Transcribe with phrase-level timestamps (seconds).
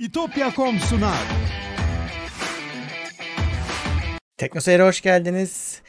[0.00, 1.18] İtopya.com sunar.
[4.36, 5.82] Teknoseyir'e hoş geldiniz.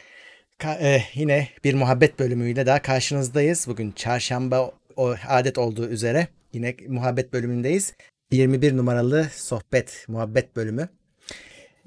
[0.60, 3.68] Ka- e, yine bir muhabbet bölümüyle daha karşınızdayız.
[3.68, 7.94] Bugün çarşamba o adet olduğu üzere yine muhabbet bölümündeyiz.
[8.32, 10.90] 21 numaralı sohbet muhabbet bölümü.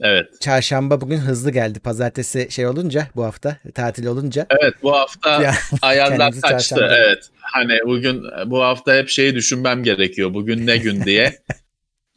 [0.00, 0.26] Evet.
[0.40, 1.80] Çarşamba bugün hızlı geldi.
[1.80, 4.46] Pazartesi şey olunca bu hafta tatil olunca.
[4.50, 6.48] Evet bu hafta Ya, ayarlar kaçtı.
[6.48, 6.96] çarşamba.
[6.96, 7.28] Evet.
[7.40, 10.34] Hani bugün bu hafta hep şeyi düşünmem gerekiyor.
[10.34, 11.38] Bugün ne gün diye.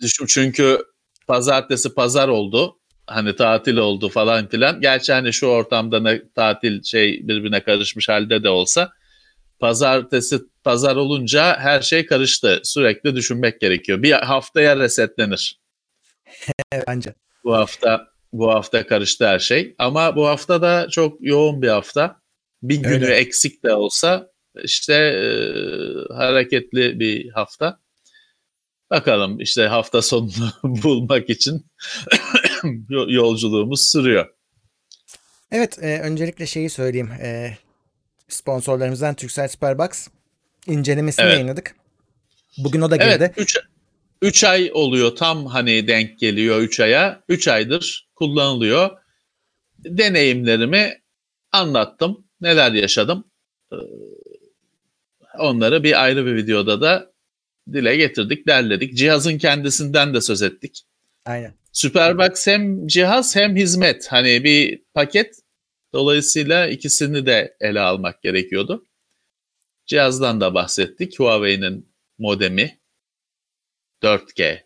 [0.01, 0.79] Düşün çünkü
[1.27, 2.79] pazartesi pazar oldu.
[3.07, 4.81] Hani tatil oldu falan filan.
[4.81, 8.91] Gerçi hani şu ortamda ne tatil şey birbirine karışmış halde de olsa
[9.59, 12.61] pazartesi pazar olunca her şey karıştı.
[12.63, 14.03] Sürekli düşünmek gerekiyor.
[14.03, 15.59] Bir haftaya resetlenir.
[16.87, 17.13] Anca.
[17.43, 19.75] Bu hafta bu hafta karıştı her şey.
[19.77, 22.21] Ama bu hafta da çok yoğun bir hafta.
[22.61, 23.15] Bir günü Öyle.
[23.15, 24.31] eksik de olsa
[24.63, 25.29] işte e,
[26.13, 27.79] hareketli bir hafta.
[28.91, 31.65] Bakalım işte hafta sonunu bulmak için
[32.89, 34.27] yo- yolculuğumuz sürüyor.
[35.51, 37.11] Evet e, öncelikle şeyi söyleyeyim.
[37.11, 37.57] E,
[38.27, 40.07] sponsorlarımızdan Turkcell Superbox
[40.67, 41.33] incelemesini Evet.
[41.33, 41.75] yayınladık.
[42.57, 43.07] Bugün o da girdi.
[43.17, 43.57] Evet 3
[44.21, 47.23] 3 ay oluyor tam hani denk geliyor 3 aya.
[47.29, 48.89] 3 aydır kullanılıyor.
[49.79, 51.01] Deneyimlerimi
[51.51, 52.27] anlattım.
[52.41, 53.23] Neler yaşadım.
[53.71, 53.75] Ee,
[55.39, 57.11] Onları bir ayrı bir videoda da
[57.73, 58.97] dile getirdik, derledik.
[58.97, 60.83] Cihazın kendisinden de söz ettik.
[61.25, 61.53] Aynen.
[61.71, 64.07] Superbox hem cihaz hem hizmet.
[64.07, 65.35] Hani bir paket.
[65.93, 68.85] Dolayısıyla ikisini de ele almak gerekiyordu.
[69.85, 71.19] Cihazdan da bahsettik.
[71.19, 72.79] Huawei'nin modemi
[74.03, 74.59] 4G,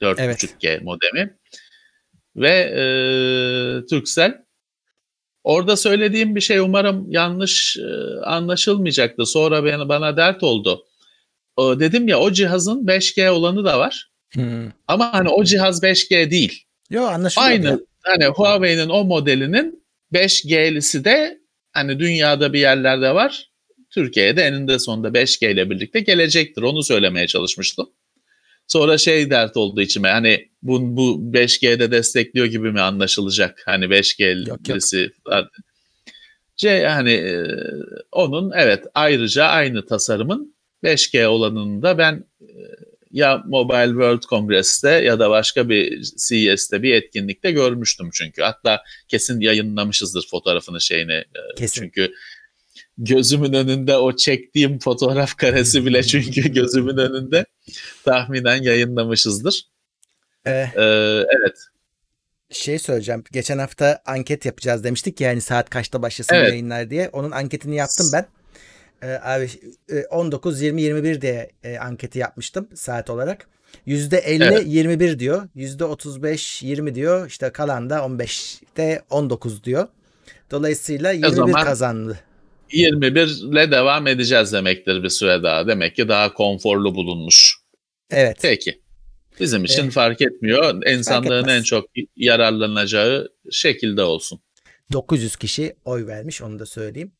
[0.00, 1.38] 4.5G modemi
[2.36, 2.82] ve e,
[3.86, 4.46] Turkcell.
[5.44, 9.26] Orada söylediğim bir şey umarım yanlış e, anlaşılmayacaktı.
[9.26, 10.86] Sonra bana, bana dert oldu.
[11.56, 14.10] O, dedim ya o cihazın 5G olanı da var.
[14.32, 14.70] Hmm.
[14.88, 16.62] Ama hani o cihaz 5G değil.
[16.90, 17.50] Yo anlaşılıyor.
[17.50, 17.54] ya.
[17.54, 21.40] Aynı hani Huawei'nin o modelinin 5G'lisi de
[21.72, 23.50] hani dünyada bir yerlerde var.
[23.90, 26.62] Türkiye'de eninde sonunda 5G ile birlikte gelecektir.
[26.62, 27.90] Onu söylemeye çalışmıştım.
[28.66, 30.08] Sonra şey dert oldu içime.
[30.08, 33.62] Hani bu, bu 5G'de destekliyor gibi mi anlaşılacak?
[33.66, 33.84] Hani
[34.48, 34.78] Yok, yok.
[34.78, 35.10] 5G'lisi
[36.56, 37.44] şey hani e,
[38.12, 40.55] onun evet ayrıca aynı tasarımın
[40.86, 42.46] 5G olanını da ben e,
[43.10, 48.42] ya Mobile World Congress'te ya da başka bir CES'te bir etkinlikte görmüştüm çünkü.
[48.42, 51.12] Hatta kesin yayınlamışızdır fotoğrafını şeyini.
[51.12, 51.80] e, Kesin.
[51.82, 52.12] Çünkü
[52.98, 57.44] gözümün önünde o çektiğim fotoğraf karesi bile çünkü gözümün önünde
[58.04, 59.62] tahminen yayınlamışızdır.
[60.46, 60.82] Ee, Ee,
[61.38, 61.56] evet.
[62.50, 63.24] şey söyleyeceğim.
[63.32, 66.50] Geçen hafta anket yapacağız demiştik ya hani saat kaçta başlasın Evet.
[66.50, 67.08] yayınlar diye.
[67.12, 68.26] Onun anketini yaptım ben.
[69.02, 69.48] Ee, abi
[69.92, 73.46] e, 19 20 21 diye e, anketi yapmıştım saat olarak.
[73.86, 74.62] %50 Evet.
[74.66, 75.48] 21 diyor.
[75.56, 77.26] %35 20 diyor.
[77.28, 79.88] İşte kalan da 15'te 19 diyor.
[80.50, 82.20] Dolayısıyla 21 zaman- kazandı.
[82.72, 85.66] 21 ile devam edeceğiz demektir bir süre daha.
[85.66, 87.54] Demek ki daha konforlu bulunmuş.
[88.10, 88.38] Evet.
[88.42, 88.80] Peki.
[89.40, 89.92] Bizim için Evet.
[89.92, 90.86] fark etmiyor.
[90.86, 91.58] İnsanlığın etmez.
[91.58, 91.84] en çok
[92.16, 94.40] yararlanacağı şekilde olsun.
[94.92, 97.12] 900 kişi oy vermiş onu da söyleyeyim.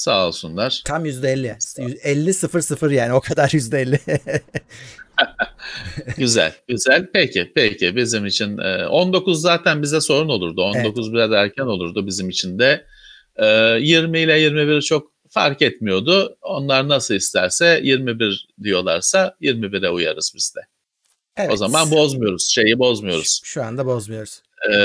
[0.00, 0.82] Sağ olsunlar.
[0.84, 1.98] Tam %50.
[2.02, 3.98] 50 0 0 yani o kadar %50.
[6.16, 7.06] Güzel, güzel.
[7.12, 7.96] Peki, peki.
[7.96, 10.62] Bizim için e, 19 zaten bize sorun olurdu.
[10.62, 12.86] 19 biraz erken olurdu bizim için de.
[13.36, 13.46] E,
[13.80, 16.36] 20 ile 21 çok fark etmiyordu.
[16.42, 20.60] Onlar nasıl isterse 21 diyorlarsa 21'e uyarız biz de.
[21.36, 21.52] evet.
[21.52, 23.40] O zaman bozmuyoruz, şeyi bozmuyoruz.
[23.44, 24.42] Şu anda bozmuyoruz.
[24.70, 24.76] E,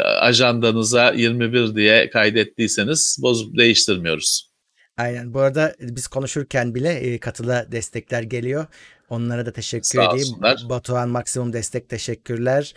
[0.00, 4.51] ajandanıza 21 diye kaydettiyseniz bozup değiştirmiyoruz.
[4.96, 5.34] Aynen.
[5.34, 8.66] Bu arada biz konuşurken bile e, katıla destekler geliyor.
[9.08, 10.28] Onlara da teşekkür Sağ edeyim.
[10.28, 10.62] olsunlar.
[10.68, 12.74] Batuhan Maksimum Destek teşekkürler.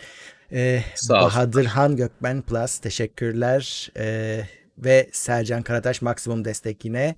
[0.52, 3.90] Ee, Sağ Bahadırhan Gökmen Plus teşekkürler.
[3.96, 4.42] Ee,
[4.78, 7.16] ve Sercan Karataş Maksimum Destek yine.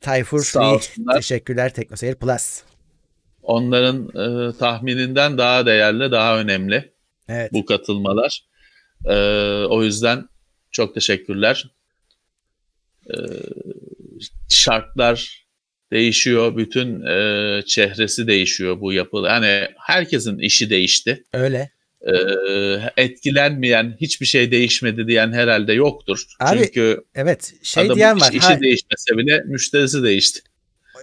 [0.00, 1.16] Tayfur Free olsunlar.
[1.16, 2.62] teşekkürler Teknoseyir Plus.
[3.42, 6.92] Onların e, tahmininden daha değerli, daha önemli.
[7.28, 7.52] Evet.
[7.52, 8.44] bu katılmalar.
[9.04, 10.28] Ee, o yüzden
[10.70, 11.70] çok teşekkürler.
[13.10, 13.14] Ee,
[14.48, 15.46] şartlar
[15.92, 19.16] değişiyor, bütün e, çehresi değişiyor bu yapı.
[19.26, 21.24] Yani herkesin işi değişti.
[21.32, 21.70] Öyle.
[22.00, 26.24] Ee, etkilenmeyen, hiçbir şey değişmedi diyen herhalde yoktur.
[26.40, 27.54] Abi, Çünkü Evet.
[27.62, 28.32] Şey adamın diyen var.
[28.32, 30.40] işi Ha, değişmese bile müşterisi değişti.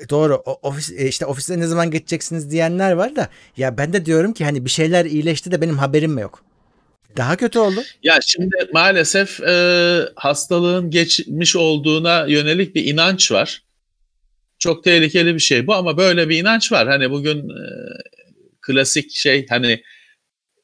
[0.09, 0.35] Doğru.
[0.45, 4.33] O, ofis e, işte ofise ne zaman geçeceksiniz diyenler var da ya ben de diyorum
[4.33, 6.43] ki hani bir şeyler iyileşti de benim haberim mi yok?
[7.17, 7.83] Daha kötü oldu.
[8.03, 9.55] Ya şimdi maalesef e,
[10.15, 13.63] hastalığın geçmiş olduğuna yönelik bir inanç var.
[14.59, 16.87] Çok tehlikeli bir şey bu ama böyle bir inanç var.
[16.87, 17.63] Hani bugün e,
[18.61, 19.83] klasik şey hani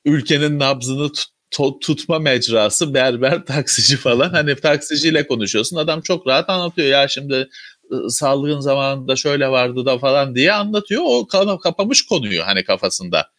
[0.05, 1.11] ülkenin nabzını
[1.51, 7.49] tut, tutma mecrası berber taksici falan hani taksiciyle konuşuyorsun adam çok rahat anlatıyor ya şimdi
[7.91, 13.29] ıı, sağlığın zamanında şöyle vardı da falan diye anlatıyor o kapamış konuyu hani kafasında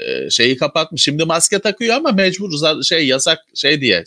[0.00, 4.04] ee, şeyi kapatmış şimdi maske takıyor ama mecbur şey yasak şey diye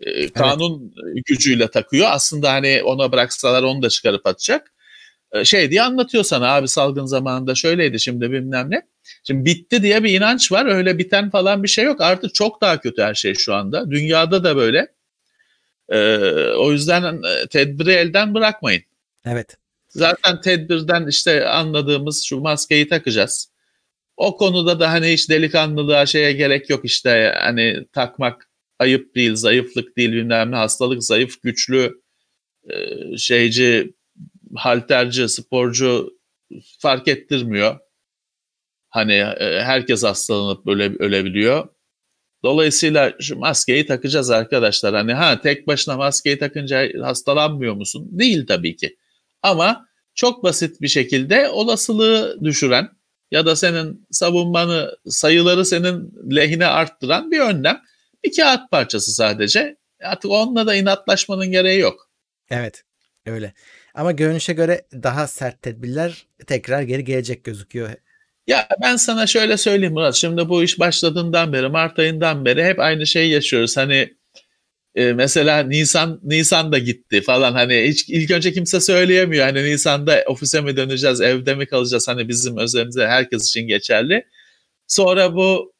[0.00, 1.26] e, kanun evet.
[1.26, 4.72] gücüyle takıyor aslında hani ona bıraksalar onu da çıkarıp atacak
[5.32, 8.82] ee, şey diye anlatıyor sana abi salgın zamanında şöyleydi şimdi bilmem ne.
[9.24, 12.80] Şimdi bitti diye bir inanç var öyle biten falan bir şey yok artık çok daha
[12.80, 14.88] kötü her şey şu anda dünyada da böyle.
[15.88, 16.16] Ee,
[16.58, 18.82] o yüzden e, tedbiri elden bırakmayın.
[19.26, 19.56] Evet.
[19.88, 23.51] Zaten tedbirden işte anladığımız şu maskeyi takacağız.
[24.16, 29.96] O konuda da hani hiç delikanlılığa şeye gerek yok işte hani takmak ayıp değil, zayıflık
[29.96, 32.02] değil bilmem ne hastalık zayıf, güçlü,
[32.70, 32.76] e,
[33.16, 33.94] şeyci
[34.56, 36.10] halterci, sporcu
[36.78, 37.78] fark ettirmiyor.
[38.88, 41.68] Hani e, herkes hastalanıp böyle ölebiliyor.
[42.44, 44.94] Dolayısıyla şu maskeyi takacağız arkadaşlar.
[44.94, 48.08] Hani ha tek başına maskeyi takınca hastalanmıyor musun?
[48.10, 48.96] Değil tabii ki.
[49.42, 52.88] Ama çok basit bir şekilde olasılığı düşüren
[53.32, 57.82] ya da senin savunmanı, sayıları senin lehine arttıran bir önlem.
[58.24, 59.76] Bir kağıt parçası sadece.
[60.02, 62.10] Artık onunla da inatlaşmanın gereği yok.
[62.50, 62.82] Evet,
[63.26, 63.52] öyle.
[63.94, 67.90] Ama görünüşe göre daha sert tedbirler tekrar geri gelecek gözüküyor.
[68.46, 70.14] Ya ben sana şöyle söyleyeyim Murat.
[70.14, 73.76] Şimdi bu iş başladığından beri, Mart ayından beri hep aynı şeyi yaşıyoruz.
[73.76, 74.14] Hani
[74.94, 79.44] e, mesela Nisan Nisan da gitti falan hani hiç ilk önce kimse söyleyemiyor.
[79.44, 82.08] Hani Nisan'da ofise mi döneceğiz, evde mi kalacağız?
[82.08, 84.24] Hani bizim özelimize herkes için geçerli.
[84.86, 85.72] Sonra bu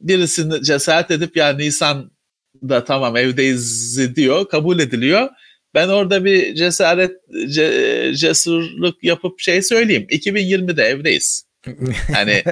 [0.00, 5.28] birisini cesaret edip ya Nisan'da tamam evdeyiz diyor, kabul ediliyor.
[5.74, 7.10] Ben orada bir cesaret,
[7.48, 10.06] ce, cesurluk yapıp şey söyleyeyim.
[10.10, 11.48] 2020'de evdeyiz.
[12.14, 12.42] Hani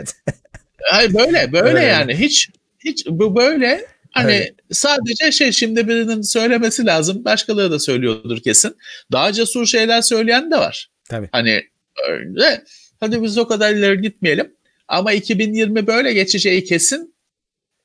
[0.91, 1.93] hayır böyle böyle evet.
[1.93, 2.49] yani hiç
[2.85, 4.55] hiç bu böyle hani evet.
[4.73, 7.25] sadece şey şimdi birinin söylemesi lazım.
[7.25, 8.77] Başkaları da söylüyordur kesin.
[9.13, 10.91] Daha cesur şeyler söyleyen de var.
[11.09, 11.29] Tabii.
[11.33, 11.63] Hani
[12.09, 12.65] öyle.
[13.01, 14.53] Hadi biz o kadar ileri gitmeyelim.
[14.89, 17.15] Ama 2020 böyle geçeceği kesin.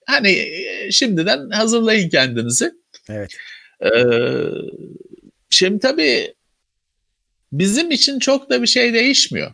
[0.06, 0.48] Hani
[0.92, 2.72] şimdiden hazırlayın kendinizi.
[3.10, 3.32] Evet.
[3.84, 3.90] Ee,
[5.52, 6.34] Şimdi tabii
[7.52, 9.54] bizim için çok da bir şey değişmiyor.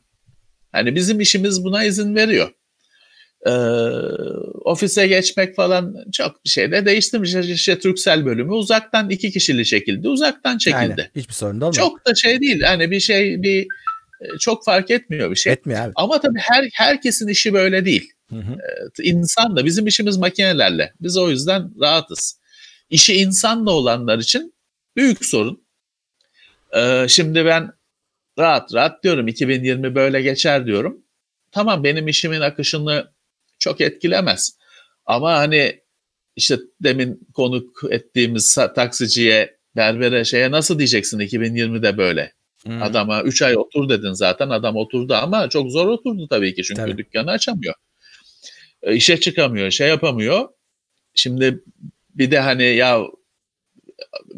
[0.72, 2.50] Hani bizim işimiz buna izin veriyor.
[3.46, 3.52] Ee,
[4.64, 7.36] ofise geçmek falan çok bir şey de değiştirmiş.
[7.36, 10.78] İşte Türksel bölümü uzaktan iki kişili şekilde uzaktan çekildi.
[10.78, 11.86] Aynen, hiçbir sorun da olmuyor.
[11.86, 12.62] Çok da şey değil.
[12.62, 13.68] Hani bir şey bir
[14.22, 15.54] e, çok fark etmiyor bir şey.
[15.54, 15.92] Etmiyor abi.
[15.96, 18.12] Ama tabii her herkesin işi böyle değil.
[18.30, 18.58] Hı hı.
[19.00, 20.94] Ee, insan da bizim işimiz makinelerle.
[21.02, 22.40] Biz o yüzden rahatız.
[22.90, 24.54] İşi insanla olanlar için
[24.96, 25.64] büyük sorun.
[26.76, 27.72] Ee, şimdi ben
[28.40, 31.04] rahat rahat diyorum 2020 böyle geçer diyorum.
[31.52, 33.08] Tamam benim işimin akışını
[33.68, 34.58] çok etkilemez.
[35.06, 35.80] Ama hani
[36.36, 42.34] işte demin konuk ettiğimiz taksiciye, berbere şeye nasıl diyeceksin 2020'de böyle?
[42.64, 42.84] Hmm.
[42.84, 46.82] Adama 3 ay otur dedin zaten adam oturdu ama çok zor oturdu tabii ki çünkü
[46.82, 46.98] tabii.
[46.98, 47.74] dükkanı açamıyor.
[48.82, 50.50] E, işe çıkamıyor, şey yapamıyor.
[51.16, 51.64] Şimdi
[52.10, 53.02] bir de hani ya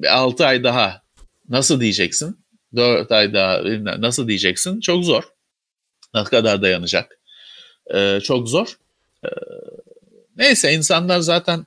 [0.08, 1.02] 6 ay daha
[1.50, 2.46] Nasıl diyeceksin?
[2.76, 3.62] 4 ay daha
[4.02, 4.80] nasıl diyeceksin?
[4.80, 5.24] Çok zor.
[6.16, 7.20] Ne kadar dayanacak?
[7.96, 8.79] Ee, çok zor.
[9.26, 9.30] Ee,
[10.38, 11.66] neyse insanlar zaten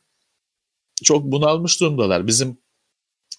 [1.04, 2.26] çok bunalmış durumdalar.
[2.26, 2.58] Bizim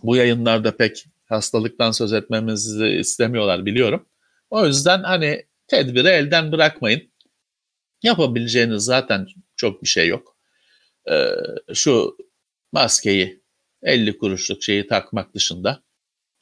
[0.04, 4.06] bu yayınlarda pek hastalıktan söz etmemizi istemiyorlar biliyorum.
[4.50, 7.14] O yüzden hani tedbiri elden bırakmayın.
[8.04, 10.38] Yapabileceğiniz zaten çok bir şey yok.
[11.12, 11.30] Ee,
[11.74, 12.18] şu
[12.72, 13.44] maskeyi
[13.84, 15.84] 50 kuruşluk şeyi takmak dışında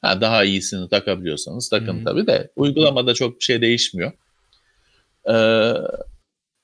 [0.02, 2.04] Ha, daha iyisini takabiliyorsanız takın hmm.
[2.04, 4.12] tabii de uygulamada çok bir şey değişmiyor.
[5.28, 5.72] Ee,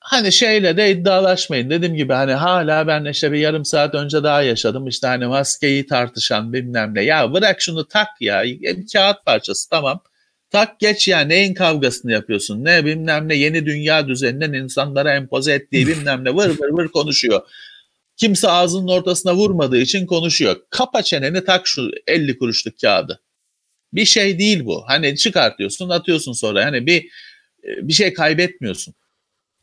[0.09, 1.69] hani şeyle de iddialaşmayın.
[1.69, 4.87] Dediğim gibi hani hala ben işte bir yarım saat önce daha yaşadım.
[4.87, 7.03] İşte hani maskeyi tartışan bilmem ne.
[7.03, 8.43] Ya bırak şunu tak ya.
[8.43, 10.03] Bir kağıt parçası tamam.
[10.49, 12.65] Tak geç ya neyin kavgasını yapıyorsun?
[12.65, 17.41] Ne bilmem ne yeni dünya düzeninden insanlara empoze ettiği bilmem ne vır vır vır konuşuyor.
[18.17, 20.55] Kimse ağzının ortasına vurmadığı için konuşuyor.
[20.69, 23.21] Kapa çeneni tak şu 50 kuruşluk kağıdı
[23.93, 24.83] bir şey değil bu.
[24.87, 26.65] Hani çıkartıyorsun, atıyorsun sonra.
[26.65, 27.05] Hani bir
[27.63, 28.93] e, bir şey kaybetmiyorsun.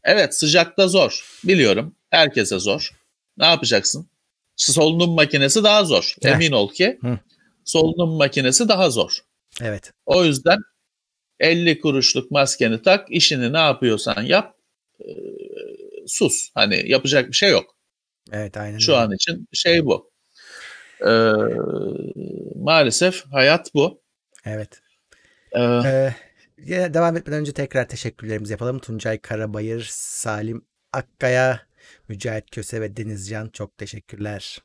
[0.07, 1.41] Evet sıcakta zor.
[1.45, 1.95] Biliyorum.
[2.11, 2.91] Herkese zor.
[3.39, 4.09] Ne yapacaksın?
[4.57, 6.15] Solunum makinesi daha zor.
[6.23, 6.31] Heh.
[6.31, 7.19] Emin ol ki Hı.
[7.65, 9.19] solunum makinesi daha zor.
[9.63, 9.93] Evet.
[10.07, 10.59] O yüzden
[11.41, 14.57] 50 kuruşluk maskeni tak, işini ne yapıyorsan yap.
[15.01, 15.09] E,
[16.07, 16.51] sus.
[16.55, 17.77] Hani yapacak bir şey yok.
[18.33, 18.79] Evet aynen.
[18.79, 20.11] Şu an için şey bu.
[21.01, 21.11] E,
[22.55, 24.03] maalesef hayat bu.
[24.45, 24.81] Evet.
[25.53, 26.15] Ee, ee,
[26.69, 28.79] devam etmeden önce tekrar teşekkürlerimizi yapalım.
[28.79, 31.61] Tuncay Karabayır, Salim Akkaya,
[32.09, 34.59] Mücahit Köse ve Denizcan çok teşekkürler.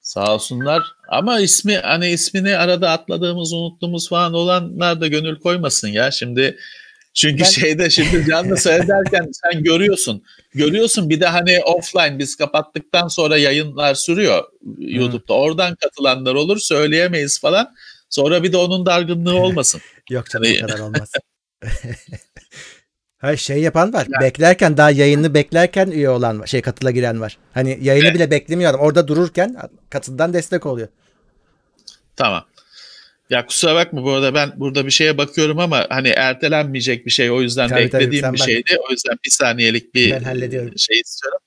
[0.00, 0.82] Sağ olsunlar.
[1.08, 6.10] Ama ismi hani ismini arada atladığımız, unuttuğumuz falan olanlar da gönül koymasın ya.
[6.10, 6.58] Şimdi
[7.14, 7.48] çünkü ben...
[7.48, 10.22] şeyde şimdi canlı seyrederken sen görüyorsun.
[10.54, 14.44] Görüyorsun bir de hani offline biz kapattıktan sonra yayınlar sürüyor
[14.78, 15.34] YouTube'da.
[15.34, 17.74] Oradan katılanlar olur söyleyemeyiz falan.
[18.12, 19.80] Sonra bir de onun dargınlığı olmasın.
[20.10, 20.64] Yok canım hani...
[20.64, 21.12] o kadar olmaz.
[23.18, 24.06] Her şey yapan var.
[24.10, 24.24] Yani.
[24.24, 26.46] Beklerken daha yayını beklerken üye olan var.
[26.46, 27.38] Şey katıla giren var.
[27.54, 28.14] Hani yayını evet.
[28.14, 28.80] bile beklemiyor adam.
[28.80, 29.56] Orada dururken
[29.90, 30.88] katıldan destek oluyor.
[32.16, 32.44] Tamam.
[33.30, 37.30] Ya kusura bakma bu arada ben burada bir şeye bakıyorum ama hani ertelenmeyecek bir şey
[37.30, 38.78] o yüzden tabii, beklediğim tabii, bir şeydi.
[38.88, 40.78] O yüzden bir saniyelik bir ben hallediyorum.
[40.78, 41.38] şey istiyorum.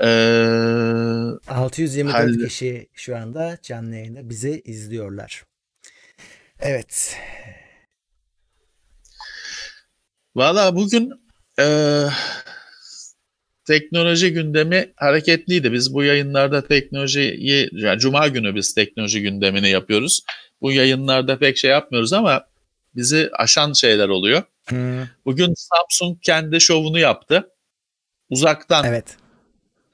[0.00, 5.42] Ee, 624 hall- kişi şu anda canlı yayında bizi izliyorlar.
[6.60, 7.16] Evet.
[10.36, 11.12] Valla bugün
[11.60, 11.66] e,
[13.66, 15.72] teknoloji gündemi hareketliydi.
[15.72, 20.22] Biz bu yayınlarda teknolojiyi, yani Cuma günü biz teknoloji gündemini yapıyoruz.
[20.60, 22.46] Bu yayınlarda pek şey yapmıyoruz ama
[22.94, 24.42] bizi aşan şeyler oluyor.
[24.68, 25.02] Hmm.
[25.24, 27.50] Bugün Samsung kendi şovunu yaptı.
[28.30, 29.16] Uzaktan evet.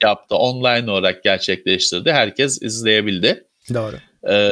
[0.03, 0.35] yaptı.
[0.35, 2.13] Online olarak gerçekleştirdi.
[2.13, 3.45] Herkes izleyebildi.
[3.75, 3.97] Doğru.
[4.29, 4.51] Ee,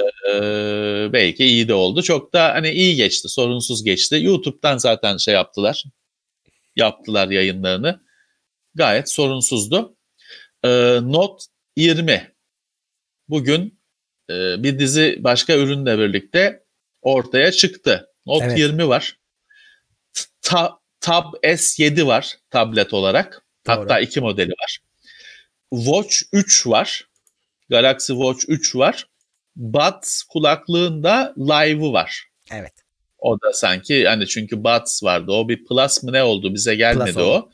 [1.12, 2.02] belki iyi de oldu.
[2.02, 4.18] Çok da hani iyi geçti, sorunsuz geçti.
[4.22, 5.84] YouTube'dan zaten şey yaptılar.
[6.76, 8.00] Yaptılar yayınlarını.
[8.74, 9.96] Gayet sorunsuzdu.
[10.64, 10.68] Ee,
[11.02, 11.44] Note
[11.76, 12.34] 20
[13.28, 13.80] bugün
[14.30, 16.64] e, bir dizi başka ürünle birlikte
[17.02, 18.10] ortaya çıktı.
[18.26, 18.58] Note evet.
[18.58, 19.18] 20 var.
[20.42, 23.44] Ta, Tab S7 var tablet olarak.
[23.66, 23.76] Doğru.
[23.76, 24.78] Hatta iki modeli var.
[25.74, 27.08] Watch 3 var.
[27.70, 29.09] Galaxy Watch 3 var.
[29.56, 32.24] Buds kulaklığında live'ı var.
[32.52, 32.72] Evet.
[33.18, 35.32] O da sanki hani çünkü Buds vardı.
[35.32, 37.48] O bir Plus mı ne oldu bize gelmedi Plus o.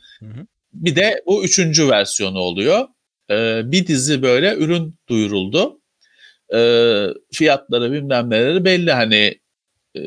[0.73, 2.87] Bir de bu üçüncü versiyonu oluyor.
[3.31, 5.81] Ee, bir dizi böyle ürün duyuruldu.
[6.53, 9.39] Ee, fiyatları bilmem neleri belli hani
[9.95, 10.01] e,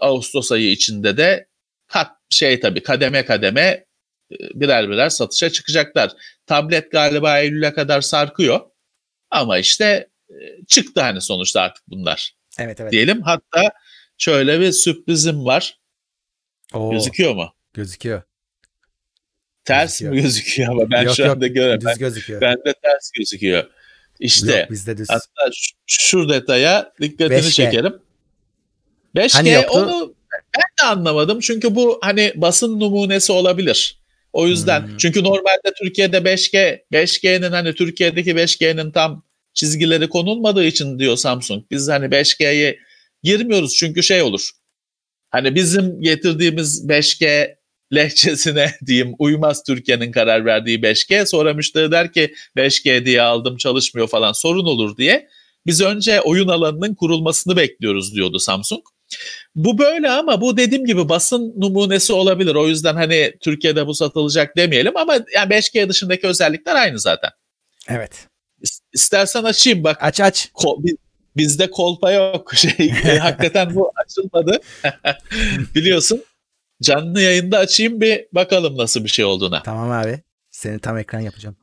[0.00, 1.48] Ağustos ayı içinde de
[1.86, 6.12] kat şey tabii kademe kademe e, birer birer satışa çıkacaklar.
[6.46, 8.60] Tablet galiba Eylül'e kadar sarkıyor.
[9.30, 10.08] Ama işte
[10.66, 12.34] çıktı hani sonuçta artık bunlar.
[12.58, 12.92] Evet evet.
[12.92, 13.70] Diyelim hatta
[14.18, 15.78] şöyle bir sürprizim var.
[16.74, 17.54] Oo, gözüküyor mu?
[17.72, 18.22] Gözüküyor.
[19.64, 20.12] Ters gözüküyor.
[20.14, 21.80] mi gözüküyor ama ben yok, şu anda göremem.
[21.80, 22.40] Düz gözüküyor.
[22.40, 23.64] Bende ters gözüküyor.
[24.20, 25.08] İşte yok, bizde düz.
[25.10, 27.50] hatta şu, şu detaya dikkatini 5G.
[27.50, 27.94] çekerim.
[29.16, 31.40] 5G hani onu ben de anlamadım.
[31.40, 33.98] Çünkü bu hani basın numunesi olabilir.
[34.32, 34.96] O yüzden hmm.
[34.96, 39.24] çünkü normalde Türkiye'de 5G 5G'nin hani Türkiye'deki 5G'nin tam
[39.54, 41.64] çizgileri konulmadığı için diyor Samsung.
[41.70, 42.78] Biz hani 5G'ye
[43.22, 44.50] girmiyoruz çünkü şey olur.
[45.30, 47.54] Hani bizim getirdiğimiz 5G
[47.94, 51.26] lehçesine diyeyim uymaz Türkiye'nin karar verdiği 5G.
[51.26, 55.28] Sonra müşteri der ki 5G diye aldım çalışmıyor falan sorun olur diye.
[55.66, 58.82] Biz önce oyun alanının kurulmasını bekliyoruz diyordu Samsung.
[59.54, 62.54] Bu böyle ama bu dediğim gibi basın numunesi olabilir.
[62.54, 67.30] O yüzden hani Türkiye'de bu satılacak demeyelim ama yani 5G dışındaki özellikler aynı zaten.
[67.88, 68.28] Evet.
[68.92, 69.98] İstersen açayım bak.
[70.00, 70.50] Aç aç.
[70.54, 70.96] Ko-
[71.36, 72.54] bizde kolpa yok.
[72.56, 74.60] Şey, e, hakikaten bu açılmadı.
[75.74, 76.24] Biliyorsun.
[76.82, 79.62] Canlı yayında açayım bir bakalım nasıl bir şey olduğuna.
[79.62, 80.22] Tamam abi.
[80.50, 81.56] Seni tam ekran yapacağım.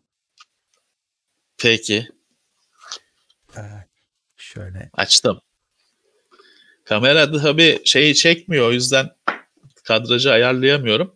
[1.57, 2.07] Peki.
[3.57, 3.61] Ee,
[4.37, 4.89] şöyle.
[4.93, 5.41] Açtım.
[6.85, 9.09] Kamera tabii şeyi çekmiyor o yüzden
[9.83, 11.15] kadrajı ayarlayamıyorum.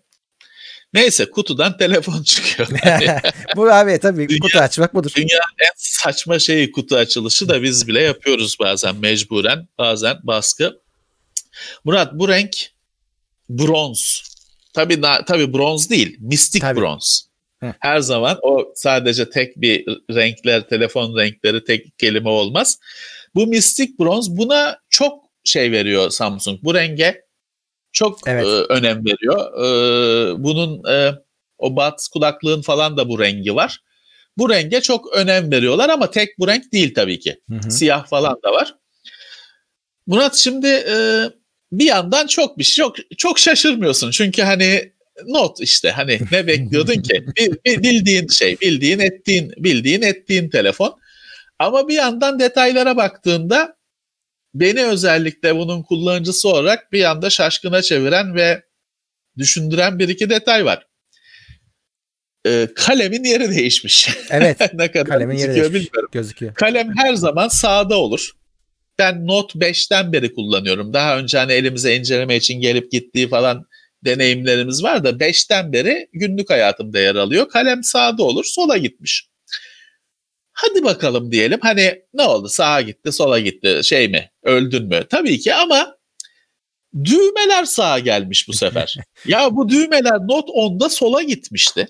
[0.95, 2.69] Neyse kutudan telefon çıkıyor.
[3.55, 5.11] Bu abi tabii dünya, kutu açmak budur.
[5.15, 10.81] Dünya en saçma şeyi kutu açılışı da biz bile yapıyoruz bazen mecburen bazen baskı.
[11.83, 12.55] Murat bu renk
[13.49, 14.23] bronz.
[14.73, 16.79] Tabii tabii bronz değil, mistik tabii.
[16.79, 17.27] bronz.
[17.79, 22.79] Her zaman o sadece tek bir renkler, telefon renkleri tek kelime olmaz.
[23.35, 26.59] Bu mistik bronz buna çok şey veriyor Samsung.
[26.63, 27.24] Bu renge
[27.95, 28.45] çok evet.
[28.45, 29.65] e, önem veriyor.
[29.65, 31.11] E, bunun e,
[31.57, 33.79] o bat kulaklığın falan da bu rengi var.
[34.37, 37.41] Bu renge çok önem veriyorlar ama tek bu renk değil tabii ki.
[37.49, 37.71] Hı hı.
[37.71, 38.75] Siyah falan da var.
[40.07, 41.23] Murat şimdi e,
[41.71, 44.91] bir yandan çok bir şey çok çok şaşırmıyorsun çünkü hani
[45.25, 47.25] not işte hani ne bekliyordun ki
[47.65, 50.99] bildiğin şey bildiğin ettiğin bildiğin ettiğin telefon
[51.59, 53.75] ama bir yandan detaylara baktığında
[54.55, 58.63] beni özellikle bunun kullanıcısı olarak bir anda şaşkına çeviren ve
[59.37, 60.87] düşündüren bir iki detay var.
[62.47, 64.09] Ee, kalemin yeri değişmiş.
[64.29, 64.73] Evet.
[64.73, 65.73] ne kadar kalemin yeri değişmiş.
[65.73, 66.09] bilmiyorum.
[66.11, 66.53] Gözüküyor.
[66.53, 68.31] Kalem her zaman sağda olur.
[68.99, 70.93] Ben Note 5'ten beri kullanıyorum.
[70.93, 73.65] Daha önce hani elimize inceleme için gelip gittiği falan
[74.05, 77.49] deneyimlerimiz var da 5'ten beri günlük hayatımda yer alıyor.
[77.49, 79.27] Kalem sağda olur sola gitmiş.
[80.55, 85.03] Hadi bakalım diyelim hani ne oldu sağa gitti sola gitti şey mi öldün mü?
[85.09, 85.97] Tabii ki ama
[87.03, 88.95] düğmeler sağa gelmiş bu sefer.
[89.25, 91.87] ya bu düğmeler not 10'da sola gitmişti.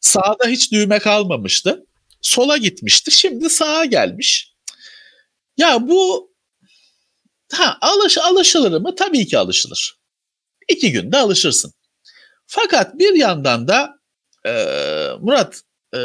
[0.00, 1.86] Sağda hiç düğme kalmamıştı.
[2.20, 4.54] Sola gitmişti şimdi sağa gelmiş.
[5.56, 6.30] Ya bu
[7.52, 8.94] ha alış alışılır mı?
[8.94, 9.98] Tabii ki alışılır.
[10.68, 11.72] İki günde alışırsın.
[12.46, 13.94] Fakat bir yandan da
[14.46, 14.52] e,
[15.20, 15.62] Murat
[15.94, 15.98] e,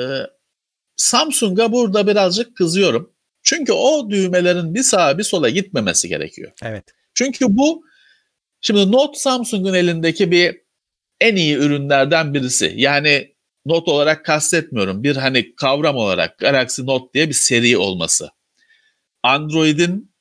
[0.97, 3.13] Samsung'a burada birazcık kızıyorum.
[3.43, 6.51] Çünkü o düğmelerin bir sağa bir sola gitmemesi gerekiyor.
[6.63, 6.83] Evet.
[7.13, 7.85] Çünkü bu
[8.61, 10.61] şimdi Note Samsung'un elindeki bir
[11.19, 12.73] en iyi ürünlerden birisi.
[12.75, 13.35] Yani
[13.65, 15.03] Note olarak kastetmiyorum.
[15.03, 18.29] Bir hani kavram olarak Galaxy Note diye bir seri olması.
[19.23, 20.15] Android'in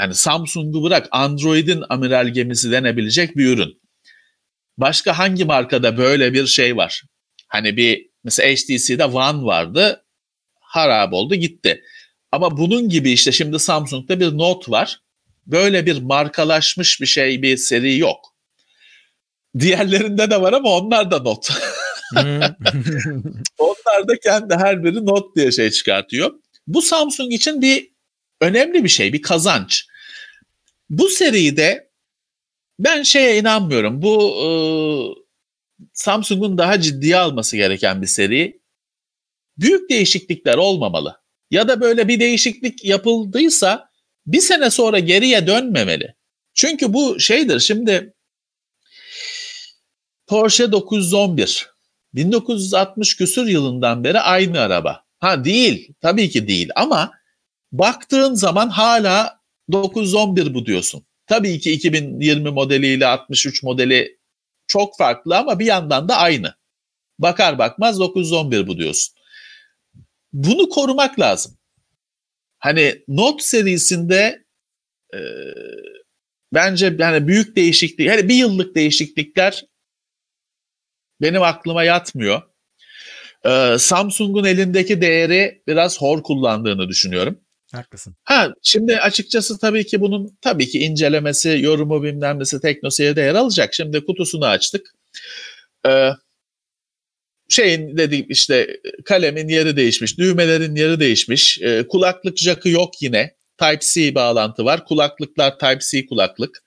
[0.00, 3.82] yani Samsung'u bırak Android'in amiral gemisi denebilecek bir ürün.
[4.78, 7.02] Başka hangi markada böyle bir şey var?
[7.48, 10.04] Hani bir mesela HTC'de One vardı.
[10.60, 11.82] Harap oldu gitti.
[12.32, 15.00] Ama bunun gibi işte şimdi Samsung'da bir Note var.
[15.46, 18.34] Böyle bir markalaşmış bir şey, bir seri yok.
[19.58, 21.54] Diğerlerinde de var ama onlar da Note.
[22.14, 22.40] Hmm.
[23.58, 26.34] onlar da kendi her biri Note diye şey çıkartıyor.
[26.66, 27.90] Bu Samsung için bir
[28.40, 29.86] önemli bir şey, bir kazanç.
[30.90, 31.90] Bu seride
[32.78, 34.02] ben şeye inanmıyorum.
[34.02, 34.48] Bu e,
[35.92, 38.60] Samsung'un daha ciddiye alması gereken bir seri.
[39.58, 41.20] Büyük değişiklikler olmamalı.
[41.50, 43.90] Ya da böyle bir değişiklik yapıldıysa
[44.26, 46.14] bir sene sonra geriye dönmemeli.
[46.54, 48.14] Çünkü bu şeydir şimdi
[50.26, 51.70] Porsche 911
[52.14, 55.04] 1960 küsür yılından beri aynı araba.
[55.18, 57.12] Ha değil tabii ki değil ama
[57.72, 59.40] baktığın zaman hala
[59.72, 61.06] 911 bu diyorsun.
[61.26, 64.15] Tabii ki 2020 modeliyle 63 modeli
[64.66, 66.54] çok farklı ama bir yandan da aynı.
[67.18, 69.14] Bakar bakmaz 911 bu diyorsun.
[70.32, 71.58] Bunu korumak lazım.
[72.58, 74.44] Hani Note serisinde
[75.14, 75.20] e,
[76.54, 79.64] bence yani büyük değişiklik, yani bir yıllık değişiklikler
[81.20, 82.42] benim aklıma yatmıyor.
[83.46, 87.40] Ee, Samsung'un elindeki değeri biraz hor kullandığını düşünüyorum.
[87.76, 88.16] Haklısın.
[88.24, 93.74] Ha şimdi açıkçası tabii ki bunun tabii ki incelemesi, yorumu bilmem nesi teknoseyirde yer alacak.
[93.74, 94.94] Şimdi kutusunu açtık.
[95.86, 96.10] Ee,
[97.48, 101.58] şeyin dedik işte kalemin yeri değişmiş, düğmelerin yeri değişmiş.
[101.62, 103.36] Ee, kulaklık jackı yok yine.
[103.58, 104.84] Type-C bağlantı var.
[104.84, 106.62] Kulaklıklar Type-C kulaklık.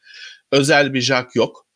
[0.52, 1.68] Özel bir jack yok.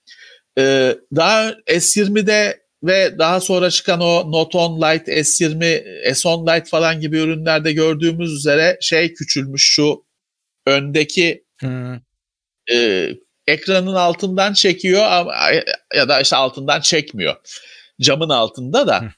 [0.57, 6.99] Ee, daha S20'de ve daha sonra çıkan o Note 10 Lite, S20, S10 Lite falan
[6.99, 10.05] gibi ürünlerde gördüğümüz üzere şey küçülmüş şu
[10.65, 11.95] öndeki hmm.
[12.71, 13.09] e,
[13.47, 15.35] ekranın altından çekiyor ama
[15.95, 17.35] ya da işte altından çekmiyor.
[18.01, 19.09] Camın altında da hmm.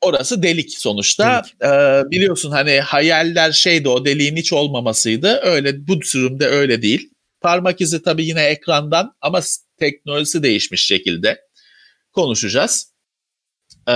[0.00, 1.42] orası delik sonuçta.
[1.42, 1.62] Delik.
[1.62, 5.40] E, biliyorsun hani hayaller şeydi o deliğin hiç olmamasıydı.
[5.42, 7.10] Öyle bu sürümde öyle değil.
[7.40, 9.40] Parmak izi tabii yine ekrandan ama
[9.78, 11.47] teknolojisi değişmiş şekilde
[12.18, 12.92] konuşacağız.
[13.88, 13.92] Ee,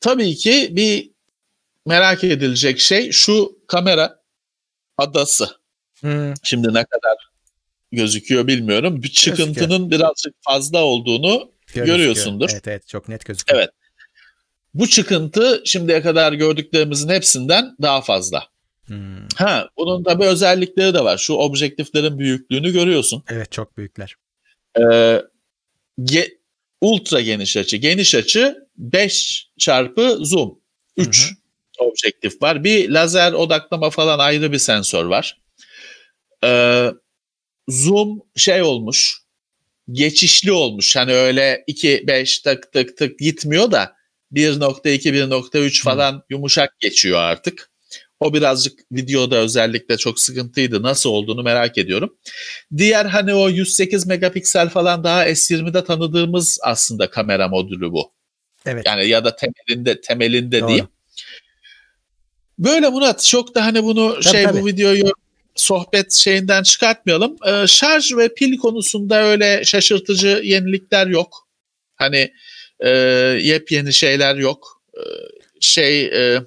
[0.00, 1.10] tabii ki bir
[1.86, 4.20] merak edilecek şey şu kamera
[4.98, 5.48] adası.
[6.00, 6.34] Hmm.
[6.42, 7.16] Şimdi ne kadar
[7.92, 9.02] gözüküyor bilmiyorum.
[9.02, 9.90] Bir çıkıntının gözüküyor.
[9.90, 11.86] birazcık fazla olduğunu gözüküyor.
[11.86, 12.50] görüyorsundur.
[12.52, 13.60] Evet evet çok net gözüküyor.
[13.60, 13.70] Evet.
[14.74, 18.44] Bu çıkıntı şimdiye kadar gördüklerimizin hepsinden daha fazla.
[18.86, 19.28] Hmm.
[19.36, 21.18] Ha, bunun tabii özellikleri de var.
[21.18, 23.22] Şu objektiflerin büyüklüğünü görüyorsun.
[23.28, 24.14] Evet çok büyükler.
[24.80, 25.22] Ee,
[26.04, 26.38] ge-
[26.80, 27.76] ultra geniş açı.
[27.76, 30.60] Geniş açı 5 çarpı zoom.
[30.96, 31.32] 3
[31.78, 32.64] objektif var.
[32.64, 35.40] Bir lazer odaklama falan ayrı bir sensör var.
[36.44, 36.90] Ee,
[37.68, 39.20] zoom şey olmuş.
[39.92, 40.96] Geçişli olmuş.
[40.96, 43.96] Hani öyle 2 5 tık tık tık gitmiyor da
[44.32, 46.22] 1.2 1.3 falan Hı.
[46.30, 47.69] yumuşak geçiyor artık.
[48.20, 50.82] O birazcık videoda özellikle çok sıkıntıydı.
[50.82, 52.16] Nasıl olduğunu merak ediyorum.
[52.76, 58.12] Diğer hani o 108 megapiksel falan daha S20'de tanıdığımız aslında kamera modülü bu.
[58.66, 58.86] Evet.
[58.86, 60.68] Yani ya da temelinde temelinde Doğru.
[60.68, 60.88] diyeyim.
[62.58, 64.62] Böyle Murat çok da hani bunu tabii, şey tabii.
[64.62, 65.12] bu videoyu
[65.54, 67.36] sohbet şeyinden çıkartmayalım.
[67.46, 71.48] Ee, şarj ve pil konusunda öyle şaşırtıcı yenilikler yok.
[71.96, 72.32] Hani
[72.80, 72.88] e,
[73.42, 74.82] yepyeni şeyler yok.
[74.94, 75.02] E,
[75.60, 76.42] şey e,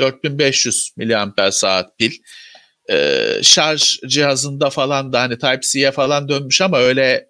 [0.00, 2.12] 4500 miliamper saat pil.
[2.90, 7.26] Ee, şarj cihazında falan da hani Type-C'ye falan dönmüş ama öyle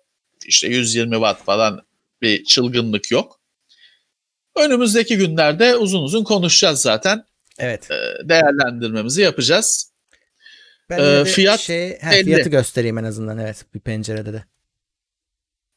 [0.46, 1.82] işte 120 watt falan
[2.22, 3.40] bir çılgınlık yok.
[4.56, 7.24] Önümüzdeki günlerde uzun uzun konuşacağız zaten.
[7.58, 7.90] Evet.
[7.90, 9.92] Ee, değerlendirmemizi yapacağız.
[10.90, 14.44] Ben ee, fiyat şey, he, fiyatı göstereyim en azından evet bir pencerede de.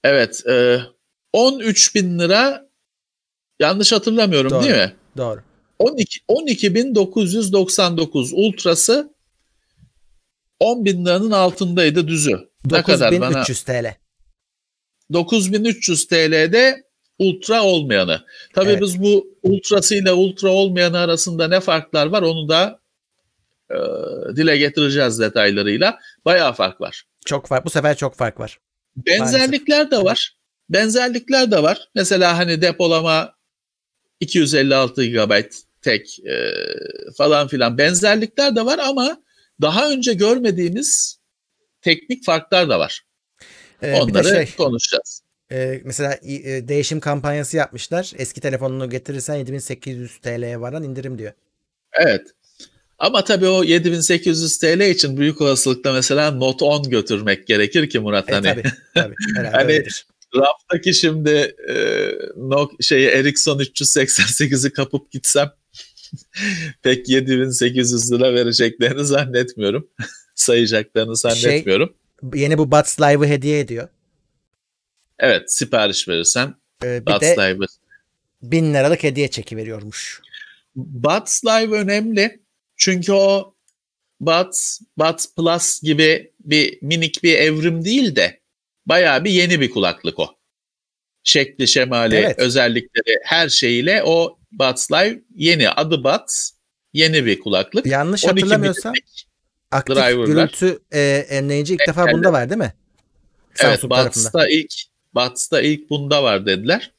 [0.04, 0.48] Evet.
[0.48, 0.80] E,
[1.34, 2.70] 13 bin lira
[3.60, 4.64] yanlış hatırlamıyorum Doğru.
[4.64, 4.94] değil mi?
[5.18, 5.42] Doğru.
[5.80, 9.14] 12 12.999 ultrası
[10.60, 12.50] 10 bin liranın altındaydı düzü.
[12.66, 13.34] Ne kadar bana?
[13.34, 13.96] 9300 TL.
[15.14, 16.84] 9300 TL'de
[17.20, 18.22] ultra olmayanı.
[18.54, 18.82] Tabii Evet.
[18.82, 22.80] biz bu ultrasıyla ultra olmayanı arasında ne farklar var onu da
[23.72, 23.76] e,
[24.36, 26.00] dile getireceğiz detaylarıyla.
[26.26, 27.04] Bayağı fark var.
[27.26, 27.66] Çok fark.
[27.66, 28.60] Bu sefer çok fark var.
[28.96, 30.38] Benzerlikler de var.
[30.70, 31.90] Benzerlikler de var.
[31.96, 33.34] Mesela hani depolama
[34.24, 35.32] 256 GB
[35.82, 36.54] tek e,
[37.18, 39.22] falan filan benzerlikler de var ama
[39.62, 41.18] daha önce görmediğimiz
[41.82, 43.02] teknik farklar da var.
[43.82, 45.22] Ee, Onları şey, konuşacağız.
[45.52, 48.12] e, mesela e, değişim kampanyası yapmışlar.
[48.18, 51.34] Eski telefonunu getirirsen 7800 TL'ye varan indirim diyor.
[51.94, 52.28] Evet.
[53.00, 58.30] Ama tabii o 7800 TL için büyük olasılıkla mesela Note 10 götürmek gerekir ki Murat
[58.30, 58.44] E, hani.
[58.46, 58.64] tabii,
[58.96, 59.16] tabii.
[59.52, 60.06] Hani- öyledir.
[60.36, 61.76] Raftaki şimdi e,
[62.38, 65.52] no, şeyi Ericsson 388'i kapıp gitsem
[66.82, 69.90] pek 7800 lira vereceklerini zannetmiyorum.
[70.36, 71.94] Sayacaklarını zannetmiyorum.
[72.34, 73.88] Yeni bu Buds Live'ı hediye ediyor.
[75.20, 77.66] Evet sipariş verirsen Ee, bir Buds de Live.
[78.42, 80.22] 1000 liralık hediye çeki veriyormuş.
[80.76, 82.40] Buds Live önemli.
[82.78, 83.56] Çünkü o
[84.20, 88.40] Buds, Buds Plus gibi bir minik bir evrim değil de
[88.86, 90.36] bayağı bir yeni bir kulaklık o.
[91.24, 92.40] Şekli, şemali, Evet.
[92.40, 95.70] özellikleri her şeyiyle o Buds Live yeni.
[95.70, 96.52] Adı Buds.
[96.94, 97.86] Yeni bir kulaklık.
[97.86, 98.94] Yanlış 12 hatırlamıyorsam
[99.72, 100.26] aktif driver'lar.
[100.26, 102.74] gürültü e, önleyici ilk defa bunda var değil mi?
[103.60, 104.24] Evet, Samsung tarafında.
[104.24, 104.74] Buds'ta ilk
[105.16, 106.92] Buds'ta ilk bunda var dediler.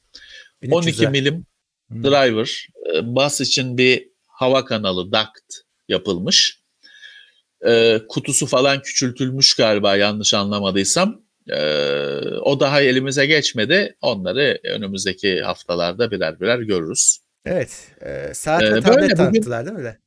[0.71, 1.09] 12 1300'e.
[1.09, 1.45] milim
[1.87, 2.03] Hmm.
[2.03, 6.59] driver, e, bas için bir hava kanalı duct yapılmış.
[7.67, 11.21] E, kutusu falan küçültülmüş galiba yanlış anlamadıysam.
[11.49, 11.57] E,
[12.41, 13.95] o daha elimize geçmedi.
[14.01, 17.17] Onları önümüzdeki haftalarda birer birer görürüz.
[17.45, 17.91] Evet.
[18.01, 19.97] E, saat Ee, ve böyle tablet bugün- tanıttılar değil mi de?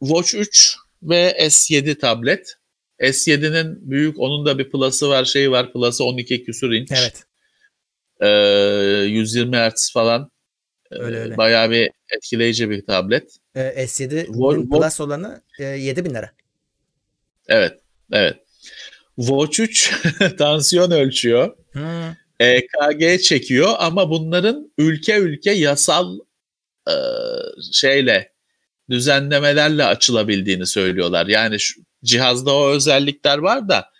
[0.00, 2.54] Watch 3 ve S7 tablet.
[3.00, 5.72] S7'nin büyük, onun da bir plus'ı var, şeyi var.
[5.72, 6.92] Plus'ı 12 küsur inç.
[6.92, 7.24] Evet.
[8.20, 8.28] E,
[9.04, 10.30] 120 Hz falan.
[10.92, 11.36] E, Öyle öyle.
[11.36, 13.36] Bayağı bir etkileyici bir tablet.
[13.54, 16.30] E, S7 Vol- Vol- Plus olanı e, 7000 lira.
[17.48, 17.78] Evet,
[18.12, 18.36] evet.
[19.18, 19.92] Watch 3
[20.38, 21.56] tansiyon ölçüyor.
[21.72, 22.14] Hmm.
[22.40, 26.18] EKG çekiyor ama bunların ülke ülke yasal
[26.88, 26.94] e,
[27.72, 28.32] şeyle
[28.90, 31.26] düzenlemelerle açılabildiğini söylüyorlar.
[31.26, 33.90] Yani şu, cihazda o özellikler var da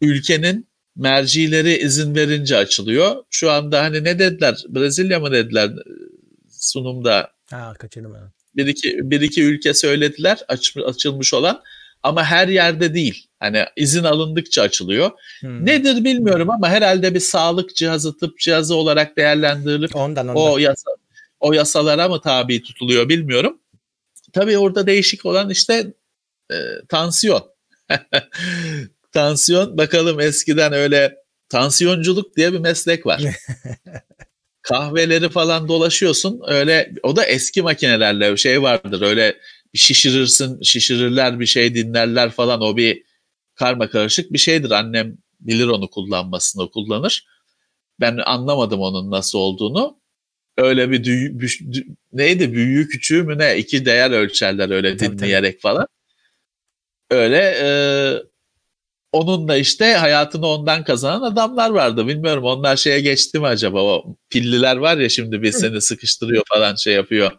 [0.00, 3.24] ülkenin mercileri izin verince açılıyor.
[3.30, 4.64] Şu anda hani ne dediler?
[4.68, 5.72] Brezilya mı dediler e,
[6.50, 7.30] sunumda?
[7.50, 8.32] Ha kaçırdım ben.
[8.56, 11.62] Bir iki, bir iki ülke söylediler aç, açılmış olan
[12.04, 13.26] ama her yerde değil.
[13.40, 15.10] Hani izin alındıkça açılıyor.
[15.40, 15.66] Hmm.
[15.66, 20.42] Nedir bilmiyorum ama herhalde bir sağlık cihazı, tıp cihazı olarak değerlendirilip Ondan ondan.
[20.42, 20.90] o yasa
[21.40, 23.58] o yasalara mı tabi tutuluyor bilmiyorum.
[24.32, 25.86] Tabii orada değişik olan işte
[26.50, 26.56] e,
[26.88, 27.42] tansiyon.
[29.12, 31.16] tansiyon bakalım eskiden öyle
[31.48, 33.22] tansiyonculuk diye bir meslek var.
[34.62, 39.36] Kahveleri falan dolaşıyorsun öyle o da eski makinelerle şey vardır öyle
[39.74, 43.02] şişirirsin şişirirler bir şey dinlerler falan o bir
[43.54, 47.26] karma karışık bir şeydir annem bilir onu kullanmasını kullanır.
[48.00, 50.00] Ben anlamadım onun nasıl olduğunu.
[50.56, 55.18] Öyle bir düğü, büş- dü- neydi büyüğü küçüğü mü ne iki değer ölçerler öyle Tabii,
[55.18, 55.86] dinleyerek falan.
[57.10, 57.68] Öyle e,
[59.12, 62.06] onunla işte hayatını ondan kazanan adamlar vardı.
[62.06, 66.74] Bilmiyorum onlar şeye geçti mi acaba o pilliler var ya şimdi bir seni sıkıştırıyor falan
[66.74, 67.32] şey yapıyor.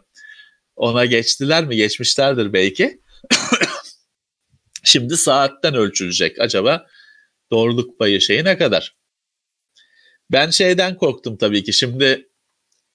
[0.76, 1.76] Ona geçtiler mi?
[1.76, 3.00] Geçmişlerdir belki.
[4.84, 6.40] Şimdi saatten ölçülecek.
[6.40, 6.86] Acaba
[7.50, 8.96] doğruluk payı şeyi ne kadar?
[10.30, 11.72] Ben şeyden korktum tabii ki.
[11.72, 12.28] Şimdi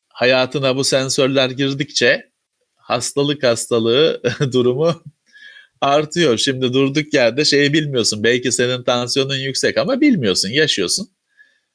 [0.10, 2.32] hayatına bu sensörler girdikçe
[2.76, 5.04] hastalık hastalığı durumu
[5.82, 6.38] artıyor.
[6.38, 8.24] Şimdi durduk yerde şeyi bilmiyorsun.
[8.24, 11.10] Belki senin tansiyonun yüksek ama bilmiyorsun, yaşıyorsun.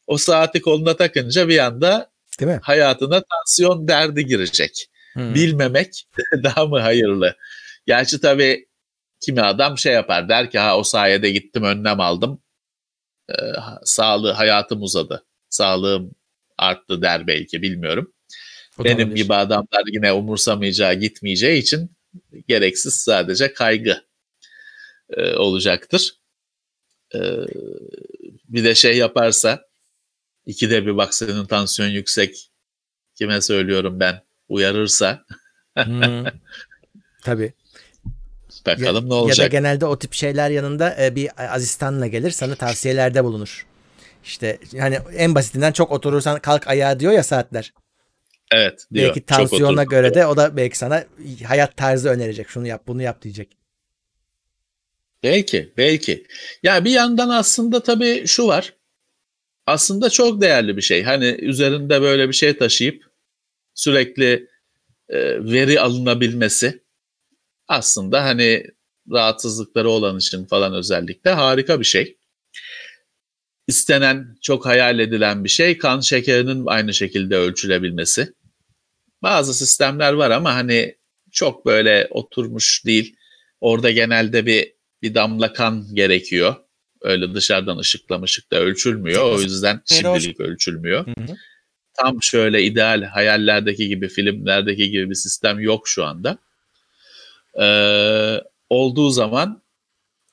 [0.07, 2.61] O saati koluna takınca bir anda Değil mi?
[2.63, 4.91] hayatına tansiyon derdi girecek.
[5.17, 5.35] Hmm.
[5.35, 6.09] Bilmemek
[6.43, 7.37] daha mı hayırlı?
[7.87, 8.69] Gerçi tabii
[9.21, 12.43] kimi adam şey yapar der ki ha o sayede gittim önlem aldım.
[13.31, 13.35] Ee,
[13.85, 15.25] sağlığı hayatım uzadı.
[15.49, 16.11] Sağlığım
[16.59, 18.13] arttı der belki bilmiyorum.
[18.79, 21.91] O Benim gibi adamlar yine umursamayacağı gitmeyeceği için
[22.49, 24.05] gereksiz sadece kaygı
[25.11, 26.15] e, olacaktır.
[27.15, 27.21] E,
[28.49, 29.69] bir de şey yaparsa
[30.47, 32.51] ikide bir bak senin tansiyon yüksek
[33.15, 35.25] kime söylüyorum ben uyarırsa
[35.77, 36.25] Hmm.
[37.25, 37.53] Tabii.
[38.67, 39.51] bakalım ne Ya da olacak.
[39.51, 43.67] genelde o tip şeyler yanında e, bir asistanla gelir sana tavsiyelerde bulunur.
[44.25, 47.73] İşte yani en basitinden çok oturursan kalk ayağa diyor ya saatler.
[48.53, 49.07] Evet diyor.
[49.09, 51.05] Belki tansiyona göre de o da belki sana
[51.47, 52.49] hayat tarzı önerecek.
[52.49, 53.57] Şunu yap bunu yap diyecek.
[55.23, 56.27] Belki belki.
[56.63, 58.75] Ya bir yandan aslında tabii şu var.
[59.67, 61.03] Aslında çok değerli bir şey.
[61.03, 63.06] Hani üzerinde böyle bir şey taşıyıp
[63.77, 64.49] sürekli
[65.09, 66.83] e, veri alınabilmesi
[67.69, 68.67] aslında hani
[69.11, 72.17] rahatsızlıkları olan için falan özellikle harika bir şey.
[73.67, 78.33] İstenen, çok hayal edilen bir şey kan şekerinin aynı şekilde ölçülebilmesi.
[79.23, 80.97] Bazı sistemler var ama hani
[81.33, 83.17] çok böyle oturmuş değil.
[83.61, 86.55] Orada genelde bir bir damla kan gerekiyor.
[87.01, 89.33] Öyle dışarıdan ışıkla ışıkla ölçülmüyor.
[89.33, 91.07] O yüzden şimdilik ölçülmüyor.
[91.07, 91.37] Hı hı.
[91.99, 96.39] Tam şöyle ideal hayallerdeki gibi, filmlerdeki gibi bir sistem yok şu anda.
[97.61, 99.63] Ee, olduğu zaman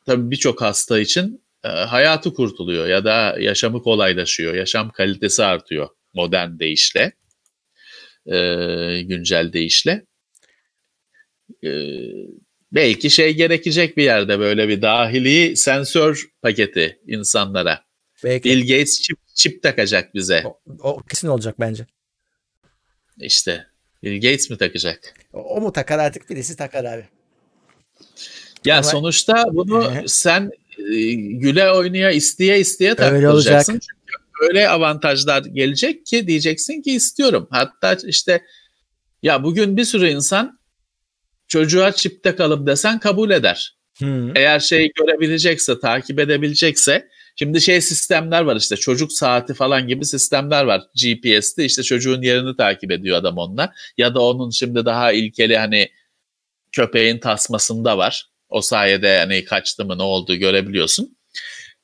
[0.06, 6.60] tabii birçok hasta için e, hayatı kurtuluyor ya da yaşamı kolaylaşıyor, yaşam kalitesi artıyor modern
[6.60, 7.14] deyişle,
[8.26, 8.36] e,
[9.02, 10.06] güncel deyişle.
[11.64, 11.70] E,
[12.72, 17.86] belki şey gerekecek bir yerde böyle bir dahili sensör paketi insanlara.
[18.24, 18.50] Belki.
[18.50, 20.44] Bill Gates çip, çip takacak bize.
[20.46, 21.86] O, o kesin olacak bence.
[23.20, 23.68] İşte
[24.04, 25.14] Bill Gates mi takacak?
[25.34, 27.06] O, o mu takar artık birisi takar abi.
[28.66, 28.84] Ya Ama...
[28.84, 33.74] sonuçta bunu sen e, güle oynaya isteye isteye taktıracaksın.
[33.74, 37.48] Çünkü öyle avantajlar gelecek ki diyeceksin ki istiyorum.
[37.52, 38.42] Hatta işte
[39.24, 40.60] ya bugün bir sürü insan
[41.48, 43.78] çocuğa çipte kalıp desen kabul eder.
[43.98, 44.38] Hmm.
[44.38, 50.64] Eğer şey görebilecekse, takip edebilecekse Şimdi şey sistemler var işte çocuk saati falan gibi sistemler
[50.64, 50.82] var.
[51.04, 53.74] GPS'te işte çocuğun yerini takip ediyor adam onunla.
[53.98, 55.90] Ya da onun şimdi daha ilkeli hani
[56.72, 58.26] köpeğin tasmasında var.
[58.50, 61.18] O sayede hani kaçtı mı ne oldu görebiliyorsun.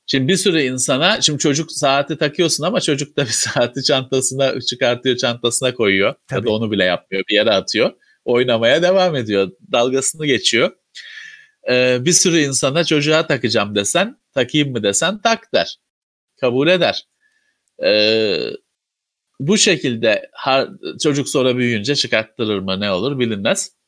[0.08, 5.18] Şimdi bir sürü insana, şimdi çocuk saati takıyorsun ama çocuk da bir saati çantasına çıkartıyor,
[5.18, 6.16] çantasına koyuyor.
[6.28, 6.40] Tabii.
[6.40, 7.92] Ya da onu bile yapmıyor, bir yere atıyor.
[8.26, 10.72] Oynamaya devam ediyor, dalgasını geçiyor.
[11.70, 15.80] Ee, bir sürü insana çocuğa takacağım desen, takayım mı desen tak der.
[16.42, 17.08] Kabul eder.
[17.84, 18.50] Ee,
[19.40, 20.32] bu şekilde
[21.04, 23.80] çocuk sonra büyüyünce çıkarttırır mı ne olur bilinmez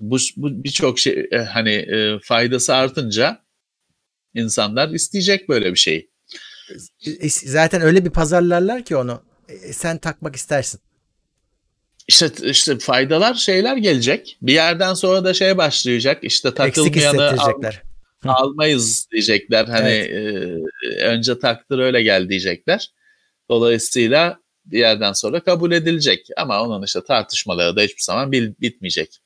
[0.00, 3.44] bu, bu birçok şey e, hani e, faydası artınca
[4.34, 6.10] insanlar isteyecek böyle bir şeyi.
[7.20, 10.80] E, zaten öyle bir pazarlarlar ki onu e, sen takmak istersin.
[12.08, 14.38] İşte işte faydalar şeyler gelecek.
[14.42, 16.24] Bir yerden sonra da şey başlayacak.
[16.24, 17.62] İşte takılmayanı al,
[18.28, 19.64] almayız diyecekler.
[19.64, 20.62] Hani evet.
[20.82, 22.90] e, önce taktır öyle gel diyecekler.
[23.50, 26.28] Dolayısıyla bir yerden sonra kabul edilecek.
[26.36, 29.20] Ama onun işte tartışmaları da hiçbir zaman bil, bitmeyecek.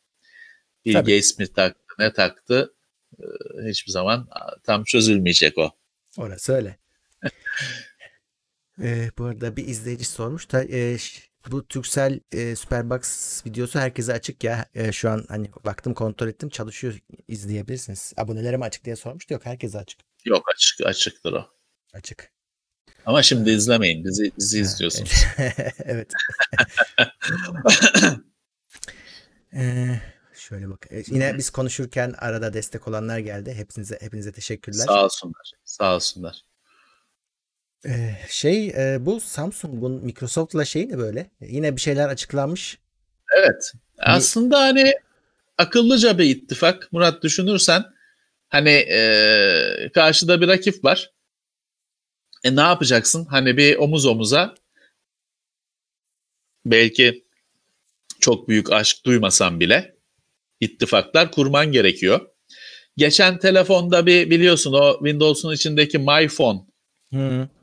[0.84, 1.12] Bill Tabii.
[1.12, 2.74] Gates mi taktı ne taktı
[3.18, 3.24] e,
[3.68, 4.28] hiçbir zaman
[4.64, 5.70] tam çözülmeyecek o.
[6.16, 6.78] Orası öyle.
[8.82, 10.98] ee, bu arada bir izleyici sormuş da e,
[11.50, 14.66] bu Türksel e, Superbox videosu herkese açık ya.
[14.74, 18.12] E, şu an hani baktım kontrol ettim çalışıyor izleyebilirsiniz.
[18.16, 19.34] Abonelere mi açık diye sormuştu.
[19.34, 20.00] Yok herkese açık.
[20.24, 21.46] Yok açık açıktır o.
[21.92, 22.32] Açık.
[23.06, 24.04] Ama şimdi izlemeyin.
[24.04, 25.12] Bizi, bizi izliyorsunuz.
[25.84, 26.12] evet.
[29.54, 30.00] ee,
[30.38, 30.86] Şöyle bak.
[30.90, 33.54] E, yine biz konuşurken arada destek olanlar geldi.
[33.54, 34.84] Hepinize hepinize teşekkürler.
[34.86, 35.52] Sağ olsunlar.
[35.64, 36.42] Sağ olsunlar.
[37.86, 41.30] Ee, şey e, bu Samsung'un Microsoft'la şey ne böyle?
[41.40, 42.78] Yine bir şeyler açıklanmış.
[43.36, 43.72] Evet.
[43.98, 44.92] Aslında hani
[45.58, 46.92] akıllıca bir ittifak.
[46.92, 47.84] Murat düşünürsen
[48.48, 51.10] hani e, karşıda bir rakip var.
[52.44, 53.24] E ne yapacaksın?
[53.24, 54.54] Hani bir omuz omuza
[56.66, 57.24] belki
[58.20, 59.96] çok büyük aşk duymasan bile
[60.60, 62.28] ittifaklar kurman gerekiyor.
[62.96, 66.60] Geçen telefonda bir biliyorsun o Windows'un içindeki My Phone
[67.10, 67.57] hmm.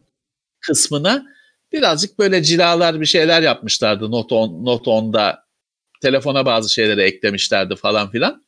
[0.68, 1.26] Kısmına
[1.72, 5.46] birazcık böyle cilalar bir şeyler yapmışlardı Note 10, Note 10'da
[6.02, 8.46] telefona bazı şeyleri eklemişlerdi falan filan.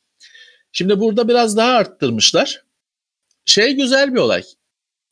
[0.71, 2.61] Şimdi burada biraz daha arttırmışlar.
[3.45, 4.43] Şey güzel bir olay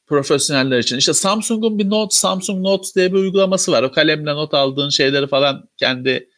[0.07, 0.97] profesyoneller için.
[0.97, 3.83] İşte Samsung'un bir Note, Samsung Notes diye bir uygulaması var.
[3.83, 6.29] O kalemle not aldığın şeyleri falan kendi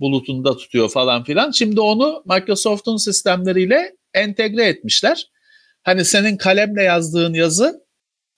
[0.00, 1.50] bulutunda tutuyor falan filan.
[1.50, 5.30] Şimdi onu Microsoft'un sistemleriyle entegre etmişler.
[5.82, 7.81] Hani senin kalemle yazdığın yazı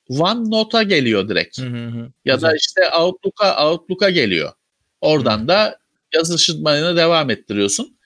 [0.09, 1.61] OneNote'a geliyor direkt.
[1.61, 2.51] Hı hı Ya Güzel.
[2.51, 4.53] da işte Outlook'a Outlook'a geliyor.
[5.01, 5.49] Oradan hı.
[5.49, 5.79] da
[6.14, 7.99] yazışmanı devam ettiriyorsun.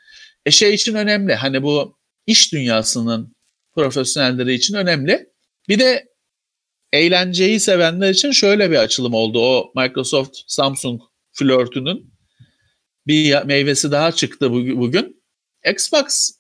[0.47, 1.35] E şey için önemli.
[1.35, 3.37] Hani bu iş dünyasının
[3.75, 5.29] profesyonelleri için önemli.
[5.69, 6.09] Bir de
[6.93, 9.41] eğlenceyi sevenler için şöyle bir açılım oldu.
[9.41, 12.15] O Microsoft Samsung flörtünün
[13.07, 15.23] bir meyvesi daha çıktı bugün.
[15.71, 16.31] Xbox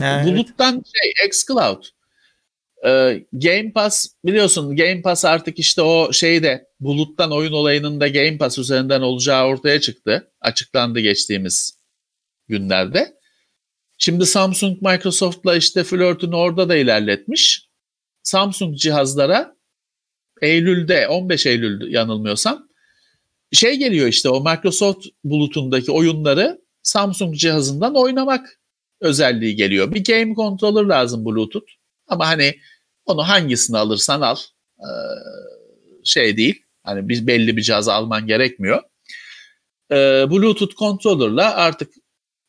[0.00, 0.26] evet.
[0.26, 1.84] buluttan şey xCloud.
[2.86, 8.38] Ee, Game Pass biliyorsun Game Pass artık işte o şeyde buluttan oyun olayının da Game
[8.38, 10.32] Pass üzerinden olacağı ortaya çıktı.
[10.40, 11.78] Açıklandı geçtiğimiz
[12.48, 13.16] günlerde.
[13.98, 17.68] Şimdi Samsung Microsoft'la işte flörtünü orada da ilerletmiş.
[18.22, 19.56] Samsung cihazlara
[20.42, 22.68] Eylül'de 15 Eylül yanılmıyorsam
[23.52, 28.60] şey geliyor işte o Microsoft bulutundaki oyunları Samsung cihazından oynamak
[29.00, 29.94] özelliği geliyor.
[29.94, 31.72] Bir game controller lazım Bluetooth.
[32.08, 32.54] Ama hani
[33.06, 34.36] onu hangisini alırsan al
[34.78, 34.86] ee,
[36.04, 36.62] şey değil.
[36.84, 38.82] Hani bir belli bir cihaz alman gerekmiyor.
[39.92, 41.92] Ee, Bluetooth controller'la artık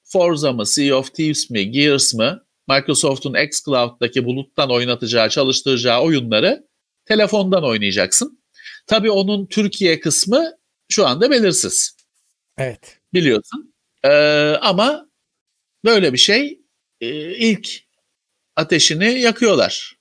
[0.04, 6.68] Forza mı, Sea of Thieves mi, Gears mı, Microsoft'un xCloud'daki buluttan oynatacağı, çalıştıracağı oyunları
[7.06, 8.44] telefondan oynayacaksın.
[8.88, 10.52] Tabii onun Türkiye kısmı
[10.90, 11.98] şu anda belirsiz.
[12.58, 13.00] Evet.
[13.14, 13.74] Biliyorsun.
[14.04, 14.10] Ee,
[14.62, 15.10] ama
[15.86, 16.62] böyle bir şey
[17.02, 17.70] e, ilk
[18.56, 19.97] ateşini yakıyorlar.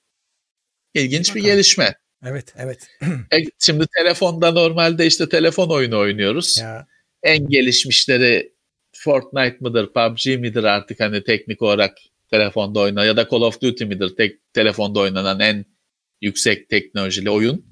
[0.97, 1.95] İlginç bir gelişme.
[2.25, 2.87] Evet, evet.
[3.33, 6.59] E, şimdi telefonda normalde işte telefon oyunu oynuyoruz.
[6.59, 6.87] Ya.
[7.23, 8.53] En gelişmişleri
[8.95, 11.97] Fortnite mıdır, PUBG midir artık hani teknik olarak
[12.31, 15.65] telefonda oynanan ya da Call of Duty midir tek telefonda oynanan en
[16.21, 17.65] yüksek teknolojili oyun.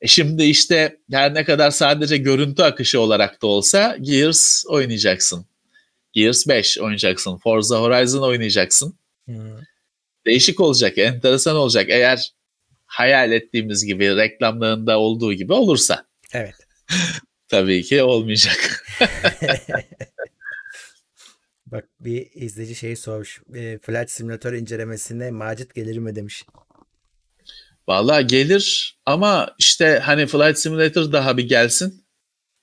[0.00, 5.46] E şimdi işte her ne kadar sadece görüntü akışı olarak da olsa Gears oynayacaksın.
[6.12, 7.36] Gears 5 oynayacaksın.
[7.36, 8.98] Forza Horizon oynayacaksın.
[9.24, 9.36] Hmm.
[10.26, 11.86] Değişik olacak, enteresan olacak.
[11.88, 12.32] Eğer
[12.90, 16.06] hayal ettiğimiz gibi reklamlarında olduğu gibi olursa.
[16.32, 16.54] Evet.
[17.48, 18.84] Tabii ki olmayacak.
[21.66, 23.42] Bak bir izleyici şeyi sormuş.
[23.54, 26.44] E, Flight Simulator incelemesinde Macit gelir mi demiş.
[27.88, 32.04] Valla gelir ama işte hani Flight Simulator daha bir gelsin.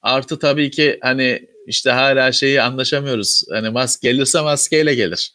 [0.01, 3.43] Artı tabii ki hani işte hala şeyi anlaşamıyoruz.
[3.51, 5.33] Hani mask gelirse maskeyle gelir.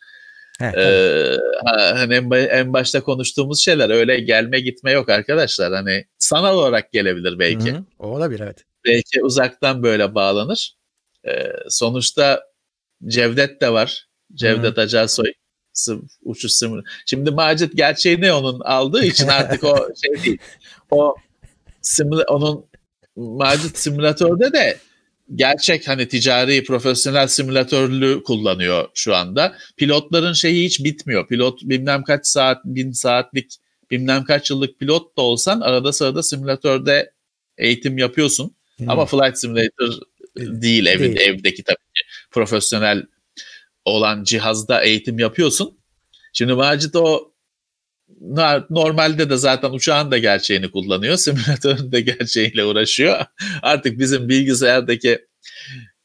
[0.58, 5.72] Heh, ee, hani en, en başta konuştuğumuz şeyler öyle gelme gitme yok arkadaşlar.
[5.72, 7.72] Hani sanal olarak gelebilir belki.
[7.72, 8.64] Hı hı, o olabilir evet.
[8.84, 10.76] Belki uzaktan böyle bağlanır.
[11.28, 12.42] Ee, sonuçta
[13.06, 14.06] Cevdet de var.
[14.34, 14.82] Cevdet hmm.
[14.82, 15.32] Acarsoy
[16.22, 16.90] uçuş simülatörü.
[17.06, 20.38] Şimdi Macit gerçeğini onun aldığı için artık o şey değil.
[20.90, 21.14] O
[21.82, 22.66] simüla onun
[23.16, 24.78] Macit simülatörde de
[25.34, 29.56] gerçek hani ticari profesyonel simülatörlü kullanıyor şu anda.
[29.76, 31.28] Pilotların şeyi hiç bitmiyor.
[31.28, 33.56] Pilot bilmem kaç saat, bin saatlik,
[33.90, 37.12] bilmem kaç yıllık pilot da olsan arada sırada simülatörde
[37.58, 38.54] eğitim yapıyorsun.
[38.76, 38.90] Hmm.
[38.90, 39.92] Ama Flight Simulator
[40.36, 41.28] değil, evin, değil.
[41.28, 43.02] evdeki tabii ki profesyonel
[43.84, 45.78] olan cihazda eğitim yapıyorsun.
[46.32, 47.31] Şimdi Macit o
[48.70, 51.16] normalde de zaten uçağın da gerçeğini kullanıyor.
[51.16, 53.24] Simülatörün de gerçeğiyle uğraşıyor.
[53.62, 55.26] Artık bizim bilgisayardaki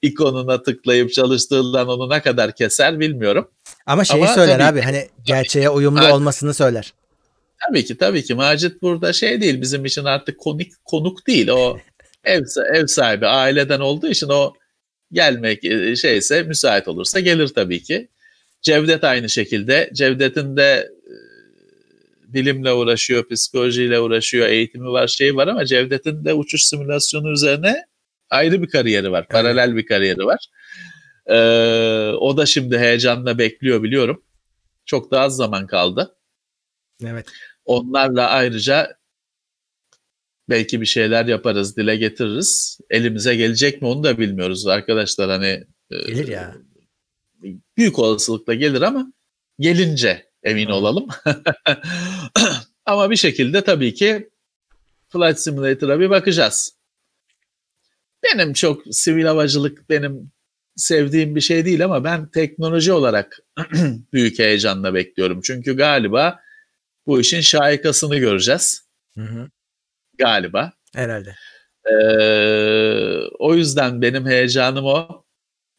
[0.02, 3.52] ikonuna tıklayıp çalıştırılan onu ne kadar keser bilmiyorum.
[3.86, 6.94] Ama şeyi Ama söyler abi hani gerçeğe uyumlu tabii, olmasını söyler.
[7.68, 11.78] Tabii ki tabii ki Macit burada şey değil bizim için artık konuk konuk değil o
[12.24, 12.44] ev,
[12.74, 14.54] ev sahibi aileden olduğu için o
[15.12, 18.10] gelmek e, şeyse müsait olursa gelir tabii ki.
[18.62, 19.90] Cevdet aynı şekilde.
[19.94, 20.90] Cevdet'in de
[22.34, 27.86] bilimle uğraşıyor, psikolojiyle uğraşıyor, eğitimi var, şey var ama Cevdet'in de uçuş simülasyonu üzerine
[28.30, 29.28] ayrı bir kariyeri var.
[29.28, 30.48] Paralel bir kariyeri var.
[31.28, 34.24] Ee, o da şimdi heyecanla bekliyor biliyorum.
[34.86, 36.18] Çok daha az zaman kaldı.
[37.06, 37.28] Evet.
[37.66, 38.98] Onlarla ayrıca
[40.50, 42.80] belki bir şeyler yaparız, dile getiririz.
[42.90, 45.30] Elimize gelecek mi onu da bilmiyoruz arkadaşlar.
[45.30, 46.56] Hani e, gelir ya.
[47.78, 49.14] Büyük olasılıkla gelir ama
[49.60, 51.08] gelince emin olalım.
[52.86, 54.30] ama bir şekilde tabii ki
[55.10, 56.78] Flight Simulator'a bir bakacağız.
[58.24, 60.32] Benim çok sivil havacılık benim
[60.76, 63.40] sevdiğim bir şey değil ama ben teknoloji olarak
[64.14, 65.42] büyük heyecanla bekliyorum.
[65.42, 66.40] Çünkü galiba
[67.08, 68.88] bu işin şaikasını göreceğiz.
[69.18, 69.50] Hı hı.
[70.18, 70.74] Galiba.
[70.96, 71.36] Herhalde.
[71.92, 75.27] Ee, o yüzden benim heyecanım o.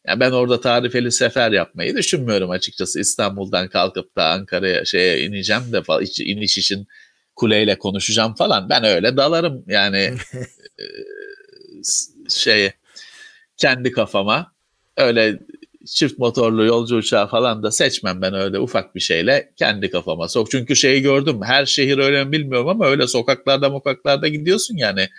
[0.09, 2.99] Yani ben orada tarifeli sefer yapmayı düşünmüyorum açıkçası.
[2.99, 6.87] İstanbul'dan kalkıp da Ankara'ya şeye ineceğim de falan, iniş için
[7.35, 8.69] kuleyle konuşacağım falan.
[8.69, 10.13] Ben öyle dalarım yani
[12.29, 12.71] şey
[13.57, 14.51] kendi kafama.
[14.97, 15.39] Öyle
[15.85, 20.51] çift motorlu yolcu uçağı falan da seçmem ben öyle ufak bir şeyle kendi kafama sok.
[20.51, 25.09] Çünkü şeyi gördüm her şehir öyle mi bilmiyorum ama öyle sokaklarda mokaklarda gidiyorsun yani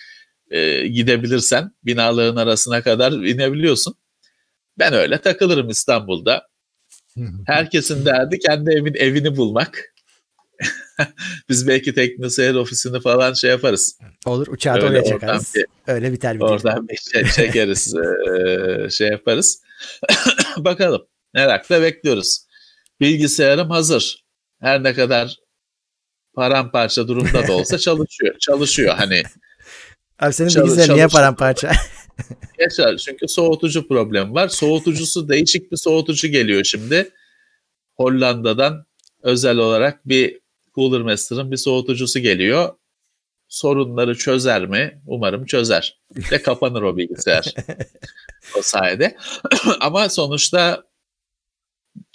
[0.51, 3.95] e, gidebilirsen binaların arasına kadar inebiliyorsun.
[4.79, 6.47] Ben öyle takılırım İstanbul'da.
[7.47, 9.95] Herkesin derdi kendi evin evini bulmak.
[11.49, 13.99] Biz belki teknoseyir ofisini falan şey yaparız.
[14.27, 15.55] Olur uçağı da oraya çekarız.
[15.55, 17.95] Bir, Öyle biter bir Oradan bir şey çekeriz.
[18.97, 19.62] şey yaparız.
[20.57, 21.03] Bakalım.
[21.35, 22.47] Merakla bekliyoruz.
[23.01, 24.25] Bilgisayarım hazır.
[24.61, 25.37] Her ne kadar
[26.35, 28.39] paramparça durumda da olsa çalışıyor.
[28.39, 29.23] çalışıyor hani.
[30.18, 31.73] Abi senin Çalış, bilgisayar niye paramparça?
[32.59, 34.49] Yaşar çünkü soğutucu problemi var.
[34.49, 37.11] Soğutucusu değişik bir soğutucu geliyor şimdi.
[37.97, 38.87] Hollanda'dan
[39.23, 40.41] özel olarak bir
[40.75, 42.75] Cooler Master'ın bir soğutucusu geliyor.
[43.49, 45.03] Sorunları çözer mi?
[45.07, 46.01] Umarım çözer.
[46.33, 47.55] Ve kapanır o bilgisayar.
[48.59, 49.16] o sayede.
[49.81, 50.85] Ama sonuçta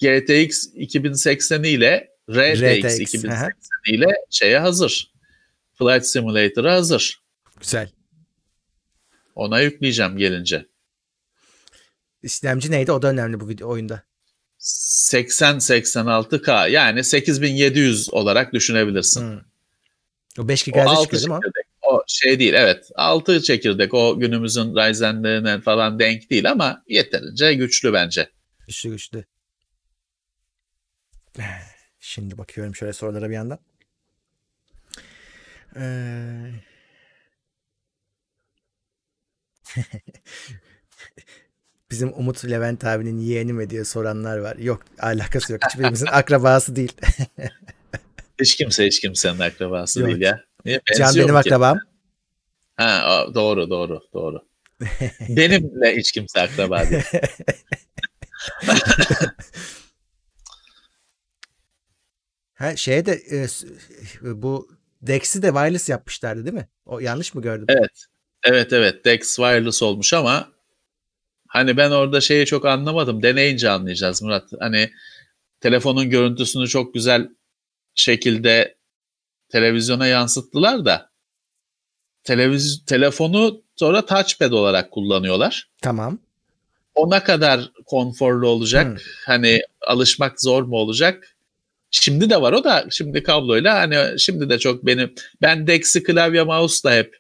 [0.02, 3.52] GTX 2080 ile RTX, RTX 2080
[3.88, 5.12] ile şeye hazır.
[5.74, 7.22] Flight Simulator'a hazır.
[7.60, 7.90] Güzel.
[9.36, 10.66] Ona yükleyeceğim gelince.
[12.24, 12.92] İşlemci neydi?
[12.92, 14.04] O da önemli bu video oyunda.
[14.60, 19.22] 80-86K yani 8700 olarak düşünebilirsin.
[19.22, 19.40] Hmm.
[20.40, 21.40] O 5 GHz çıkıyor değil mi?
[21.82, 27.94] O şey değil evet 6 çekirdek o günümüzün Ryzen'lerine falan denk değil ama yeterince güçlü
[27.94, 28.30] bence.
[28.68, 29.26] Güçlü güçlü.
[32.00, 33.60] Şimdi bakıyorum şöyle sorulara bir yandan.
[35.76, 36.52] Ee...
[41.92, 44.58] Bizim Umut Levent abinin yeğeni mi diye soranlar var.
[44.58, 45.62] Yok alakası yok.
[45.70, 46.94] Hiçbirimizin akrabası değil.
[48.42, 50.10] hiç kimse hiç kimsenin akrabası yok.
[50.10, 50.44] değil ya.
[50.66, 50.82] Niye?
[50.98, 51.34] Can benim ki.
[51.34, 51.80] akrabam.
[52.78, 54.40] Ha doğru doğru doğru.
[55.30, 57.04] Benimle hiç kimse akraba değil.
[62.54, 63.48] ha şeye de e,
[64.42, 64.70] bu
[65.02, 66.68] Dex'i de wireless yapmışlardı değil mi?
[66.86, 67.66] O yanlış mı gördüm?
[67.70, 68.06] Evet.
[68.46, 70.52] Evet evet Dex wireless olmuş ama
[71.48, 73.24] hani ben orada şeyi çok anlamadım.
[73.24, 74.50] Deneyince anlayacağız Murat.
[74.60, 74.92] Hani
[75.62, 77.30] telefonun görüntüsünü çok güzel
[77.96, 78.76] şekilde
[79.50, 81.10] televizyona yansıttılar da
[82.24, 85.70] televiz telefonu sonra touchpad olarak kullanıyorlar.
[85.82, 86.20] Tamam.
[86.96, 88.88] O ne kadar konforlu olacak?
[88.88, 88.98] Hmm.
[89.26, 91.36] Hani alışmak zor mu olacak?
[91.92, 96.44] Şimdi de var o da şimdi kabloyla hani şimdi de çok benim ben Dex'i klavye
[96.44, 97.18] mouse da hep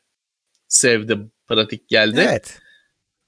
[0.76, 1.32] sevdim.
[1.48, 2.26] Pratik geldi.
[2.30, 2.60] Evet.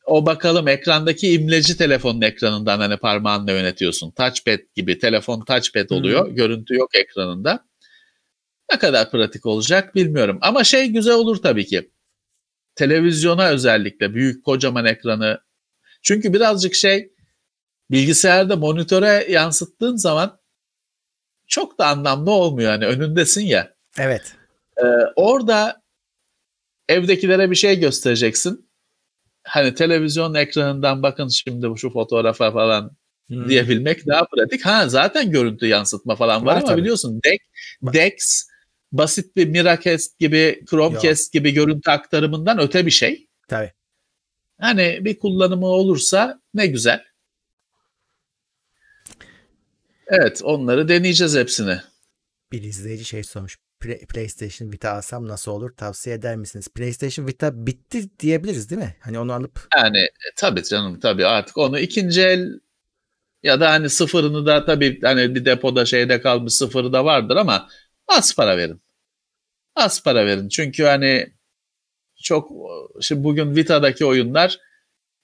[0.05, 4.11] O bakalım ekrandaki imleci telefonun ekranından hani parmağınla yönetiyorsun.
[4.11, 6.27] Touchpad gibi telefon touchpad oluyor.
[6.27, 6.35] Hmm.
[6.35, 7.67] Görüntü yok ekranında.
[8.71, 10.37] Ne kadar pratik olacak bilmiyorum.
[10.41, 11.91] Ama şey güzel olur tabii ki.
[12.75, 15.39] Televizyona özellikle büyük kocaman ekranı.
[16.01, 17.11] Çünkü birazcık şey
[17.91, 20.39] bilgisayarda monitöre yansıttığın zaman
[21.47, 22.71] çok da anlamlı olmuyor.
[22.71, 23.73] Hani önündesin ya.
[23.99, 24.35] Evet.
[24.77, 24.85] Ee,
[25.15, 25.81] orada
[26.89, 28.69] evdekilere bir şey göstereceksin.
[29.43, 33.49] Hani televizyon ekranından bakın şimdi şu fotoğrafa falan hmm.
[33.49, 34.65] diyebilmek daha pratik.
[34.65, 36.81] Ha zaten görüntü yansıtma falan var, var ama tabii.
[36.81, 37.39] biliyorsun Dex,
[37.93, 38.47] Dex
[38.91, 41.33] basit bir Miracast gibi, Chromecast Yok.
[41.33, 43.27] gibi görüntü aktarımından öte bir şey.
[43.47, 43.71] Tabii.
[44.61, 47.03] Hani bir kullanımı olursa ne güzel.
[50.07, 51.77] Evet onları deneyeceğiz hepsini.
[52.51, 53.57] Bir izleyici şey sormuş.
[53.79, 55.75] PlayStation Vita alsam nasıl olur?
[55.75, 56.67] Tavsiye eder misiniz?
[56.67, 58.95] PlayStation Vita bitti diyebiliriz değil mi?
[58.99, 59.67] Hani onu alıp.
[59.77, 62.59] Yani e, tabii canım tabii artık onu ikinci el
[63.43, 67.69] ya da hani sıfırını da tabii hani bir depoda şeyde kalmış sıfırı da vardır ama
[68.07, 68.81] az para verin.
[69.75, 70.49] Az para verin.
[70.49, 71.33] Çünkü hani
[72.23, 72.49] çok
[73.01, 74.59] şimdi bugün Vita'daki oyunlar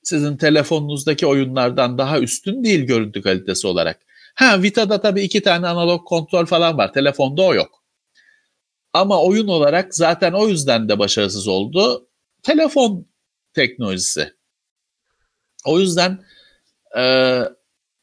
[0.03, 3.99] sizin telefonunuzdaki oyunlardan daha üstün değil görüntü kalitesi olarak.
[4.35, 6.93] Ha Vita'da tabii iki tane analog kontrol falan var.
[6.93, 7.82] Telefonda o yok.
[8.93, 12.09] Ama oyun olarak zaten o yüzden de başarısız oldu.
[12.43, 13.07] Telefon
[13.53, 14.33] teknolojisi.
[15.65, 16.25] O yüzden
[16.97, 17.01] e,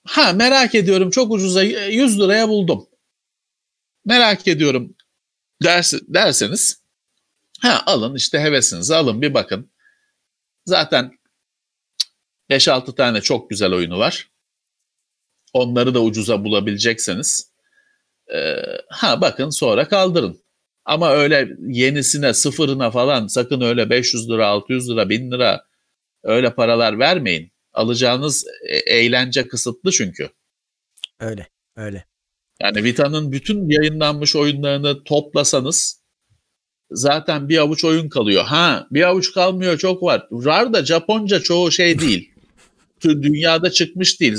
[0.07, 2.89] ha merak ediyorum çok ucuza 100 liraya buldum.
[4.05, 4.97] Merak ediyorum
[5.63, 6.83] ders, derseniz
[7.61, 9.73] ha alın işte hevesinizi alın bir bakın.
[10.67, 11.13] Zaten
[12.51, 14.31] 5-6 tane çok güzel oyunu var.
[15.53, 17.53] Onları da ucuza bulabilecekseniz
[18.35, 18.57] e,
[18.89, 20.40] ha bakın sonra kaldırın.
[20.91, 25.65] Ama öyle yenisine sıfırına falan sakın öyle 500 lira 600 lira 1000 lira
[26.23, 27.53] öyle paralar vermeyin.
[27.73, 30.29] Alacağınız e, eğlence kısıtlı çünkü.
[31.21, 32.05] Öyle öyle.
[32.63, 36.03] Yani Vita'nın bütün yayınlanmış oyunlarını toplasanız
[36.91, 38.45] zaten bir avuç oyun kalıyor.
[38.45, 40.29] Ha bir avuç kalmıyor çok var.
[40.33, 42.33] RAR da Japonca çoğu şey değil.
[43.05, 44.39] Dünyada çıkmış değil.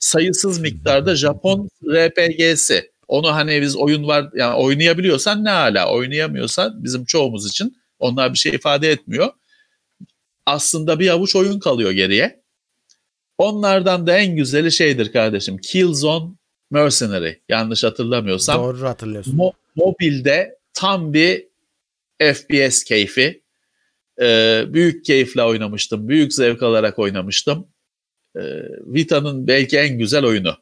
[0.00, 2.95] Sayısız miktarda Japon RPG'si.
[3.08, 8.38] Onu hani biz oyun var yani oynayabiliyorsan ne hala oynayamıyorsan bizim çoğumuz için onlar bir
[8.38, 9.32] şey ifade etmiyor.
[10.46, 12.42] Aslında bir avuç oyun kalıyor geriye.
[13.38, 15.58] Onlardan da en güzeli şeydir kardeşim.
[15.58, 16.30] Killzone
[16.70, 18.62] Mercenary yanlış hatırlamıyorsam.
[18.62, 19.38] Doğru hatırlıyorsun.
[19.38, 21.46] Mo- mobilde tam bir
[22.20, 23.42] FPS keyfi.
[24.20, 26.08] Ee, büyük keyifle oynamıştım.
[26.08, 27.68] Büyük zevk alarak oynamıştım.
[28.36, 28.40] Ee,
[28.86, 30.56] Vita'nın belki en güzel oyunu.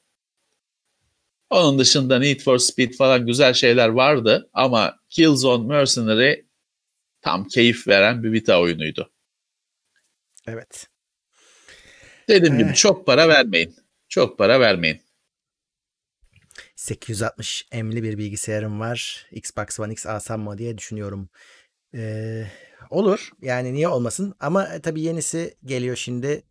[1.55, 6.35] Onun dışında Need for Speed falan güzel şeyler vardı ama Killzone Mercenary
[7.21, 9.11] tam keyif veren bir Vita oyunuydu.
[10.47, 10.87] Evet.
[12.29, 13.77] Dediğim ee, gibi çok para vermeyin.
[14.09, 15.01] Çok para vermeyin.
[16.77, 19.27] 860 M'li bir bilgisayarım var.
[19.31, 21.29] Xbox One X alsam mı diye düşünüyorum.
[21.95, 22.47] Ee,
[22.91, 23.31] olur.
[23.43, 24.35] Yani niye olmasın?
[24.41, 26.43] Ama tabii yenisi geliyor şimdi.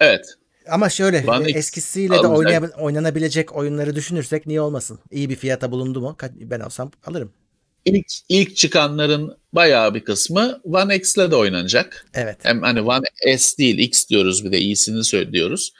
[0.00, 0.39] Evet.
[0.68, 4.98] Ama şöyle One eskisiyle de oynay- oynanabilecek oyunları düşünürsek niye olmasın?
[5.10, 6.16] İyi bir fiyata bulundu mu?
[6.40, 7.32] Ben alsam alırım.
[7.84, 12.06] İlk ilk çıkanların bayağı bir kısmı One X'le de oynanacak.
[12.14, 12.38] Evet.
[12.42, 15.72] Hem hani One S değil X diyoruz bir de iyisini söylüyoruz.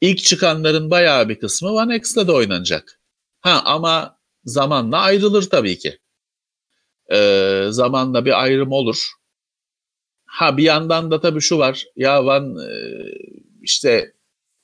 [0.00, 3.00] İlk çıkanların bayağı bir kısmı One X'le de oynanacak.
[3.40, 5.98] Ha ama zamanla ayrılır tabii ki.
[7.12, 9.10] Ee, zamanla bir ayrım olur.
[10.26, 11.84] Ha bir yandan da tabii şu var.
[11.96, 12.70] Ya One e,
[13.62, 14.12] işte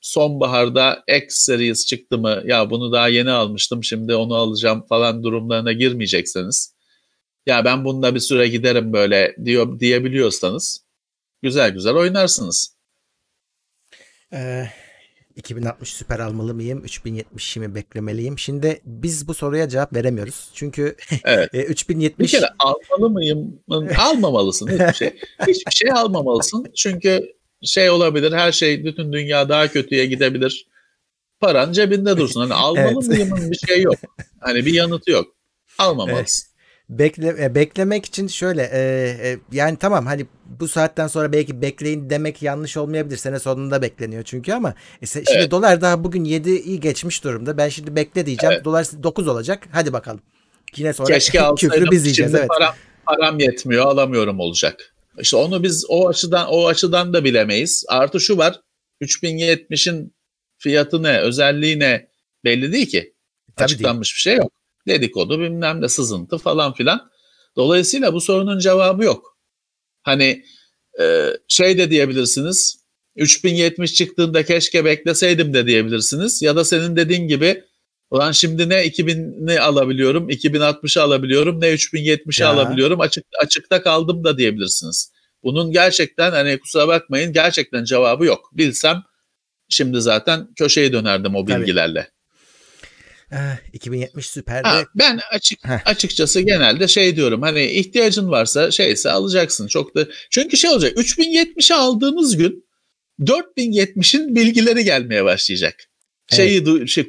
[0.00, 5.72] sonbaharda X Series çıktı mı ya bunu daha yeni almıştım şimdi onu alacağım falan durumlarına
[5.72, 6.74] girmeyecekseniz
[7.46, 10.84] ya ben bunda bir süre giderim böyle diyor diyebiliyorsanız
[11.42, 12.76] güzel güzel oynarsınız.
[14.32, 14.66] Ee,
[15.36, 16.84] 2060 süper almalı mıyım?
[16.84, 18.38] 3070'i mi beklemeliyim?
[18.38, 20.50] Şimdi biz bu soruya cevap veremiyoruz.
[20.54, 21.50] Çünkü evet.
[21.54, 23.60] 3070 Bir kere almalı mıyım?
[23.98, 25.14] Almamalısın hiçbir şey.
[25.46, 26.66] hiçbir şey almamalısın.
[26.76, 28.32] Çünkü şey olabilir.
[28.32, 30.66] Her şey bütün dünya daha kötüye gidebilir.
[31.40, 32.40] Paran cebinde dursun.
[32.40, 33.50] Hani almalı evet.
[33.50, 33.94] bir şey yok.
[34.40, 35.26] Hani bir yanıtı yok.
[35.78, 36.46] Almamalısın.
[36.46, 36.50] Evet.
[36.88, 38.80] Bekle, e, beklemek için şöyle e,
[39.28, 40.26] e, yani tamam hani
[40.60, 43.16] bu saatten sonra belki bekleyin demek yanlış olmayabilir.
[43.16, 45.50] Sene sonunda bekleniyor çünkü ama e, şimdi evet.
[45.50, 47.56] dolar daha bugün 7'yi geçmiş durumda.
[47.56, 48.52] Ben şimdi bekle diyeceğim.
[48.54, 48.64] Evet.
[48.64, 49.68] Dolar 9 olacak.
[49.72, 50.20] Hadi bakalım.
[50.76, 52.34] Yine sonra Keşke küfrü biz yiyeceğiz.
[52.34, 52.48] Evet.
[52.48, 52.74] Param,
[53.06, 54.94] param yetmiyor alamıyorum olacak.
[55.18, 57.84] İşte onu biz o açıdan o açıdan da bilemeyiz.
[57.88, 58.60] Artı şu var.
[59.02, 60.14] 3070'in
[60.58, 62.08] fiyatı ne, özelliği ne
[62.44, 63.14] belli değil ki.
[63.56, 64.16] Tabii Açıklanmış değil.
[64.16, 64.52] bir şey yok.
[64.86, 67.10] Dedikodu bilmem ne sızıntı falan filan.
[67.56, 69.38] Dolayısıyla bu sorunun cevabı yok.
[70.02, 70.44] Hani
[71.00, 72.80] e, şey de diyebilirsiniz.
[73.16, 76.42] 3070 çıktığında keşke bekleseydim de diyebilirsiniz.
[76.42, 77.64] Ya da senin dediğin gibi
[78.10, 83.00] ulan şimdi ne 2000'i alabiliyorum, 2060'ı alabiliyorum, ne 3070'i alabiliyorum.
[83.00, 85.12] Açık, açıkta kaldım da diyebilirsiniz.
[85.42, 88.50] Bunun gerçekten hani kusura bakmayın gerçekten cevabı yok.
[88.52, 89.02] Bilsem
[89.68, 92.00] şimdi zaten köşeye dönerdim o bilgilerle.
[92.00, 92.20] Tabii.
[93.72, 94.62] 2070 süper.
[94.62, 100.56] Ha, ben açık açıkçası genelde şey diyorum hani ihtiyacın varsa şeyse alacaksın çok da çünkü
[100.56, 102.64] şey olacak 3070'i aldığınız gün
[103.20, 105.74] 4070'in bilgileri gelmeye başlayacak.
[106.28, 106.88] Şeyi evet.
[106.88, 107.08] şey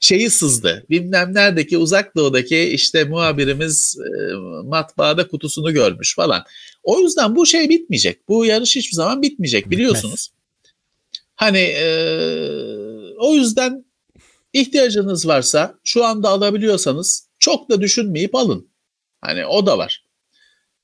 [0.00, 0.86] şeyi sızdı.
[0.90, 4.34] Bilmem neredeki uzak doğudaki işte muhabirimiz e,
[4.64, 6.44] matbaada kutusunu görmüş falan.
[6.82, 8.28] O yüzden bu şey bitmeyecek.
[8.28, 10.04] Bu yarış hiçbir zaman bitmeyecek biliyorsunuz.
[10.04, 10.30] Bitmez.
[11.34, 11.86] Hani e,
[13.18, 13.84] o yüzden
[14.52, 18.68] İhtiyacınız varsa şu anda alabiliyorsanız çok da düşünmeyip alın.
[19.20, 20.04] Hani o da var.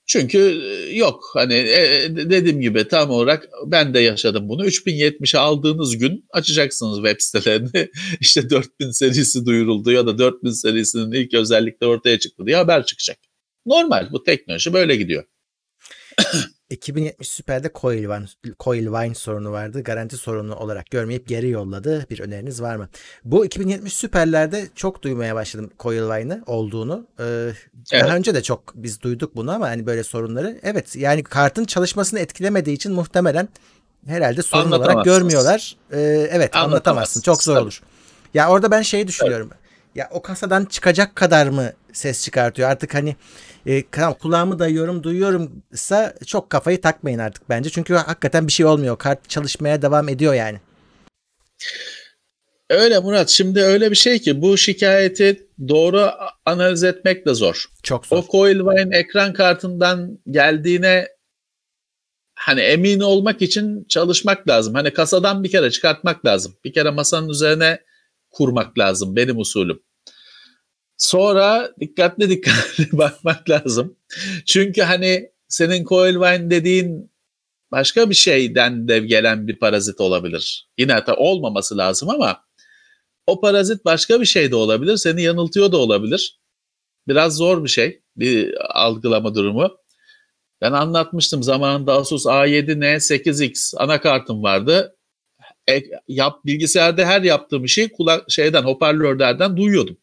[0.07, 4.67] Çünkü e, yok hani e, e, dediğim gibi tam olarak ben de yaşadım bunu.
[4.67, 7.91] 3070'e aldığınız gün açacaksınız web sitelerini.
[8.21, 13.19] işte 4000 serisi duyuruldu ya da 4000 serisinin ilk özellikleri ortaya çıktı diye haber çıkacak.
[13.67, 15.25] Normal bu teknoloji böyle gidiyor.
[16.71, 19.83] 2070 Super'de coil wine, coil wine sorunu vardı.
[19.83, 22.07] Garanti sorunu olarak görmeyip geri yolladı.
[22.11, 22.89] Bir öneriniz var mı?
[23.25, 27.07] Bu 2070 Super'lerde çok duymaya başladım coil wine'ı olduğunu.
[27.21, 27.25] Ee,
[27.93, 28.05] evet.
[28.05, 30.61] Daha önce de çok biz duyduk bunu ama hani böyle sorunları.
[30.63, 33.49] Evet yani kartın çalışmasını etkilemediği için muhtemelen
[34.07, 35.77] herhalde sorun olarak görmüyorlar.
[35.93, 37.21] Ee, evet anlatamazsın.
[37.21, 37.81] Çok zor olur.
[38.35, 39.49] Ya orada ben şeyi düşünüyorum.
[39.53, 39.65] Evet.
[39.95, 42.71] Ya o kasadan çıkacak kadar mı ses çıkartıyor?
[42.71, 43.17] Artık hani
[43.67, 43.83] e,
[44.21, 47.71] kulağımı dayıyorum duyuyorumsa çok kafayı takmayın artık bence.
[47.71, 48.99] Çünkü hakikaten bir şey olmuyor.
[48.99, 50.61] Kart çalışmaya devam ediyor yani.
[52.71, 53.31] Öyle Murat.
[53.31, 56.11] Şimdi öyle bir şey ki bu şikayeti doğru
[56.45, 57.65] analiz etmek de zor.
[57.83, 58.17] Çok zor.
[58.17, 61.09] O Coilvine ekran kartından geldiğine
[62.35, 64.75] hani emin olmak için çalışmak lazım.
[64.75, 66.55] Hani kasadan bir kere çıkartmak lazım.
[66.65, 67.81] Bir kere masanın üzerine
[68.31, 69.83] kurmak lazım benim usulüm.
[70.99, 73.97] Sonra dikkatli dikkatli bakmak lazım.
[74.47, 77.11] Çünkü hani senin Coilvine dediğin
[77.73, 80.69] başka bir şeyden de gelen bir parazit olabilir.
[80.79, 82.45] Yine de olmaması lazım ama
[83.27, 84.97] o parazit başka bir şey de olabilir.
[84.97, 86.41] Seni yanıltıyor da olabilir.
[87.09, 88.03] Biraz zor bir şey.
[88.17, 89.79] Bir algılama durumu.
[90.61, 94.97] Ben anlatmıştım zamanında Asus A7N8X anakartım vardı.
[95.71, 99.97] E, yap, bilgisayarda her yaptığım şeyi kulak şeyden hoparlörlerden duyuyordum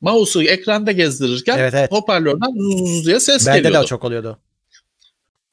[0.00, 1.92] mouse'u ekranda gezdirirken evet, evet.
[1.92, 3.74] hoparlörden zuz diye ses Bende geliyordu.
[3.74, 4.38] Bende de çok oluyordu.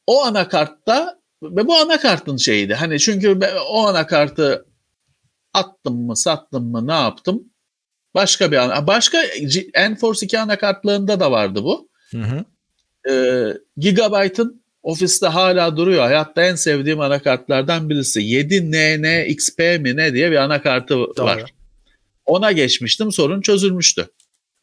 [0.07, 2.73] O anakartta ve bu anakartın şeyiydi.
[2.73, 3.39] Hani çünkü
[3.69, 4.65] o anakartı
[5.53, 7.43] attım mı sattım mı ne yaptım
[8.15, 9.23] Başka bir ana, başka
[9.73, 11.89] Enforce 2 anakartlarında da vardı bu.
[12.11, 12.45] Hı hı.
[13.11, 16.03] Ee, Gigabyte'ın ofiste hala duruyor.
[16.03, 18.19] Hayatta en sevdiğim anakartlardan birisi.
[18.19, 21.25] 7NNXP mi ne diye bir anakartı Doğru.
[21.25, 21.53] var.
[22.25, 24.07] Ona geçmiştim sorun çözülmüştü.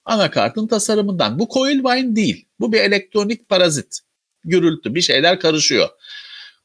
[0.05, 1.39] Anakartın tasarımından.
[1.39, 2.49] Bu Coilvine değil.
[2.61, 4.01] Bu bir elektronik parazit.
[4.45, 5.89] Gürültü bir şeyler karışıyor.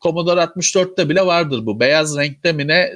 [0.02, 1.80] Commodore 64'te bile vardır bu.
[1.80, 2.94] Beyaz renkte mi ne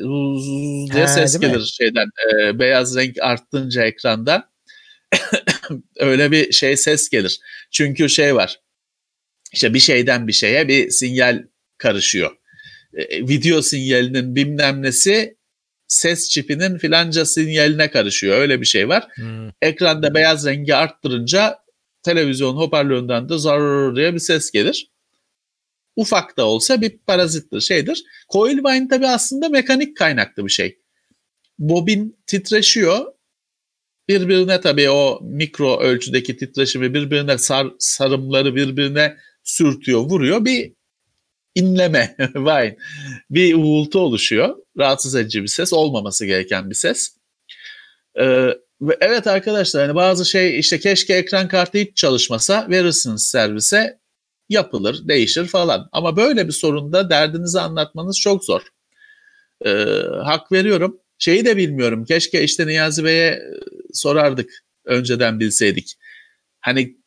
[0.93, 1.67] diye ses gelir mi?
[1.67, 2.07] şeyden.
[2.33, 4.49] E, beyaz renk arttınca ekranda
[5.97, 7.39] öyle bir şey ses gelir.
[7.71, 8.59] Çünkü şey var.
[9.53, 11.43] İşte bir şeyden bir şeye bir sinyal
[11.77, 12.31] karışıyor.
[12.93, 15.37] E, video sinyalinin bilmem nesi
[15.91, 18.37] ses çipinin filanca sinyaline karışıyor.
[18.37, 19.07] Öyle bir şey var.
[19.15, 19.49] Hmm.
[19.61, 21.59] Ekranda beyaz rengi arttırınca
[22.03, 24.91] televizyon hoparlöründen de zar diye bir ses gelir.
[25.95, 28.03] Ufak da olsa bir parazittir, şeydir.
[28.29, 30.79] Coilvine tabi aslında mekanik kaynaklı bir şey.
[31.59, 33.05] Bobin titreşiyor.
[34.09, 40.45] Birbirine tabii o mikro ölçüdeki titreşimi birbirine sar, sarımları birbirine sürtüyor, vuruyor.
[40.45, 40.73] Bir
[41.55, 42.77] inleme, vay,
[43.29, 44.60] bir uğultu oluşuyor.
[44.77, 47.15] Rahatsız edici bir ses, olmaması gereken bir ses.
[48.19, 48.47] Ee,
[48.81, 53.99] ve evet arkadaşlar hani bazı şey işte keşke ekran kartı hiç çalışmasa verirsiniz servise
[54.49, 55.89] yapılır, değişir falan.
[55.91, 58.61] Ama böyle bir sorunda derdinizi anlatmanız çok zor.
[59.65, 59.69] Ee,
[60.23, 60.99] hak veriyorum.
[61.17, 62.05] Şeyi de bilmiyorum.
[62.05, 63.41] Keşke işte Niyazi Bey'e
[63.93, 64.51] sorardık
[64.85, 65.95] önceden bilseydik.
[66.59, 66.97] Hani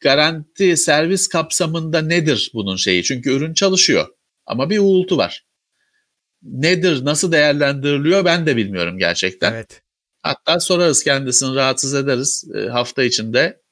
[0.00, 3.02] garanti servis kapsamında nedir bunun şeyi?
[3.02, 4.08] Çünkü ürün çalışıyor
[4.46, 5.44] ama bir uğultu var.
[6.44, 9.52] Nedir, nasıl değerlendiriliyor ben de bilmiyorum gerçekten.
[9.52, 9.82] Evet.
[10.22, 13.62] Hatta sorarız kendisini rahatsız ederiz e, hafta içinde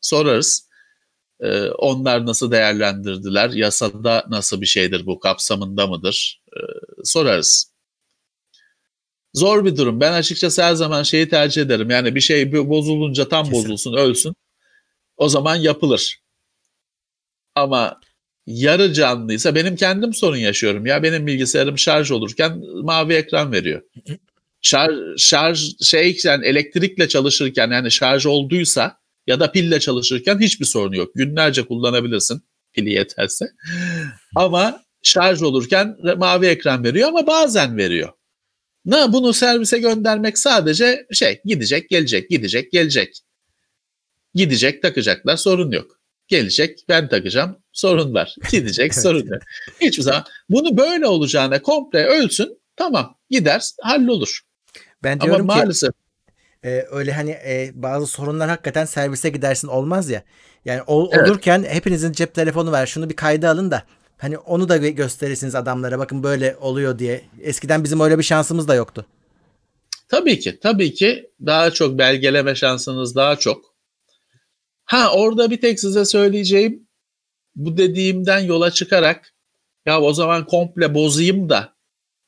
[0.00, 0.68] sorarız.
[1.40, 6.58] E, onlar nasıl değerlendirdiler, yasada nasıl bir şeydir bu, kapsamında mıdır e,
[7.04, 7.72] sorarız.
[9.34, 10.00] Zor bir durum.
[10.00, 11.90] Ben açıkçası her zaman şeyi tercih ederim.
[11.90, 13.58] Yani bir şey bozulunca tam Kesin.
[13.58, 14.34] bozulsun, ölsün
[15.16, 16.20] o zaman yapılır.
[17.54, 18.00] Ama
[18.46, 21.02] yarı canlıysa benim kendim sorun yaşıyorum ya.
[21.02, 23.82] Benim bilgisayarım şarj olurken mavi ekran veriyor.
[24.62, 30.92] Şarj, şarj şey yani elektrikle çalışırken yani şarj olduysa ya da pille çalışırken hiçbir sorun
[30.92, 31.10] yok.
[31.14, 32.42] Günlerce kullanabilirsin
[32.72, 33.46] pili yeterse.
[34.36, 38.12] ama şarj olurken mavi ekran veriyor ama bazen veriyor.
[38.84, 43.20] Ne bunu servise göndermek sadece şey gidecek gelecek gidecek gelecek.
[44.34, 46.00] Gidecek takacaklar sorun yok.
[46.28, 48.34] Gelecek ben takacağım sorun var.
[48.50, 49.42] Gidecek sorun yok.
[49.80, 54.40] Hiçbir zaman bunu böyle olacağına komple ölsün tamam gider hallolur.
[55.02, 55.98] Ben diyorum Ama maalesef ki
[56.64, 60.22] e, öyle hani e, bazı sorunlar hakikaten servise gidersin olmaz ya.
[60.64, 61.28] Yani ol, evet.
[61.28, 62.86] olurken hepinizin cep telefonu var.
[62.86, 63.82] Şunu bir kayda alın da
[64.18, 65.98] hani onu da gösterirsiniz adamlara.
[65.98, 67.24] Bakın böyle oluyor diye.
[67.40, 69.06] Eskiden bizim öyle bir şansımız da yoktu.
[70.08, 73.76] Tabii ki, tabii ki daha çok belgeleme şansınız daha çok.
[74.84, 76.85] Ha orada bir tek size söyleyeceğim
[77.56, 79.34] bu dediğimden yola çıkarak
[79.86, 81.76] ya o zaman komple bozayım da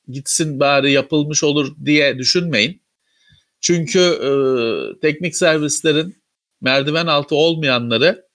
[0.08, 2.82] gitsin bari yapılmış olur diye düşünmeyin.
[3.60, 4.30] Çünkü e,
[5.00, 6.22] teknik servislerin
[6.60, 8.28] merdiven altı olmayanları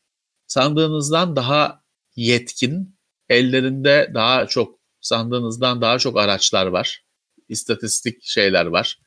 [0.48, 1.84] sandığınızdan daha
[2.16, 7.04] yetkin, ellerinde daha çok sandığınızdan daha çok araçlar var.
[7.50, 9.00] İstatistik şeyler var,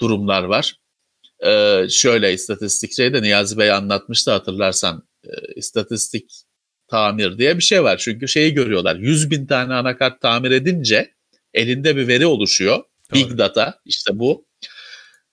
[0.00, 0.80] durumlar var.
[1.44, 6.32] Ee, şöyle istatistik şey de Niyazi Bey anlatmıştı hatırlarsan e, istatistik
[6.88, 7.98] tamir diye bir şey var.
[7.98, 11.14] Çünkü şeyi görüyorlar 100 bin tane anakart tamir edince
[11.54, 12.76] elinde bir veri oluşuyor.
[12.76, 13.20] Doğru.
[13.20, 14.46] Big data işte bu.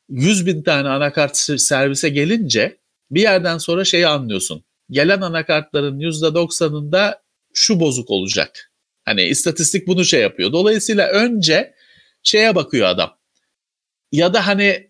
[0.10, 2.78] 100 bin tane anakart servise gelince
[3.12, 4.64] bir yerden sonra şeyi anlıyorsun.
[4.92, 7.20] Gelen anakartların %90'ında
[7.54, 8.72] şu bozuk olacak.
[9.06, 10.52] Hani istatistik bunu şey yapıyor.
[10.52, 11.74] Dolayısıyla önce
[12.24, 13.18] şeye bakıyor adam.
[14.12, 14.90] Ya da hani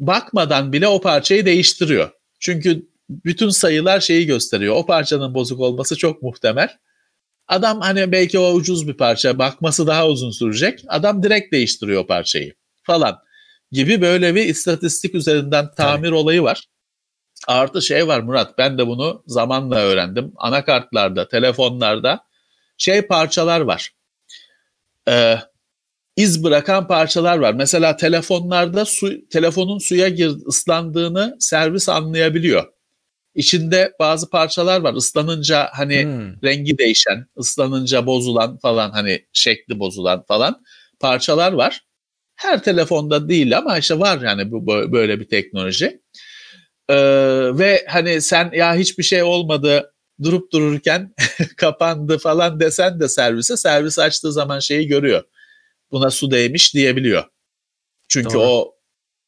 [0.00, 2.10] bakmadan bile o parçayı değiştiriyor.
[2.40, 4.74] Çünkü bütün sayılar şeyi gösteriyor.
[4.76, 6.68] O parçanın bozuk olması çok muhtemel.
[7.48, 10.84] Adam hani belki o ucuz bir parça bakması daha uzun sürecek.
[10.88, 13.18] Adam direkt değiştiriyor parçayı falan
[13.72, 16.14] gibi böyle bir istatistik üzerinden tamir Tabii.
[16.14, 16.64] olayı var.
[17.46, 20.32] Artı şey var Murat ben de bunu zamanla öğrendim.
[20.36, 22.20] Anakartlarda, telefonlarda
[22.78, 23.90] şey parçalar var.
[25.08, 25.38] Ee,
[26.16, 27.54] iz bırakan parçalar var.
[27.54, 32.73] Mesela telefonlarda su, telefonun suya gir, ıslandığını servis anlayabiliyor.
[33.34, 34.94] İçinde bazı parçalar var.
[34.94, 36.42] Islanınca hani hmm.
[36.42, 40.62] rengi değişen, ıslanınca bozulan falan hani şekli bozulan falan
[41.00, 41.80] parçalar var.
[42.36, 46.00] Her telefonda değil ama işte var yani bu böyle bir teknoloji.
[46.88, 46.96] Ee,
[47.58, 51.14] ve hani sen ya hiçbir şey olmadı durup dururken
[51.56, 55.24] kapandı falan desen de servise servis açtığı zaman şeyi görüyor
[55.94, 57.24] buna su değmiş diyebiliyor.
[58.08, 58.42] Çünkü Doğru.
[58.42, 58.74] o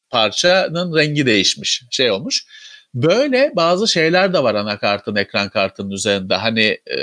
[0.09, 2.45] parçanın rengi değişmiş, şey olmuş.
[2.93, 6.35] Böyle bazı şeyler de var anakartın, ekran kartının üzerinde.
[6.35, 6.61] Hani
[6.91, 6.97] e,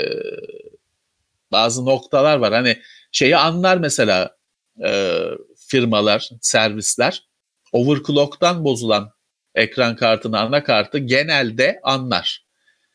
[1.51, 2.53] bazı noktalar var.
[2.53, 2.81] Hani
[3.11, 4.37] şeyi anlar mesela
[4.85, 5.21] e,
[5.67, 7.23] firmalar, servisler.
[7.71, 9.11] Overclock'tan bozulan
[9.55, 12.45] ekran kartını, anakartı genelde anlar.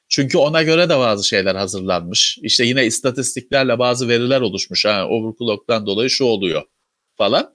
[0.08, 2.38] Çünkü ona göre de bazı şeyler hazırlanmış.
[2.42, 4.84] İşte yine istatistiklerle bazı veriler oluşmuş.
[4.84, 6.62] Ha, overclock'tan dolayı şu oluyor
[7.16, 7.54] falan.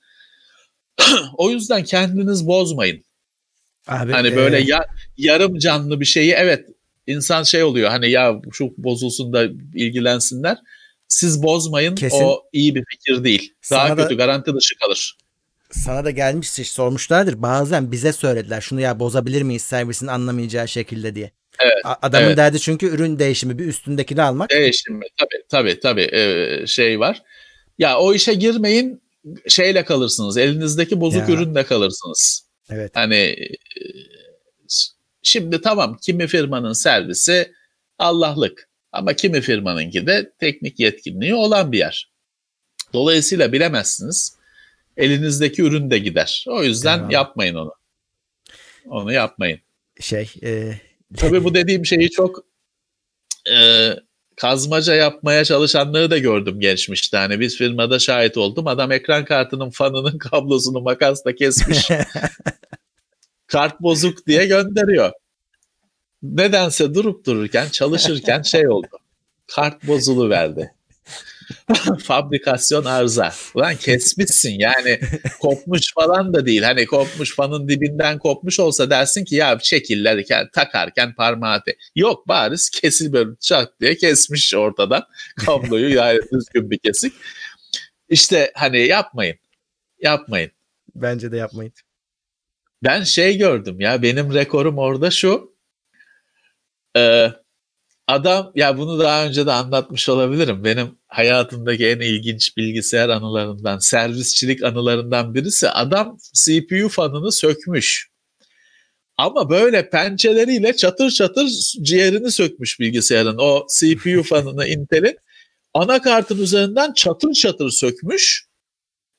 [1.38, 3.06] o yüzden kendiniz bozmayın.
[3.88, 4.36] Abi, hani ee...
[4.36, 4.86] böyle ya,
[5.18, 6.66] yarım canlı bir şeyi evet
[7.08, 9.46] insan şey oluyor hani ya şu bozulsun da
[9.76, 10.58] ilgilensinler.
[11.08, 12.24] Siz bozmayın Kesin.
[12.24, 13.54] o iyi bir fikir değil.
[13.72, 14.24] Daha Sana kötü da...
[14.24, 15.16] garanti dışı kalır
[15.76, 17.42] sana da gelmiştir sormuşlardır.
[17.42, 21.32] Bazen bize söylediler şunu ya bozabilir miyiz servisin anlamayacağı şekilde diye.
[21.60, 22.38] Evet, Adamın evet.
[22.38, 24.50] derdi çünkü ürün değişimi bir üstündekini almak.
[24.50, 27.22] Değişimi tabii tabii tabii ee, şey var.
[27.80, 29.02] Ya o işe girmeyin
[29.48, 30.38] şeyle kalırsınız.
[30.38, 31.36] Elinizdeki bozuk ya.
[31.36, 32.46] ürünle kalırsınız.
[32.70, 32.92] Evet.
[32.94, 33.36] Hani
[35.26, 37.54] şimdi tamam kimi firmanın servisi
[38.00, 42.12] Allah'lık ama kimi firmanınki de teknik yetkinliği olan bir yer.
[42.94, 44.36] Dolayısıyla bilemezsiniz.
[44.98, 46.46] Elinizdeki ürün de gider.
[46.48, 47.12] O yüzden tamam.
[47.12, 47.74] yapmayın onu.
[48.86, 49.60] Onu yapmayın.
[50.00, 50.74] Şey, e...
[51.18, 52.46] tabii bu dediğim şeyi çok
[53.52, 53.90] e,
[54.36, 57.18] kazmaca yapmaya çalışanları da gördüm geçmişte.
[57.18, 58.68] Hani biz firmada şahit oldum.
[58.68, 61.88] Adam ekran kartının fanının kablosunu makasla kesmiş.
[63.48, 65.12] Kart bozuk diye gönderiyor.
[66.24, 69.00] Nedense durup dururken çalışırken şey oldu.
[69.48, 70.72] Kart bozulu verdi.
[72.04, 73.34] Fabrikasyon arıza.
[73.56, 75.00] Ulan kesmişsin yani
[75.40, 76.62] kopmuş falan da değil.
[76.62, 81.76] Hani kopmuş fanın dibinden kopmuş olsa dersin ki ya şekillerken takarken parmağı te.
[81.96, 85.04] Yok bariz kesil böyle çat diye kesmiş ortadan
[85.46, 87.14] kabloyu yani düzgün bir kesik.
[88.10, 89.38] İşte hani yapmayın.
[90.02, 90.52] Yapmayın.
[90.96, 91.74] Bence de yapmayın.
[92.86, 95.56] Ben şey gördüm ya benim rekorum orada şu.
[96.98, 97.32] Ee,
[98.08, 100.64] Adam ya bunu daha önce de anlatmış olabilirim.
[100.64, 108.10] Benim hayatımdaki en ilginç bilgisayar anılarından, servisçilik anılarından birisi adam CPU fanını sökmüş.
[109.18, 111.48] Ama böyle pençeleriyle çatır çatır
[111.84, 113.38] ciğerini sökmüş bilgisayarın.
[113.38, 115.18] O CPU fanını Intel'in
[115.74, 118.45] anakartın üzerinden çatır çatır sökmüş.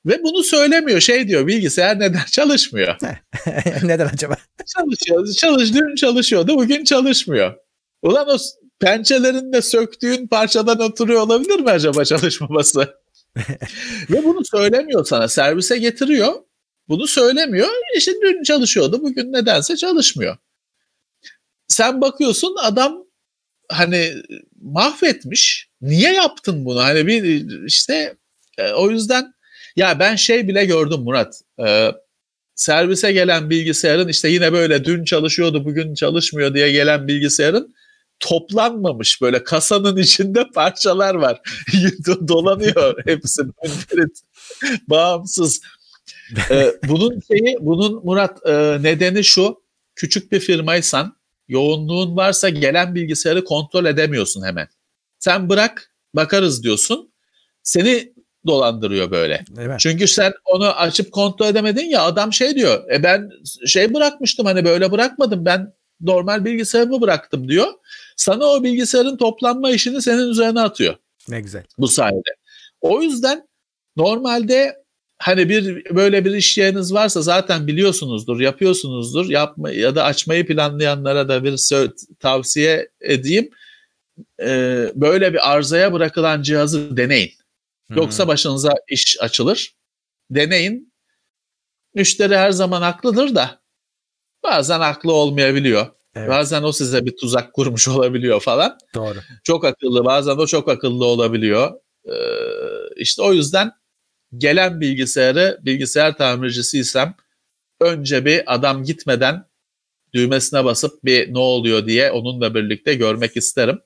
[0.06, 1.00] Ve bunu söylemiyor.
[1.00, 2.96] Şey diyor bilgisayar neden çalışmıyor?
[3.82, 4.36] neden acaba?
[4.66, 5.34] Çalışıyor.
[5.34, 7.54] Çalış, dün çalışıyordu bugün çalışmıyor.
[8.02, 8.36] Ulan o
[8.80, 12.94] pençelerinde söktüğün parçadan oturuyor olabilir mi acaba çalışmaması?
[14.10, 15.28] Ve bunu söylemiyor sana.
[15.28, 16.34] Servise getiriyor.
[16.88, 17.68] Bunu söylemiyor.
[17.96, 19.02] İşte dün çalışıyordu.
[19.02, 20.36] Bugün nedense çalışmıyor.
[21.68, 23.04] Sen bakıyorsun adam
[23.68, 24.12] hani
[24.62, 25.68] mahvetmiş.
[25.80, 26.80] Niye yaptın bunu?
[26.80, 28.16] Hani bir işte
[28.58, 29.35] e, o yüzden
[29.76, 31.40] ya ben şey bile gördüm Murat.
[31.66, 31.92] E,
[32.54, 37.74] servise gelen bilgisayarın işte yine böyle dün çalışıyordu bugün çalışmıyor diye gelen bilgisayarın
[38.20, 41.40] toplanmamış böyle kasanın içinde parçalar var.
[42.28, 43.42] Dolanıyor hepsi
[44.88, 45.60] bağımsız.
[46.50, 49.66] Ee, bunun şeyi, bunun Murat e, nedeni şu.
[49.94, 51.16] Küçük bir firmaysan,
[51.48, 54.68] yoğunluğun varsa gelen bilgisayarı kontrol edemiyorsun hemen.
[55.18, 57.12] Sen bırak, bakarız diyorsun.
[57.62, 58.12] Seni
[58.46, 59.44] dolandırıyor böyle.
[59.58, 59.80] Evet.
[59.80, 62.90] Çünkü sen onu açıp kontrol edemedin ya adam şey diyor.
[62.92, 63.30] E ben
[63.66, 67.66] şey bırakmıştım hani böyle bırakmadım ben normal bilgisayarımı bıraktım diyor.
[68.16, 70.94] Sana o bilgisayarın toplanma işini senin üzerine atıyor.
[71.28, 71.64] Ne güzel.
[71.78, 72.30] Bu sayede.
[72.80, 73.48] O yüzden
[73.96, 74.76] normalde
[75.18, 79.30] hani bir böyle bir iş yeriniz varsa zaten biliyorsunuzdur, yapıyorsunuzdur.
[79.30, 81.70] Yapma ya da açmayı planlayanlara da bir
[82.20, 83.50] tavsiye edeyim.
[84.42, 87.32] Ee, böyle bir arzaya bırakılan cihazı deneyin.
[87.90, 89.76] Yoksa başınıza iş açılır.
[90.30, 90.92] Deneyin.
[91.94, 93.60] Müşteri her zaman haklıdır da
[94.42, 95.86] bazen haklı olmayabiliyor.
[96.14, 96.28] Evet.
[96.28, 98.78] Bazen o size bir tuzak kurmuş olabiliyor falan.
[98.94, 99.18] Doğru.
[99.44, 101.72] Çok akıllı bazen o çok akıllı olabiliyor.
[102.08, 102.14] Ee,
[102.96, 103.72] işte o yüzden
[104.36, 107.14] gelen bilgisayarı bilgisayar tamircisiysem
[107.80, 109.44] önce bir adam gitmeden
[110.14, 113.80] düğmesine basıp bir ne oluyor diye onunla birlikte görmek isterim.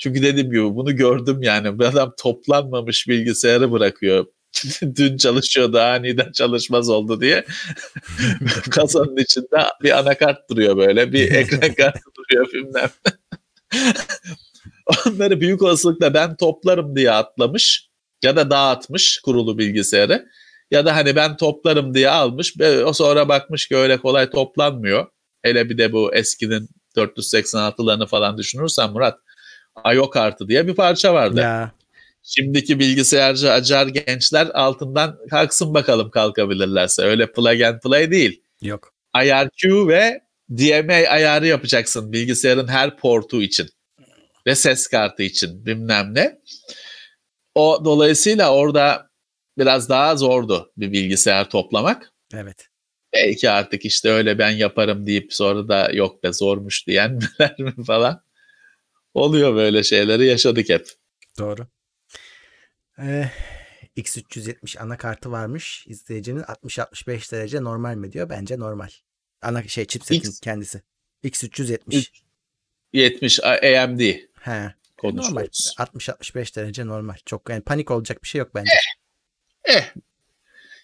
[0.00, 1.78] Çünkü dediğim gibi bunu gördüm yani.
[1.78, 4.26] Bir adam toplanmamış bilgisayarı bırakıyor.
[4.96, 7.44] Dün çalışıyordu aniden çalışmaz oldu diye.
[8.70, 11.12] Kasanın içinde bir anakart duruyor böyle.
[11.12, 12.90] Bir ekran kartı duruyor bilmem.
[15.06, 17.88] Onları büyük olasılıkla ben toplarım diye atlamış
[18.24, 20.26] ya da dağıtmış kurulu bilgisayarı.
[20.70, 22.54] Ya da hani ben toplarım diye almış.
[22.84, 25.06] O sonra bakmış ki öyle kolay toplanmıyor.
[25.42, 29.18] Hele bir de bu eskinin 486'larını falan düşünürsen Murat
[29.94, 31.40] IO kartı diye bir parça vardı.
[31.40, 31.72] Ya.
[32.22, 37.02] Şimdiki bilgisayarcı acar gençler altından kalksın bakalım kalkabilirlerse.
[37.02, 38.42] Öyle plug and play değil.
[38.62, 38.94] Yok.
[39.24, 43.68] IRQ ve DMA ayarı yapacaksın bilgisayarın her portu için
[44.46, 46.38] ve ses kartı için bilmem ne.
[47.54, 49.10] O dolayısıyla orada
[49.58, 52.12] biraz daha zordu bir bilgisayar toplamak.
[52.34, 52.68] Evet.
[53.12, 58.22] Belki artık işte öyle ben yaparım deyip sonra da yok be zormuş diyenler mi falan.
[59.14, 60.88] Oluyor böyle şeyleri yaşadık hep.
[61.38, 61.66] Doğru.
[62.98, 63.30] Ee,
[63.96, 65.84] X370 anakartı varmış.
[65.86, 68.28] İzleyicinin 60-65 derece normal mi diyor?
[68.30, 68.88] Bence normal.
[69.42, 70.82] Ana şey chipsetin X- kendisi.
[71.24, 72.08] X370.
[72.92, 74.50] 70 AMD He.
[74.50, 74.72] Normal.
[74.96, 75.74] konuşuyoruz.
[75.78, 77.14] 60-65 derece normal.
[77.26, 78.70] Çok yani panik olacak bir şey yok bence.
[79.64, 79.84] Eh.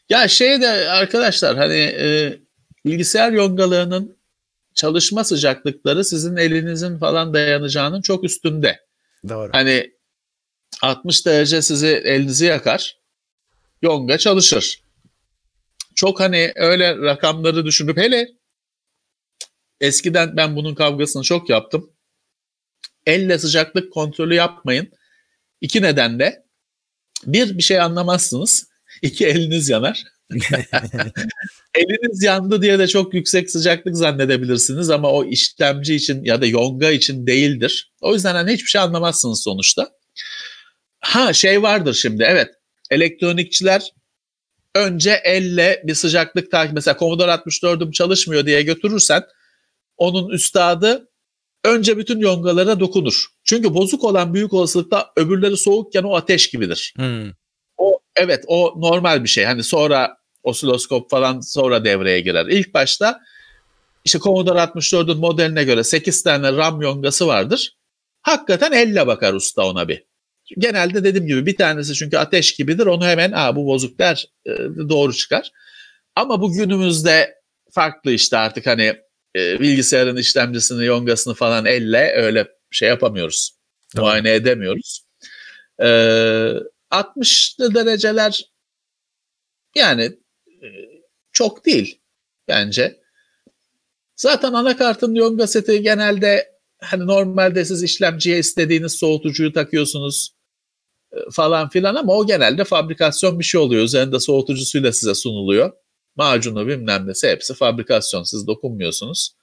[0.09, 2.39] Ya şey de arkadaşlar hani e,
[2.85, 4.16] bilgisayar yongalığının
[4.77, 8.81] çalışma sıcaklıkları sizin elinizin falan dayanacağının çok üstünde.
[9.29, 9.51] Doğru.
[9.53, 9.93] Hani
[10.83, 12.99] 60 derece sizi elinizi yakar.
[13.83, 14.83] Yonga çalışır.
[15.95, 18.29] Çok hani öyle rakamları düşünüp hele
[19.81, 21.91] eskiden ben bunun kavgasını çok yaptım.
[23.07, 24.93] Elle sıcaklık kontrolü yapmayın.
[25.61, 26.47] İki nedenle.
[27.25, 28.69] Bir, bir şey anlamazsınız.
[29.03, 30.05] İki, eliniz yanar.
[31.75, 36.91] Eliniz yandı diye de çok yüksek sıcaklık zannedebilirsiniz ama o işlemci için ya da yonga
[36.91, 37.93] için değildir.
[38.01, 39.91] O yüzden hani hiçbir şey anlamazsınız sonuçta.
[41.01, 42.49] Ha şey vardır şimdi evet
[42.91, 43.83] elektronikçiler
[44.75, 49.23] önce elle bir sıcaklık takip mesela Commodore 64'üm çalışmıyor diye götürürsen
[49.97, 51.09] onun üstadı
[51.65, 53.27] önce bütün yongalara dokunur.
[53.45, 56.95] Çünkü bozuk olan büyük olasılıkla öbürleri soğukken o ateş gibidir.
[56.97, 57.31] Hmm.
[58.17, 59.45] Evet o normal bir şey.
[59.45, 62.47] Hani sonra osiloskop falan sonra devreye girer.
[62.47, 63.21] İlk başta
[64.05, 67.77] işte Commodore 64'ün modeline göre 8 tane RAM yongası vardır.
[68.23, 70.05] Hakikaten elle bakar usta ona bir.
[70.59, 72.87] Genelde dediğim gibi bir tanesi çünkü ateş gibidir.
[72.87, 74.51] Onu hemen Aa, bu bozuk der e,
[74.89, 75.51] doğru çıkar.
[76.17, 77.35] Ama bu günümüzde
[77.71, 78.97] farklı işte artık hani
[79.37, 83.51] e, bilgisayarın işlemcisini, yongasını falan elle öyle şey yapamıyoruz.
[83.95, 84.09] Tamam.
[84.09, 85.07] Muayene edemiyoruz.
[85.83, 85.89] E,
[86.91, 88.45] 60 dereceler
[89.75, 90.03] yani
[90.49, 90.67] e,
[91.33, 92.01] çok değil
[92.49, 93.01] bence.
[94.17, 100.35] Zaten anakartın yonga seti genelde hani normalde siz işlemciye istediğiniz soğutucuyu takıyorsunuz
[101.13, 103.83] e, falan filan ama o genelde fabrikasyon bir şey oluyor.
[103.83, 105.73] Üzerinde soğutucusuyla size sunuluyor.
[106.17, 108.23] Macunu bilmem nesi hepsi fabrikasyon.
[108.23, 109.37] Siz dokunmuyorsunuz.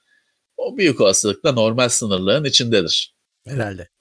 [0.56, 3.16] O büyük olasılıkla normal sınırlığın içindedir.
[3.46, 3.93] Herhalde.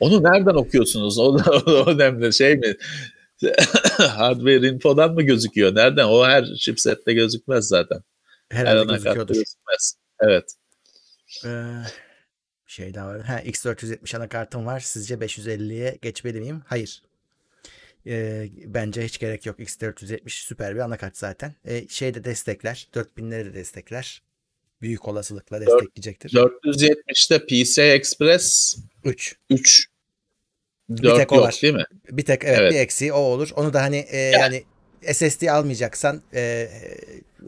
[0.00, 1.18] Onu nereden okuyorsunuz?
[1.18, 2.74] O da o da önemli şey mi?
[3.98, 5.74] Hardware infodan mı gözüküyor?
[5.74, 6.04] Nereden?
[6.04, 8.02] O her chipsette gözükmez zaten.
[8.48, 9.34] Her Herhalde anakartta gözüküyordur.
[9.34, 9.94] gözükmez.
[10.20, 10.54] Evet.
[11.44, 11.64] Ee,
[12.66, 13.22] şey daha var.
[13.22, 14.80] Ha, X470 anakartım var.
[14.80, 16.62] Sizce 550'ye geçmeli miyim?
[16.66, 17.02] Hayır.
[18.06, 19.58] Ee, bence hiç gerek yok.
[19.58, 21.54] X470 süper bir anakart zaten.
[21.64, 22.88] Ee, şey de destekler.
[22.94, 24.22] 4000'leri de destekler.
[24.82, 26.30] Büyük olasılıkla destekleyecektir.
[26.30, 28.76] 470'te PCI Express
[29.08, 29.36] 3.
[29.50, 29.86] 3
[31.02, 31.58] 4 tek o yok var.
[31.62, 31.84] değil mi?
[32.10, 32.72] Bir tek evet, Evet.
[32.72, 33.50] bir eksiği o olur.
[33.56, 34.64] Onu da hani e, yani
[35.12, 36.68] SSD almayacaksan e,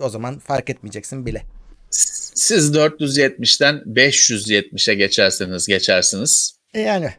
[0.00, 1.42] o zaman fark etmeyeceksin bile.
[1.90, 6.56] Siz 470'ten 570'e geçerseniz geçersiniz.
[6.74, 7.14] E, yani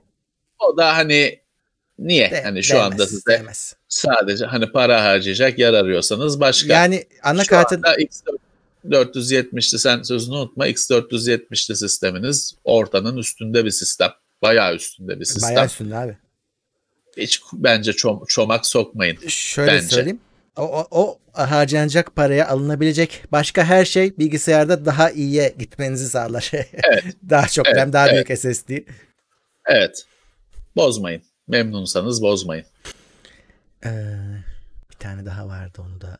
[0.59, 1.39] O da hani
[1.99, 2.31] niye?
[2.31, 3.75] de- hani şu değmez, anda size değmez.
[3.87, 6.73] sadece hani para harcayacak yer arıyorsanız başka.
[6.73, 7.95] Yani Şu anakartın anda
[8.85, 10.67] X470'li sen sözünü unutma.
[10.67, 14.09] X470'li sisteminiz ortanın üstünde bir sistem.
[14.41, 15.49] Bayağı üstünde bir sistem.
[15.49, 16.17] bayağı üstünde abi.
[17.17, 19.17] Hiç bence çom- çomak sokmayın.
[19.27, 19.87] Şöyle Bence.
[19.87, 20.19] söyleyeyim.
[20.57, 26.51] O, o, o harcanacak paraya alınabilecek başka her şey bilgisayarda daha iyiye gitmenizi sağlar.
[27.29, 28.27] daha çok Evet, RAM, daha evet.
[28.27, 28.69] büyük SSD.
[29.65, 30.05] Evet.
[30.75, 31.23] Bozmayın.
[31.47, 32.65] Memnunsanız bozmayın.
[33.85, 33.89] Ee,
[34.91, 36.17] bir tane daha vardı onu da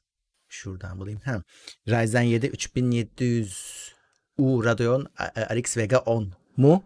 [0.50, 1.22] şuradan bulayım.
[1.26, 1.44] Ha.
[1.88, 3.92] Ryzen 7 3700
[4.38, 5.08] U Radeon
[5.54, 6.84] RX Vega 10 mu?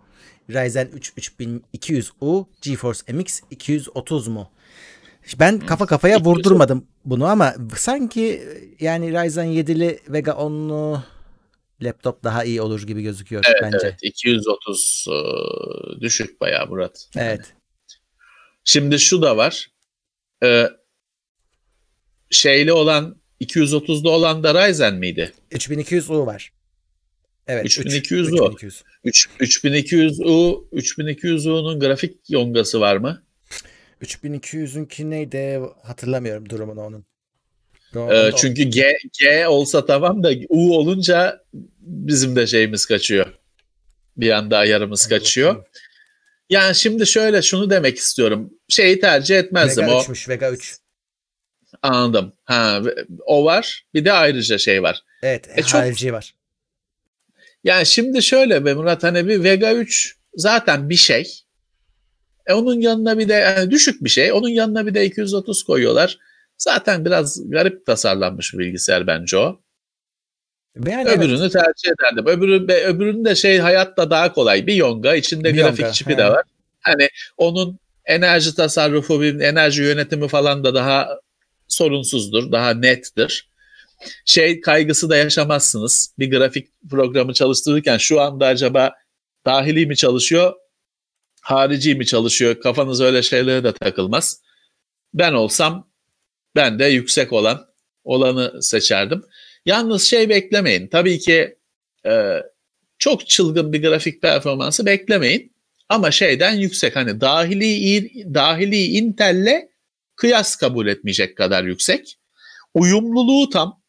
[0.49, 4.51] Ryzen 3 3200U GeForce MX 230 mu?
[5.39, 6.37] Ben kafa kafaya 230.
[6.37, 8.43] vurdurmadım bunu ama sanki
[8.79, 11.03] yani Ryzen 7'li Vega 10'lu
[11.81, 13.77] laptop daha iyi olur gibi gözüküyor Evet, bence.
[13.87, 13.95] evet.
[14.01, 15.15] 230 e,
[16.01, 17.09] düşük bayağı Murat.
[17.17, 17.53] Evet.
[18.63, 19.71] Şimdi şu da var.
[20.43, 20.69] Ee,
[22.31, 25.33] şeyli olan 230'da olan da Ryzen miydi?
[25.51, 26.51] 3200U var.
[27.47, 27.65] Evet.
[27.65, 28.45] 3200 3, U.
[28.45, 28.83] 3200.
[29.03, 33.23] 3, 3200U 3200U'nun grafik yongası var mı?
[34.01, 37.05] 3200'ünki neydi hatırlamıyorum durumunu onun.
[37.95, 38.35] Ee, Doğru.
[38.35, 41.43] çünkü G, G olsa tamam da U olunca
[41.79, 43.25] bizim de şeyimiz kaçıyor.
[44.17, 45.49] Bir anda ayarımız Hadi kaçıyor.
[45.49, 45.67] bakayım.
[46.49, 48.53] Yani şimdi şöyle şunu demek istiyorum.
[48.69, 49.83] Şeyi tercih etmezdim.
[49.83, 50.77] Vega o 3'müş Vega 3.
[51.81, 52.33] Anladım.
[52.43, 52.81] Ha,
[53.25, 53.85] o var.
[53.93, 55.03] Bir de ayrıca şey var.
[55.23, 56.33] Evet, e, çok, harici var.
[57.65, 61.41] Yani şimdi şöyle be Murat hani bir Vega 3 zaten bir şey.
[62.47, 64.31] E onun yanına bir de yani düşük bir şey.
[64.31, 66.17] Onun yanına bir de 230 koyuyorlar.
[66.57, 69.59] Zaten biraz garip tasarlanmış bir bilgisayar bence o.
[70.87, 71.51] Yani öbürünü evet.
[71.51, 72.25] tercih ederdim.
[72.27, 74.67] Öbürü, öbürünün de şey hayatta daha kolay.
[74.67, 76.17] Bir Yonga içinde bir grafik çipi he.
[76.17, 76.43] de var.
[76.79, 81.19] Hani onun enerji tasarrufu, enerji yönetimi falan da daha
[81.67, 83.49] sorunsuzdur, daha nettir.
[84.25, 86.13] Şey kaygısı da yaşamazsınız.
[86.19, 88.93] Bir grafik programı çalıştırırken şu anda acaba
[89.45, 90.53] dahili mi çalışıyor,
[91.41, 92.59] harici mi çalışıyor?
[92.59, 94.41] Kafanız öyle şeylere de takılmaz.
[95.13, 95.89] Ben olsam
[96.55, 97.67] ben de yüksek olan
[98.03, 99.23] olanı seçerdim.
[99.65, 100.87] Yalnız şey beklemeyin.
[100.87, 101.57] Tabii ki
[102.05, 102.41] e,
[102.97, 105.55] çok çılgın bir grafik performansı beklemeyin.
[105.89, 109.69] Ama şeyden yüksek hani dahili dahili Intel'le
[110.15, 112.17] kıyas kabul etmeyecek kadar yüksek.
[112.73, 113.81] Uyumluluğu tam.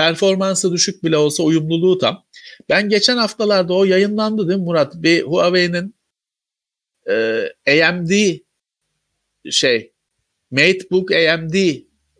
[0.00, 2.24] Performansı düşük bile olsa uyumluluğu tam.
[2.68, 4.94] Ben geçen haftalarda o yayınlandı değil mi Murat?
[4.94, 5.94] Bir Huawei'nin
[7.66, 8.10] e, AMD
[9.50, 9.92] şey
[10.50, 11.54] MateBook AMD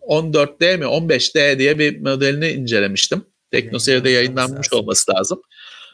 [0.08, 3.24] 14D mi 15D diye bir modelini incelemiştim.
[3.50, 5.42] TeknoSeyir'de yayınlanmış olması lazım.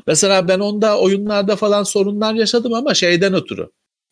[0.07, 3.69] Mesela ben onda oyunlarda falan sorunlar yaşadım ama şeyden ötürü.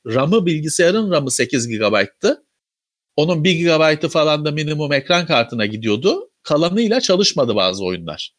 [0.06, 2.44] RAM'ı bilgisayarın RAM'ı 8 GB'tı.
[3.16, 6.30] Onun 1 GB'ı falan da minimum ekran kartına gidiyordu.
[6.44, 8.34] Kalanıyla çalışmadı bazı oyunlar.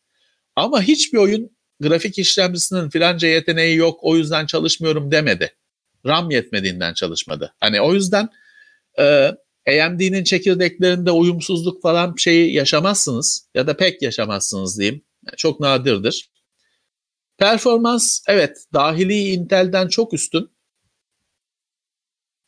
[0.56, 5.56] Ama hiçbir oyun grafik işlemcisinin filanca yeteneği yok o yüzden çalışmıyorum demedi.
[6.06, 7.54] RAM yetmediğinden çalışmadı.
[7.60, 8.30] Hani o yüzden
[9.00, 9.32] e,
[9.68, 15.04] AMD'nin çekirdeklerinde uyumsuzluk falan şeyi yaşamazsınız ya da pek yaşamazsınız diyeyim.
[15.38, 16.30] Çok nadirdir.
[17.38, 20.56] Performans evet dahili Intel'den çok üstün.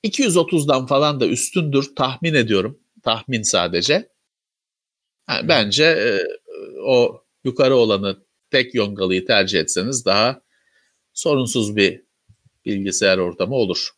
[0.03, 2.79] 230'dan falan da üstündür tahmin ediyorum.
[3.03, 4.09] Tahmin sadece.
[5.29, 6.19] Yani bence e,
[6.81, 10.41] o yukarı olanı tek yongalıyı tercih etseniz daha
[11.13, 12.03] sorunsuz bir
[12.65, 13.89] bilgisayar ortamı olur.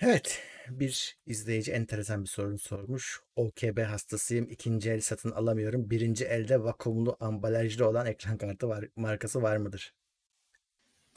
[0.00, 3.20] Evet bir izleyici enteresan bir sorun sormuş.
[3.36, 4.50] OKB hastasıyım.
[4.50, 5.90] İkinci el satın alamıyorum.
[5.90, 9.94] Birinci elde vakumlu ambalajlı olan ekran kartı var, markası var mıdır?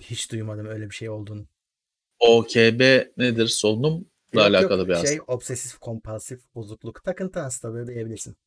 [0.01, 1.45] Hiç duymadım öyle bir şey olduğunu.
[2.19, 2.81] OKB
[3.17, 3.47] nedir?
[4.33, 5.07] Solunumla yok, alakalı yok, bir hasta.
[5.07, 7.03] Şey obsesif kompulsif bozukluk.
[7.03, 8.37] Takıntı hastalığı diyebilirsin.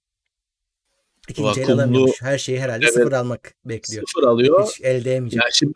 [1.28, 2.22] İkinci Vakumlu, el alamıyormuş.
[2.22, 4.04] Her şeyi herhalde evet, sıfır almak bekliyor.
[4.08, 4.66] Sıfır alıyor.
[4.66, 5.40] Hiç elde edemeyecek.
[5.42, 5.72] Yani şimdi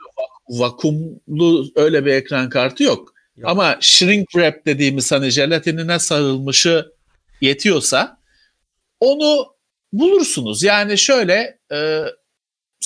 [0.49, 3.15] vakumlu öyle bir ekran kartı yok.
[3.37, 3.51] Yok.
[3.51, 6.93] Ama shrink wrap dediğimiz hani jelatinine sarılmışı
[7.41, 8.21] yetiyorsa
[9.01, 9.47] onu
[9.93, 10.63] bulursunuz.
[10.63, 12.05] Yani şöyle e,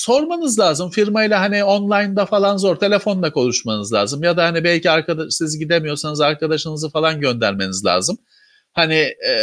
[0.00, 0.90] sormanız lazım.
[0.90, 2.76] Firmayla hani online'da falan zor.
[2.76, 4.22] Telefonla konuşmanız lazım.
[4.22, 8.18] Ya da hani belki arkadaş, siz gidemiyorsanız arkadaşınızı falan göndermeniz lazım.
[8.72, 9.34] Hani e,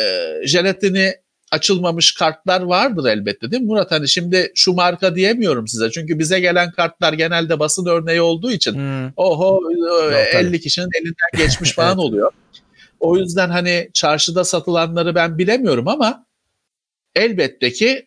[0.45, 1.13] jelatini
[1.51, 3.91] açılmamış kartlar vardır elbette değil mi Murat?
[3.91, 5.91] Hani şimdi şu marka diyemiyorum size.
[5.91, 9.11] Çünkü bize gelen kartlar genelde basın örneği olduğu için hmm.
[9.15, 10.61] oho Yok, 50 tabii.
[10.61, 11.99] kişinin elinden geçmiş falan evet.
[11.99, 12.31] oluyor.
[12.99, 16.25] O yüzden hani çarşıda satılanları ben bilemiyorum ama
[17.15, 18.06] elbette ki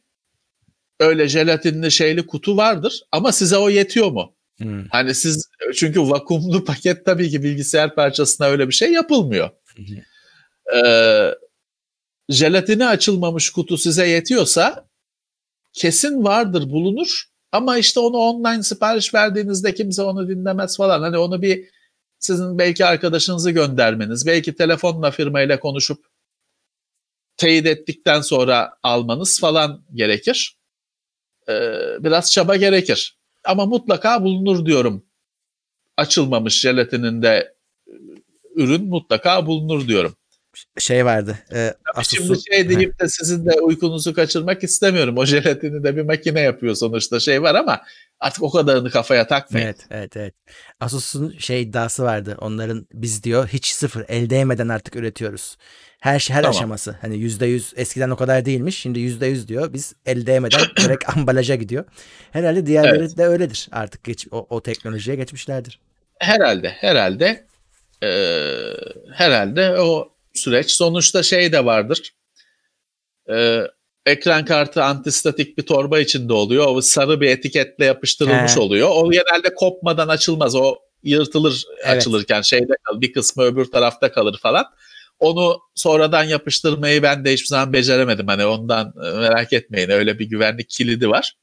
[1.01, 4.35] öyle jelatinli şeyli kutu vardır ama size o yetiyor mu?
[4.59, 4.85] Hmm.
[4.91, 9.51] Hani siz çünkü vakumlu paket tabii ki bilgisayar parçasına öyle bir şey yapılmıyor.
[10.77, 11.31] Ee,
[12.29, 14.89] jelatini açılmamış kutu size yetiyorsa
[15.73, 21.03] kesin vardır bulunur ama işte onu online sipariş verdiğinizde kimse onu dinlemez falan.
[21.03, 21.65] Hani onu bir
[22.19, 26.07] sizin belki arkadaşınızı göndermeniz, belki telefonla firmayla konuşup
[27.37, 30.60] teyit ettikten sonra almanız falan gerekir.
[31.51, 33.19] Ee, biraz çaba gerekir.
[33.45, 35.05] Ama mutlaka bulunur diyorum.
[35.97, 37.55] Açılmamış jelatininde
[38.57, 40.15] ürün mutlaka bulunur diyorum
[40.79, 41.39] şey vardı.
[41.53, 42.25] E, Asus'un...
[42.25, 45.19] Şimdi şey deyip de sizin de uykunuzu kaçırmak istemiyorum.
[45.19, 47.83] O jelatini de bir makine yapıyor sonuçta şey var ama
[48.21, 49.67] artık o kadarını kafaya takmayın.
[49.67, 50.35] Evet evet evet.
[50.81, 52.37] Asus'un şey iddiası vardı.
[52.41, 55.57] Onların biz diyor hiç sıfır el değmeden artık üretiyoruz.
[56.01, 56.57] Her şey her tamam.
[56.57, 56.97] aşaması.
[57.01, 58.79] Hani yüzde yüz eskiden o kadar değilmiş.
[58.79, 59.73] Şimdi yüzde yüz diyor.
[59.73, 61.85] Biz el değmeden direkt ambalaja gidiyor.
[62.33, 63.17] Herhalde diğerleri evet.
[63.19, 63.69] de öyledir.
[63.73, 65.79] Artık geç, o, o teknolojiye geçmişlerdir.
[66.19, 67.47] Herhalde herhalde
[68.03, 68.77] ee,
[69.13, 70.71] herhalde o süreç.
[70.71, 72.15] Sonuçta şey de vardır.
[73.31, 73.63] Ee,
[74.07, 76.67] ekran kartı antistatik bir torba içinde oluyor.
[76.69, 78.61] O sarı bir etiketle yapıştırılmış He.
[78.61, 78.89] oluyor.
[78.93, 80.55] O genelde kopmadan açılmaz.
[80.55, 81.97] O yırtılır evet.
[81.97, 83.01] açılırken şeyde kalır.
[83.01, 84.67] Bir kısmı öbür tarafta kalır falan.
[85.21, 88.27] Onu sonradan yapıştırmayı ben de hiçbir zaman beceremedim.
[88.27, 91.37] Hani ondan e, merak etmeyin öyle bir güvenlik kilidi var.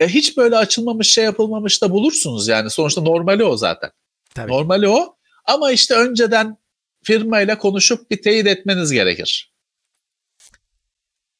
[0.00, 2.70] E hiç böyle açılmamış şey yapılmamış da bulursunuz yani.
[2.70, 3.90] Sonuçta normali o zaten.
[4.34, 4.52] Tabii.
[4.52, 5.16] Normali o.
[5.44, 6.56] Ama işte önceden
[7.02, 9.52] firmayla konuşup bir teyit etmeniz gerekir.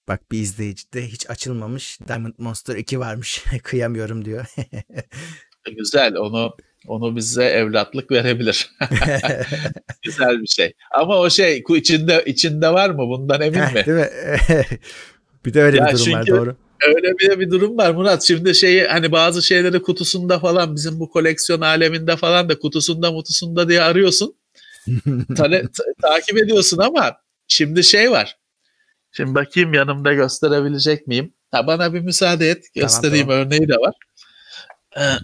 [0.09, 3.45] Bak bir izleyici de hiç açılmamış Diamond Monster 2 varmış.
[3.63, 4.47] Kıyamıyorum diyor.
[5.77, 6.57] Güzel onu
[6.89, 8.71] onu bize evlatlık verebilir.
[10.03, 10.73] Güzel bir şey.
[10.91, 12.99] Ama o şey içinde içinde var mı?
[12.99, 13.83] Bundan emin mi?
[13.87, 14.09] Değil mi?
[15.45, 16.57] bir de öyle Ya bir durum var çünkü- doğru.
[16.87, 18.23] Öyle bir bir durum var Murat.
[18.23, 23.69] Şimdi şeyi hani bazı şeyleri kutusunda falan bizim bu koleksiyon aleminde falan da kutusunda mutusunda
[23.69, 24.35] diye arıyorsun.
[25.37, 27.17] Tale- ta- takip ediyorsun ama
[27.49, 28.37] şimdi şey var.
[29.13, 31.33] Şimdi bakayım yanımda gösterebilecek miyim?
[31.51, 32.65] Ha, bana bir müsaade et.
[32.75, 33.95] Tamam, Göstereyim örneği de var.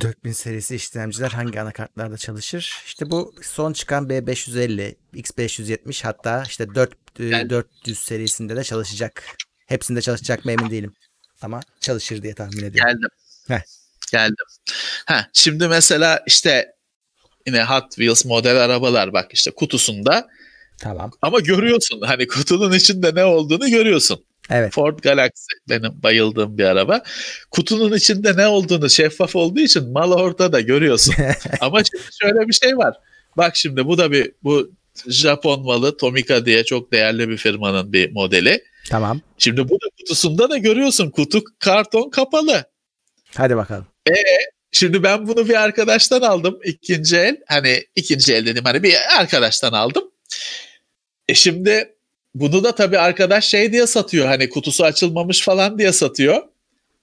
[0.00, 2.82] 4000 serisi işlemciler hangi anakartlarda çalışır?
[2.86, 9.24] İşte bu son çıkan B550, X570 hatta işte 4 e, Yani- 400 serisinde de çalışacak.
[9.66, 10.94] Hepsinde çalışacak mı emin değilim.
[11.42, 12.92] Ama çalışır diye tahmin ediyorum.
[12.92, 13.08] Geldim.
[13.48, 13.60] Heh.
[14.12, 14.46] Geldim.
[15.06, 16.74] Ha, şimdi mesela işte
[17.46, 20.28] yine Hot Wheels model arabalar bak işte kutusunda
[20.78, 21.10] Tamam.
[21.22, 24.24] ama görüyorsun hani kutunun içinde ne olduğunu görüyorsun.
[24.50, 24.74] Evet.
[24.74, 27.02] Ford Galaxy benim bayıldığım bir araba.
[27.50, 31.14] Kutunun içinde ne olduğunu şeffaf olduğu için mal ortada görüyorsun.
[31.60, 32.96] ama şimdi şöyle bir şey var.
[33.36, 34.70] Bak şimdi bu da bir bu
[35.06, 38.64] Japon malı Tomica diye çok değerli bir firmanın bir modeli.
[38.90, 39.20] Tamam.
[39.38, 42.64] Şimdi bu da kutusunda da görüyorsun kutu karton kapalı.
[43.36, 43.86] Hadi bakalım.
[44.72, 47.36] Şimdi ben bunu bir arkadaştan aldım ikinci el.
[47.46, 50.04] Hani ikinci el dedim hani bir arkadaştan aldım.
[51.28, 51.94] E şimdi
[52.34, 54.26] bunu da tabii arkadaş şey diye satıyor.
[54.26, 56.42] Hani kutusu açılmamış falan diye satıyor.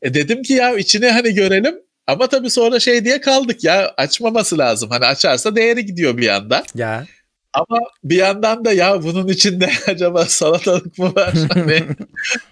[0.02, 1.76] E dedim ki ya içini hani görelim.
[2.08, 4.90] Ama tabii sonra şey diye kaldık ya açmaması lazım.
[4.90, 6.64] Hani açarsa değeri gidiyor bir anda.
[6.76, 7.06] Ya.
[7.54, 11.34] Ama bir yandan da ya bunun içinde acaba salatalık mı var?
[11.54, 11.84] Hani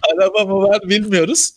[0.02, 1.52] araba mı var bilmiyoruz.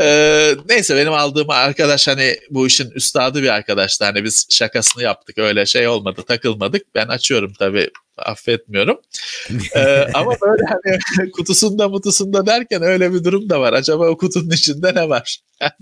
[0.00, 4.04] Ee, neyse benim aldığım arkadaş hani bu işin üstadı bir arkadaştı.
[4.04, 6.82] Hani biz şakasını yaptık öyle şey olmadı takılmadık.
[6.94, 9.00] Ben açıyorum tabii affetmiyorum.
[9.76, 13.72] Ee, ama böyle hani kutusunda mutusunda derken öyle bir durum da var.
[13.72, 15.38] Acaba o kutunun içinde ne var?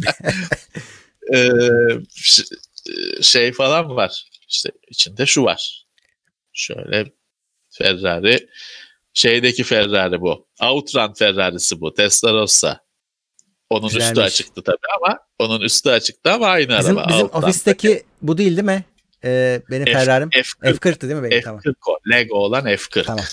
[1.34, 1.58] Ee,
[3.22, 4.24] şey falan var.
[4.48, 5.86] İşte içinde şu var.
[6.52, 7.12] Şöyle
[7.70, 8.48] Ferrari
[9.14, 10.46] şeydeki Ferrari bu.
[10.62, 11.94] Outrun Ferrari'si bu.
[11.94, 12.80] Testarossa.
[13.70, 14.24] Onun üstü Güzelmiş.
[14.26, 17.08] açıktı tabii ama onun üstü açıktı ama aynı Bizim, araba.
[17.08, 17.42] bizim Outrun.
[17.42, 18.84] ofisteki bu değil değil mi?
[19.24, 20.28] Ee, benim F- Ferrari'm.
[20.28, 21.38] F40, F40'tı değil mi benim?
[21.40, 21.60] F40 Tamam.
[21.86, 21.98] o.
[22.10, 23.04] Lego olan F40.
[23.04, 23.24] Tamam.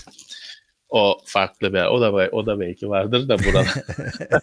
[0.88, 3.64] O farklı bir o da o da belki vardır da burada.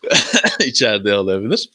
[0.66, 1.70] içeride olabilir.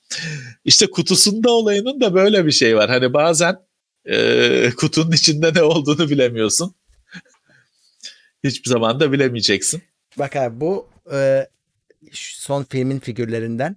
[0.65, 2.89] İşte kutusunda olayının da böyle bir şey var.
[2.89, 3.57] Hani bazen
[4.05, 6.75] e, kutunun içinde ne olduğunu bilemiyorsun.
[8.43, 9.83] Hiçbir zaman da bilemeyeceksin.
[10.17, 11.47] Bak abi bu e,
[12.13, 13.75] son filmin figürlerinden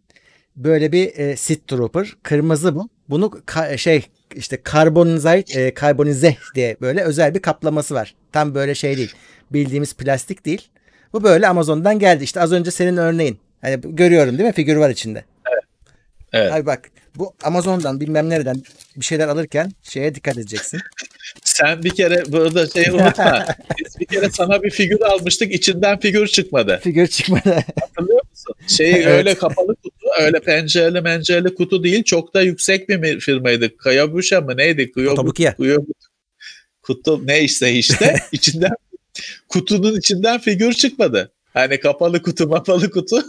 [0.57, 2.15] böyle bir e, Sith Trooper.
[2.23, 2.89] Kırmızı bu.
[3.09, 4.07] Bunu ka- şey
[4.39, 8.15] işte karbonize, e, karbonize diye böyle özel bir kaplaması var.
[8.33, 9.13] Tam böyle şey değil.
[9.51, 10.69] Bildiğimiz plastik değil.
[11.13, 12.25] Bu böyle Amazon'dan geldi.
[12.25, 13.39] İşte az önce senin örneğin.
[13.61, 14.55] Hani görüyorum değil mi?
[14.55, 15.25] Figür var içinde.
[16.33, 16.53] Evet.
[16.53, 18.63] Abi bak bu Amazon'dan bilmem nereden
[18.97, 20.81] bir şeyler alırken şeye dikkat edeceksin.
[21.45, 23.47] Sen bir kere burada şey unutma.
[23.79, 25.55] Biz bir kere sana bir figür almıştık.
[25.55, 26.81] içinden figür çıkmadı.
[26.83, 27.65] Figür çıkmadı.
[27.81, 28.21] Hatırlıyor
[28.61, 28.77] musun?
[28.77, 29.07] Şey Evet.
[29.07, 32.03] öyle kapalı kutu, öyle pencereli mencereli kutu değil.
[32.05, 33.77] Çok da yüksek bir firmaydı.
[33.77, 34.93] Kayabuşa mı neydi?
[34.93, 35.57] Kuyo, Otobukiya.
[35.57, 35.85] Kuyo,
[36.83, 38.71] kutu neyse işte içinden
[39.49, 41.33] kutunun içinden figür çıkmadı.
[41.55, 43.23] Hani kapalı kutu, mapalı kutu.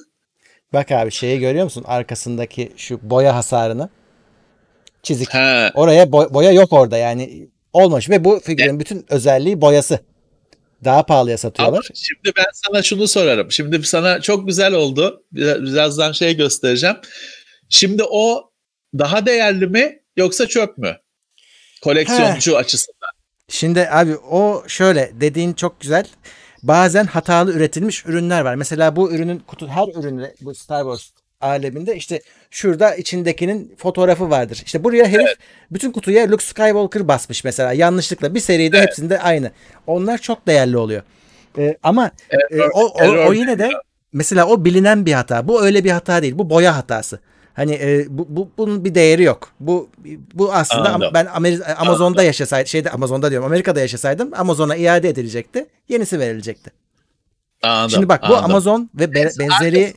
[0.73, 1.83] Bak abi şeyi görüyor musun?
[1.87, 3.89] Arkasındaki şu boya hasarını.
[5.03, 5.29] Çizik.
[5.29, 9.99] Ha, Oraya boy- boya yok orada yani olmamış ve bu figürün bütün özelliği boyası.
[10.83, 11.87] Daha pahalıya ama satıyorlar.
[11.93, 13.51] şimdi ben sana şunu sorarım.
[13.51, 15.23] Şimdi sana çok güzel oldu.
[15.31, 16.95] Biraz- Birazdan şey göstereceğim.
[17.69, 18.51] Şimdi o
[18.99, 20.97] daha değerli mi yoksa çöp mü?
[21.81, 23.09] Koleksiyoncu açısından.
[23.49, 26.05] Şimdi abi o şöyle dediğin çok güzel.
[26.63, 28.55] Bazen hatalı üretilmiş ürünler var.
[28.55, 31.09] Mesela bu ürünün kutu her üründe bu Star Wars
[31.41, 32.21] aleminde işte
[32.51, 34.61] şurada içindekinin fotoğrafı vardır.
[34.65, 35.29] İşte buraya herif
[35.71, 38.35] bütün kutuya Luke Skywalker basmış mesela yanlışlıkla.
[38.35, 39.51] Bir seride hepsinde aynı.
[39.87, 41.01] Onlar çok değerli oluyor.
[41.57, 42.11] Ee, ama
[42.51, 43.69] e, o, o, error o yine de
[44.13, 45.47] mesela o bilinen bir hata.
[45.47, 46.37] Bu öyle bir hata değil.
[46.37, 47.19] Bu boya hatası.
[47.53, 49.49] Hani e, bu, bu bunun bir değeri yok.
[49.59, 49.89] Bu
[50.33, 51.11] bu aslında Anladım.
[51.13, 55.65] ben Ameri- Amazon'da yaşasaydım, şeyde Amazon'da diyorum, Amerika'da yaşasaydım Amazon'a iade edilecekti.
[55.89, 56.71] Yenisi verilecekti.
[57.63, 58.45] Anladım, Şimdi bak bu anladım.
[58.45, 59.93] Amazon ve be- benzeri ya.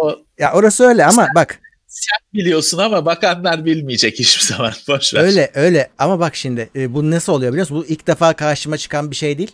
[0.00, 4.72] O ya orası öyle ama bak sen biliyorsun ama bakanlar bilmeyecek hiçbir zaman.
[4.88, 5.20] Boş ver.
[5.20, 7.84] öyle öyle ama bak şimdi e, bu nasıl oluyor biliyor musun?
[7.88, 9.52] Bu ilk defa karşıma çıkan bir şey değil.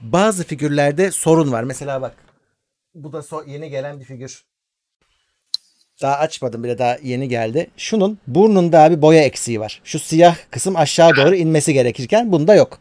[0.00, 1.62] Bazı figürlerde sorun var.
[1.62, 2.14] Mesela bak
[2.94, 4.44] bu da so- yeni gelen bir figür.
[6.02, 7.70] Daha açmadım bile daha yeni geldi.
[7.76, 9.80] Şunun burnunda bir boya eksiği var.
[9.84, 12.78] Şu siyah kısım aşağı doğru inmesi gerekirken bunda yok.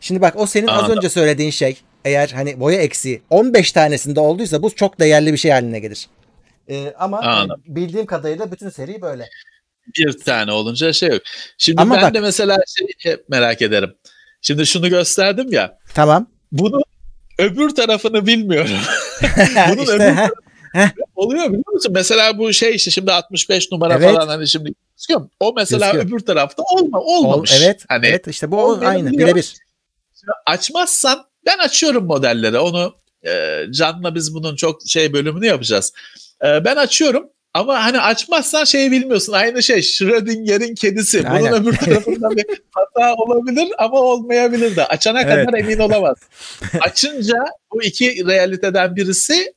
[0.00, 0.96] Şimdi bak o senin az Anladım.
[0.96, 5.50] önce söylediğin şey eğer hani boya eksiği 15 tanesinde olduysa bu çok değerli bir şey
[5.50, 6.06] haline gelir.
[6.70, 7.62] Ee, ama Anladım.
[7.66, 9.28] bildiğim kadarıyla bütün seri böyle.
[9.98, 11.22] bir tane olunca şey yok.
[11.58, 13.94] Şimdi Ama ben bak- de mesela şey hep merak ederim.
[14.40, 15.78] Şimdi şunu gösterdim ya.
[15.94, 16.26] Tamam.
[16.52, 16.80] Bunu
[17.38, 18.70] öbür tarafını bilmiyorum.
[19.68, 20.30] Bunun işte, öbür
[20.72, 21.92] heh, Oluyor biliyor musun?
[21.94, 24.14] Mesela bu şey işte şimdi 65 numara Evet.
[24.14, 25.28] falan hani şimdi gözüküyor.
[25.40, 26.18] O mesela Gözüküyor.
[26.18, 27.52] öbür tarafta olma ol- olmamış.
[27.62, 27.84] evet.
[27.88, 29.54] Hani evet işte bu aynı birebir.
[30.46, 32.58] açmazsan ben açıyorum modelleri.
[32.58, 32.94] Onu
[33.26, 35.92] e, Can'la biz bunun çok şey bölümünü yapacağız.
[36.44, 39.32] E, ben açıyorum ama hani açmazsan şeyi bilmiyorsun.
[39.32, 41.24] Aynı şey Schrödinger'in kedisi.
[41.24, 41.54] Bunun Aynen.
[41.54, 44.86] öbür tarafında bir hata olabilir ama olmayabilir de.
[44.86, 45.46] Açana Evet.
[45.46, 46.16] kadar emin olamaz.
[46.80, 47.36] Açınca
[47.72, 49.54] bu iki realiteden birisi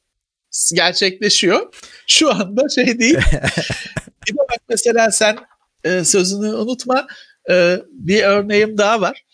[0.73, 1.73] gerçekleşiyor.
[2.07, 3.17] Şu anda şey değil.
[4.27, 5.37] bir de bak mesela sen
[5.83, 7.07] e, sözünü unutma.
[7.49, 9.25] E, bir örneğim daha var.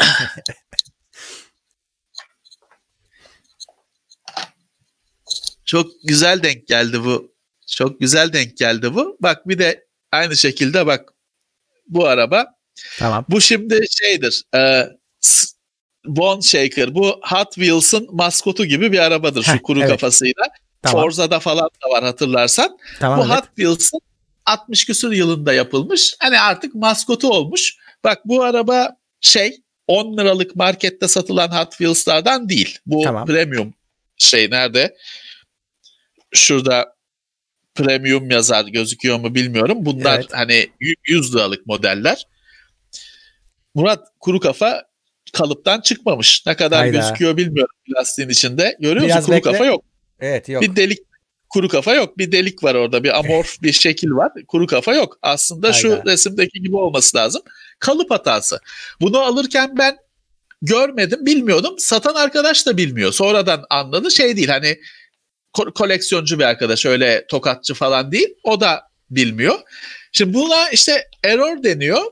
[5.64, 7.34] Çok güzel denk geldi bu.
[7.66, 9.16] Çok güzel denk geldi bu.
[9.20, 11.12] Bak bir de aynı şekilde bak
[11.88, 12.46] bu araba.
[12.98, 13.24] Tamam.
[13.28, 14.42] Bu şimdi şeydir.
[14.56, 14.88] E,
[16.06, 16.94] Bone Shaker.
[16.94, 19.90] Bu Hot Wheels'ın maskotu gibi bir arabadır şu kuru evet.
[19.90, 20.44] kafasıyla.
[20.82, 21.02] Tamam.
[21.02, 22.78] Forza'da falan da var hatırlarsan.
[23.00, 23.18] Tamam.
[23.18, 23.36] bu evet.
[23.36, 24.00] Hot Wheels'ın
[24.46, 26.14] 60 küsur yılında yapılmış.
[26.18, 27.76] Hani artık maskotu olmuş.
[28.04, 32.78] Bak bu araba şey 10 liralık markette satılan Hot Wheels'lardan değil.
[32.86, 33.26] Bu Tamam.
[33.26, 33.74] premium
[34.18, 34.96] şey nerede?
[36.34, 36.94] Şurada
[37.74, 39.78] premium yazar gözüküyor mu bilmiyorum.
[39.80, 40.26] Bunlar Evet.
[40.32, 42.26] hani y- 100 liralık modeller.
[43.74, 44.82] Murat kuru kafa
[45.32, 46.46] kalıptan çıkmamış.
[46.46, 46.96] Ne kadar Hayda.
[46.98, 48.76] gözüküyor bilmiyorum plastiğin içinde.
[48.80, 49.26] Görüyor Biraz musun?
[49.26, 49.52] Kuru bekle.
[49.52, 49.84] kafa yok.
[50.20, 50.62] Evet yok.
[50.62, 50.98] Bir delik
[51.48, 52.18] kuru kafa yok.
[52.18, 53.04] Bir delik var orada.
[53.04, 54.32] Bir amorf bir şekil var.
[54.48, 55.18] Kuru kafa yok.
[55.22, 56.10] Aslında şu Hayda.
[56.12, 57.42] resimdeki gibi olması lazım.
[57.78, 58.60] Kalıp hatası.
[59.00, 59.96] Bunu alırken ben
[60.62, 61.74] görmedim, bilmiyordum.
[61.78, 63.12] Satan arkadaş da bilmiyor.
[63.12, 64.10] Sonradan anladı.
[64.10, 64.78] Şey değil hani
[65.54, 68.28] ko- koleksiyoncu bir arkadaş öyle tokatçı falan değil.
[68.44, 69.58] O da bilmiyor.
[70.12, 72.02] Şimdi buna işte error deniyor.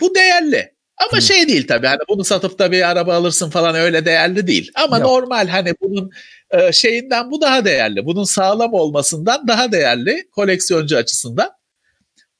[0.00, 0.72] Bu değerli.
[0.96, 1.22] Ama Hı.
[1.22, 4.70] şey değil tabii hani bunu satıp da bir araba alırsın falan öyle değerli değil.
[4.74, 5.06] Ama Yok.
[5.06, 6.10] normal hani bunun
[6.50, 8.06] e, şeyinden bu daha değerli.
[8.06, 11.50] Bunun sağlam olmasından daha değerli koleksiyoncu açısından.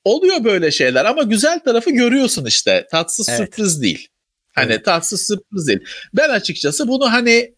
[0.04, 2.86] Oluyor böyle şeyler ama güzel tarafı görüyorsun işte.
[2.90, 3.38] Tatsız Evet.
[3.38, 4.08] sürpriz değil.
[4.54, 4.84] Hani Evet.
[4.84, 5.80] tatsız sürpriz değil.
[6.14, 7.54] Ben açıkçası bunu hani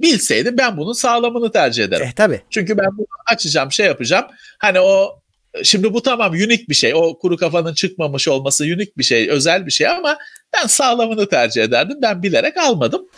[0.00, 2.06] bilseydim ben bunun sağlamını tercih ederim.
[2.08, 2.40] Eh tabii.
[2.50, 4.24] Çünkü ben bunu açacağım, şey yapacağım.
[4.58, 5.22] Hani o
[5.62, 6.94] şimdi bu tamam unik bir şey.
[6.94, 10.18] O kuru kafanın çıkmamış olması unik bir şey, özel bir şey ama
[10.54, 11.98] ben sağlamını tercih ederdim.
[12.02, 13.08] Ben bilerek almadım.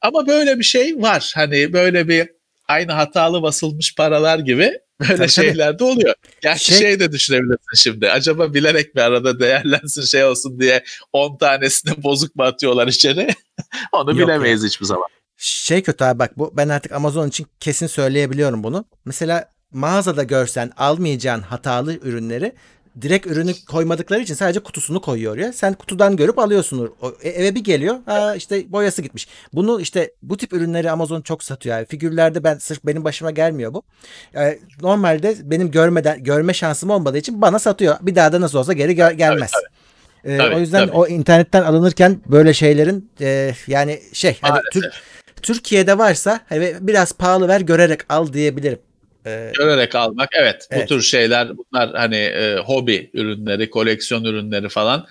[0.00, 1.32] Ama böyle bir şey var.
[1.34, 2.28] Hani böyle bir
[2.68, 5.28] aynı hatalı basılmış paralar gibi böyle Tabii, tabii.
[5.28, 6.14] şeyler de oluyor.
[6.40, 7.00] Gerçi Şey- şey...
[7.00, 8.10] de düşünebilirsin şimdi.
[8.10, 13.28] Acaba bilerek bir arada değerlensin şey olsun diye 10 tanesini bozuk mu atıyorlar içeri?
[13.92, 15.08] Onu Yok bilemeyiz hiçbir zaman.
[15.38, 18.84] Şey kötü abi bak bu ben artık Amazon için kesin söyleyebiliyorum bunu.
[19.04, 22.52] Mesela mağazada görsen almayacağın hatalı ürünleri
[23.00, 25.52] direkt ürünü koymadıkları için sadece kutusunu koyuyor oraya.
[25.52, 26.94] Sen kutudan görüp alıyorsun.
[27.22, 27.96] E- eve bir geliyor.
[28.06, 29.28] Ha işte boyası gitmiş.
[29.52, 31.76] Bunu işte bu tip ürünleri Amazon çok satıyor.
[31.76, 33.82] Yani figürlerde ben sırf benim başıma gelmiyor bu.
[34.32, 37.96] Yani normalde benim görmeden görme şansım olmadığı için bana satıyor.
[38.00, 39.50] Bir daha da nasıl olsa geri gel- gelmez.
[40.24, 40.96] Ee, Tabii, o yüzden tabii.
[40.96, 45.02] o internetten alınırken böyle şeylerin e, yani şey hani Maalesef.
[45.42, 48.78] Tür- Türkiye'de varsa hani biraz pahalı ver görerek al diyebilirim.
[49.26, 50.82] Ee, Görerek almak evet, Evet.
[50.84, 55.06] bu tür şeyler bunlar hani e, hobi ürünleri koleksiyon ürünleri falan.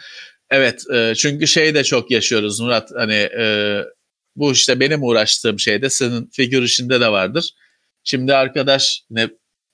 [0.50, 3.78] Evet e, çünkü şey de çok yaşıyoruz Murat hani e,
[4.36, 7.54] bu işte benim uğraştığım şeyde senin figür işinde de vardır.
[8.04, 9.30] Şimdi arkadaş ne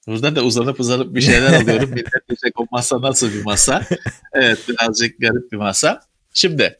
[0.07, 1.89] burada da uzanıp uzanıp bir şeyler alıyorum.
[1.89, 3.81] Millet diyecek o masa nasıl bir masa?
[4.33, 5.99] Evet birazcık garip bir masa.
[6.33, 6.75] Şimdi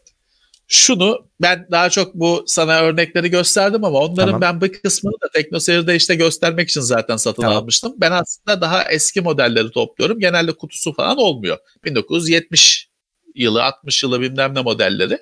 [0.74, 4.42] şunu ben daha çok bu sana örnekleri gösterdim ama onların Tamam.
[4.42, 7.58] ben bir kısmını da TeknoSeyir'de işte göstermek için zaten satın Tamam.
[7.58, 7.94] almıştım.
[7.98, 10.20] Ben aslında daha eski modelleri topluyorum.
[10.20, 11.58] Genelde kutusu falan olmuyor.
[11.84, 12.90] 1970
[13.36, 15.20] yılı, 60 yılı bilmem ne modelleri.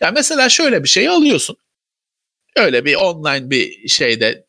[0.00, 1.56] Ya mesela şöyle bir şey alıyorsun.
[2.56, 4.46] Öyle bir online bir şeyde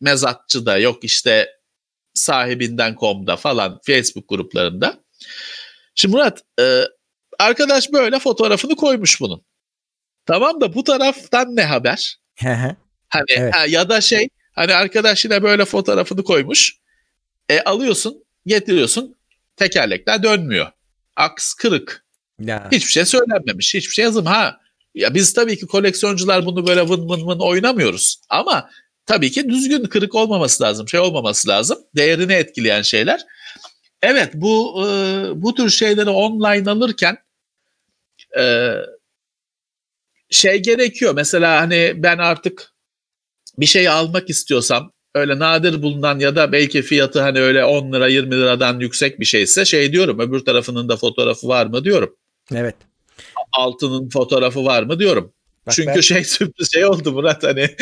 [0.00, 1.48] mezatçıda yok işte
[2.14, 5.04] sahibinden.com'da falan Facebook gruplarında.
[5.94, 6.84] Şimdi Murat e,
[7.38, 9.44] arkadaş böyle fotoğrafını koymuş bunun.
[10.26, 12.18] Tamam da bu taraftan ne haber?
[13.08, 13.54] Hani Evet.
[13.54, 16.76] ha, ya da şey hani arkadaş yine böyle fotoğrafını koymuş.
[17.48, 19.16] E alıyorsun, getiriyorsun.
[19.56, 20.66] Tekerlekler dönmüyor.
[21.16, 22.04] Aks kırık.
[22.40, 22.68] ya.
[22.72, 23.74] Hiçbir şey söylenmemiş.
[23.74, 24.26] Hiçbir şey yazım.
[24.26, 24.60] Ha
[24.94, 28.20] ya biz tabii ki koleksiyoncular bunu böyle vın vın vın oynamıyoruz.
[28.28, 28.70] Ama
[29.06, 30.88] tabii ki düzgün kırık olmaması lazım.
[30.88, 31.78] Şey olmaması lazım.
[31.96, 33.20] Değerini etkileyen şeyler.
[34.02, 34.92] Evet bu e,
[35.42, 37.18] bu tür şeyleri online alırken
[38.38, 38.72] e,
[40.32, 41.14] şey gerekiyor.
[41.14, 42.72] Mesela hani ben artık
[43.58, 48.08] bir şey almak istiyorsam öyle nadir bulunan ya da belki fiyatı hani öyle 10 lira
[48.08, 52.16] 20 liradan yüksek bir şeyse şey diyorum öbür tarafının da fotoğrafı var mı diyorum.
[52.54, 52.76] Evet.
[53.52, 55.32] Altının fotoğrafı var mı diyorum.
[55.66, 56.00] Bak Çünkü ben...
[56.00, 57.76] şey sürpriz şey oldu Murat hani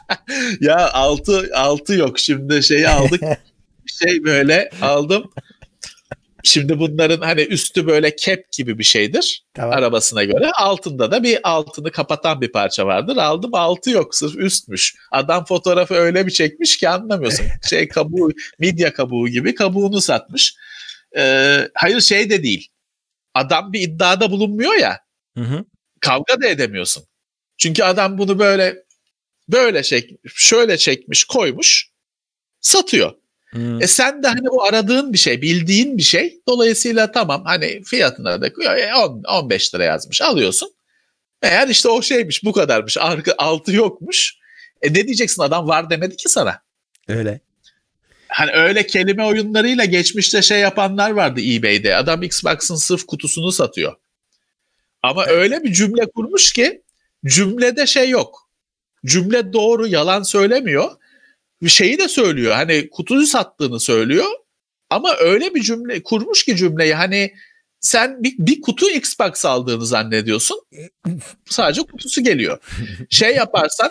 [0.60, 3.22] ya altı altı yok şimdi şeyi aldık
[3.86, 5.30] şey böyle aldım
[6.44, 9.78] Şimdi bunların hani üstü böyle kep gibi bir şeydir tamam.
[9.78, 10.50] arabasına göre.
[10.52, 13.16] Altında da bir altını kapatan bir parça vardır.
[13.16, 14.94] Aldım altı yok sırf üstmüş.
[15.10, 17.46] Adam fotoğrafı öyle bir çekmiş ki anlamıyorsun.
[17.68, 20.54] Şey kabuğu, midye kabuğu gibi kabuğunu satmış.
[21.16, 22.68] Ee, hayır şey de değil.
[23.34, 24.98] Adam bir iddiada bulunmuyor ya.
[25.36, 25.64] Hı hı.
[26.00, 27.04] Kavga da edemiyorsun.
[27.58, 28.76] Çünkü adam bunu böyle
[29.48, 31.88] böyle çek, şöyle çekmiş, koymuş,
[32.60, 33.21] satıyor.
[33.52, 33.82] Hmm.
[33.82, 36.40] E sen de hani bu aradığın bir şey, bildiğin bir şey.
[36.48, 38.50] Dolayısıyla tamam hani fiyatına da
[39.04, 40.22] 10 15 lira yazmış.
[40.22, 40.72] Alıyorsun.
[41.42, 42.96] Eğer işte o şeymiş, bu kadarmış.
[42.98, 44.34] Arka altı yokmuş.
[44.82, 46.62] E ne diyeceksin adam var demedi ki sana.
[47.08, 47.40] Öyle.
[48.28, 51.96] Hani öyle kelime oyunlarıyla geçmişte şey yapanlar vardı eBay'de.
[51.96, 53.94] Adam Xbox'ın sırf kutusunu satıyor.
[55.02, 55.34] Ama evet.
[55.34, 56.82] öyle bir cümle kurmuş ki
[57.26, 58.48] cümlede şey yok.
[59.06, 60.90] Cümle doğru, yalan söylemiyor
[61.68, 62.52] şeyi de söylüyor.
[62.52, 64.26] Hani kutuyu sattığını söylüyor.
[64.90, 67.32] Ama öyle bir cümle kurmuş ki cümleyi hani
[67.80, 70.60] sen bir, bir kutu Xbox aldığını zannediyorsun.
[71.50, 72.58] Sadece kutusu geliyor.
[73.10, 73.90] Şey yaparsan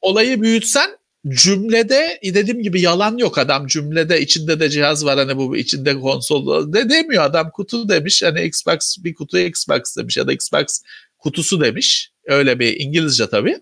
[0.00, 5.56] olayı büyütsen cümlede dediğim gibi yalan yok adam cümlede içinde de cihaz var hani bu
[5.56, 10.32] içinde konsol de demiyor adam kutu demiş hani Xbox bir kutu Xbox demiş ya da
[10.32, 10.82] Xbox
[11.18, 13.58] kutusu demiş öyle bir İngilizce tabii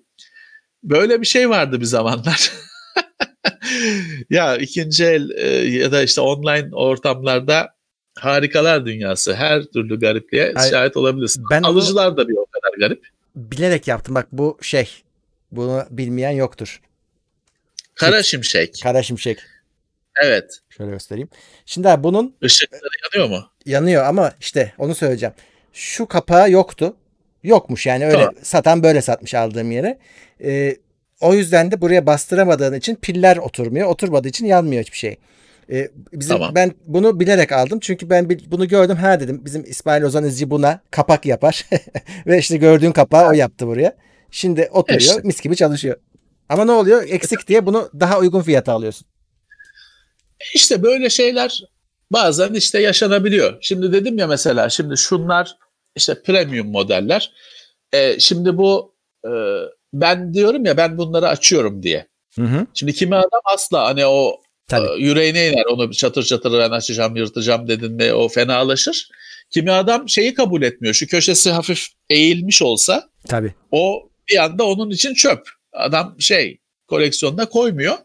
[0.82, 2.52] böyle bir şey vardı bir zamanlar
[4.30, 7.74] ya ikinci el e, ya da işte online ortamlarda
[8.18, 9.34] harikalar dünyası.
[9.34, 11.44] Her türlü garipliğe Hayır, şahit olabilirsin.
[11.50, 13.06] Ben Alıcılar da bir o kadar garip.
[13.36, 14.14] Bilerek yaptım.
[14.14, 14.90] Bak bu şey.
[15.52, 16.80] Bunu bilmeyen yoktur.
[17.94, 18.80] Kara şimşek.
[18.82, 19.38] Kara şimşek.
[20.22, 20.60] Evet.
[20.68, 21.28] Şöyle göstereyim.
[21.66, 23.50] Şimdi abi bunun ışıkları yanıyor mu?
[23.66, 25.34] Yanıyor ama işte onu söyleyeceğim.
[25.72, 26.96] Şu kapağı yoktu.
[27.42, 28.34] Yokmuş yani öyle tamam.
[28.42, 29.98] satan böyle satmış aldığım yere.
[30.44, 30.76] Ee,
[31.20, 33.88] o yüzden de buraya bastıramadığın için piller oturmuyor.
[33.88, 35.16] Oturmadığı için yanmıyor hiçbir şey.
[35.70, 36.54] Ee, bizim tamam.
[36.54, 40.80] ben bunu bilerek aldım çünkü ben bunu gördüm ha dedim bizim İsmail Ozan İzci buna
[40.90, 41.66] kapak yapar
[42.26, 43.96] ve işte gördüğün kapağı o yaptı buraya.
[44.30, 45.20] Şimdi oturuyor işte.
[45.24, 45.96] mis gibi çalışıyor.
[46.48, 47.04] Ama ne oluyor?
[47.08, 49.06] Eksik diye bunu daha uygun fiyata alıyorsun.
[50.54, 51.62] İşte böyle şeyler
[52.10, 53.58] bazen işte yaşanabiliyor.
[53.60, 55.56] Şimdi dedim ya mesela şimdi şunlar
[55.96, 57.32] işte premium modeller.
[57.92, 59.30] Ee, şimdi bu e,
[59.92, 62.06] ben diyorum ya ben bunları açıyorum diye.
[62.34, 62.66] Hı hı.
[62.74, 64.86] Şimdi kimi adam asla hani o Tabii.
[64.86, 69.08] E, yüreğine iner onu çatır çatır ben açacağım yırtacağım dedin mi o fenalaşır.
[69.50, 70.94] Kimi adam şeyi kabul etmiyor.
[70.94, 73.54] Şu köşesi hafif eğilmiş olsa Tabii.
[73.70, 75.48] o bir anda onun için çöp.
[75.72, 77.98] Adam şey koleksiyonuna koymuyor.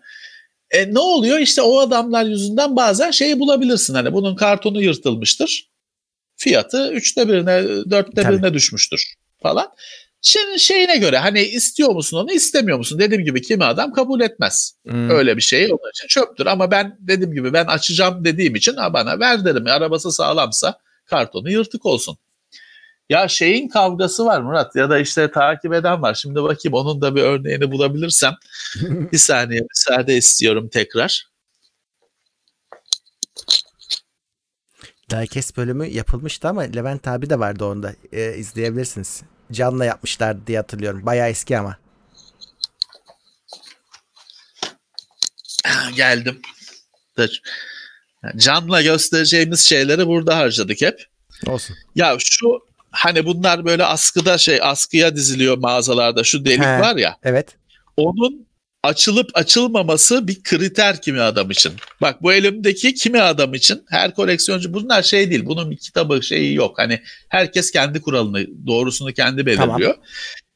[0.72, 1.40] E ne oluyor?
[1.40, 3.94] İşte o adamlar yüzünden bazen şeyi bulabilirsin.
[3.94, 5.70] Hani bunun kartonu yırtılmıştır.
[6.38, 8.34] Fiyatı üçte birine, dörtte Tabii.
[8.34, 9.68] birine düşmüştür falan.
[10.26, 13.00] Şimdi şeyine göre hani istiyor musun onu istemiyor musun?
[13.00, 14.74] Dediğim gibi kimi adam kabul etmez.
[14.88, 15.10] Hmm.
[15.10, 16.46] Öyle bir şey onun için çöptür.
[16.46, 19.68] Ama ben dediğim gibi ben açacağım dediğim için ha bana ver derim.
[19.68, 22.18] Arabası sağlamsa kartonu yırtık olsun.
[23.10, 26.14] Ya şeyin kavgası var Murat ya da işte takip eden var.
[26.14, 28.34] Şimdi bakayım onun da bir örneğini bulabilirsem.
[29.12, 31.28] bir saniye müsaade istiyorum tekrar.
[35.10, 37.94] Diecast bölümü yapılmıştı ama Levent abi de vardı onda.
[38.14, 39.24] Ee, izleyebilirsiniz.
[39.52, 41.06] Canla yapmışlar diye hatırlıyorum.
[41.06, 41.78] Bayağı eski ama.
[45.96, 46.42] Geldim.
[48.36, 51.08] Canla göstereceğimiz şeyleri burada harcadık hep.
[51.48, 51.76] Olsun.
[51.96, 52.60] Ya şu
[52.92, 57.18] hani bunlar böyle askıda şey askıya diziliyor mağazalarda şu delik He, var ya.
[57.24, 57.56] Evet.
[57.98, 58.48] Onun
[58.84, 61.74] açılıp açılmaması bir kriter kimi adam için.
[62.02, 65.46] Bak bu elimdeki kimi adam için her koleksiyoncu bunlar şey değil.
[65.46, 66.80] Bunun bir kitabı şeyi yok.
[66.80, 69.94] Hani herkes kendi kuralını doğrusunu kendi belirliyor.
[69.94, 70.06] Tamam.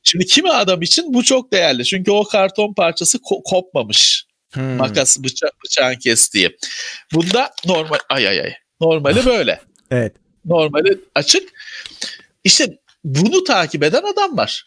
[0.04, 1.86] Şimdi kimi adam için bu çok değerli.
[1.86, 4.26] Çünkü o karton parçası ko- kopmamış.
[4.54, 4.76] Hmm.
[4.76, 6.58] Makas bıça bıçağın kestiği.
[7.14, 8.54] Bunda normal ay ay ay.
[8.82, 9.62] Normali böyle.
[9.91, 10.16] evet.
[10.45, 11.49] Normali açık.
[12.44, 14.66] İşte bunu takip eden adam var.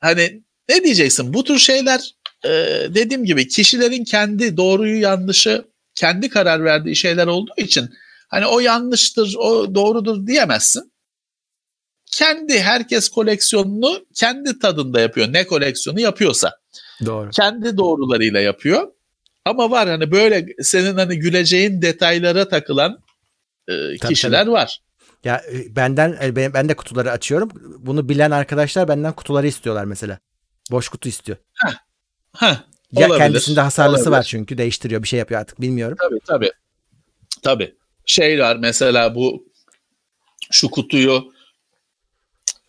[0.00, 1.34] Hani ne diyeceksin?
[1.34, 2.00] Bu tür şeyler
[2.44, 2.50] e,
[2.94, 5.64] dediğim gibi kişilerin kendi doğruyu yanlışı
[5.94, 7.90] kendi karar verdiği şeyler olduğu için
[8.28, 10.92] hani o yanlıştır, o doğrudur diyemezsin.
[12.12, 15.32] Kendi herkes koleksiyonunu kendi tadında yapıyor.
[15.32, 16.52] Ne koleksiyonu yapıyorsa.
[17.04, 17.30] Doğru.
[17.30, 18.92] Kendi doğrularıyla yapıyor.
[19.44, 22.98] Ama var hani böyle senin hani güleceğin detaylara takılan
[23.68, 24.52] e, kişiler tabii.
[24.52, 24.80] var.
[25.24, 27.50] Ya e, benden e, ben ben de kutuları açıyorum.
[27.78, 30.18] Bunu bilen arkadaşlar benden kutuları istiyorlar mesela.
[30.70, 31.38] Boş kutu istiyor.
[31.54, 31.74] Heh,
[32.92, 34.16] Ya olabilir, kendisinde hasarlısı olabilir.
[34.18, 35.96] var çünkü değiştiriyor bir şey yapıyor artık bilmiyorum.
[36.00, 36.50] Tabii tabii.
[37.42, 37.74] Tabii.
[38.06, 39.44] Şey var mesela bu
[40.50, 41.32] şu kutuyu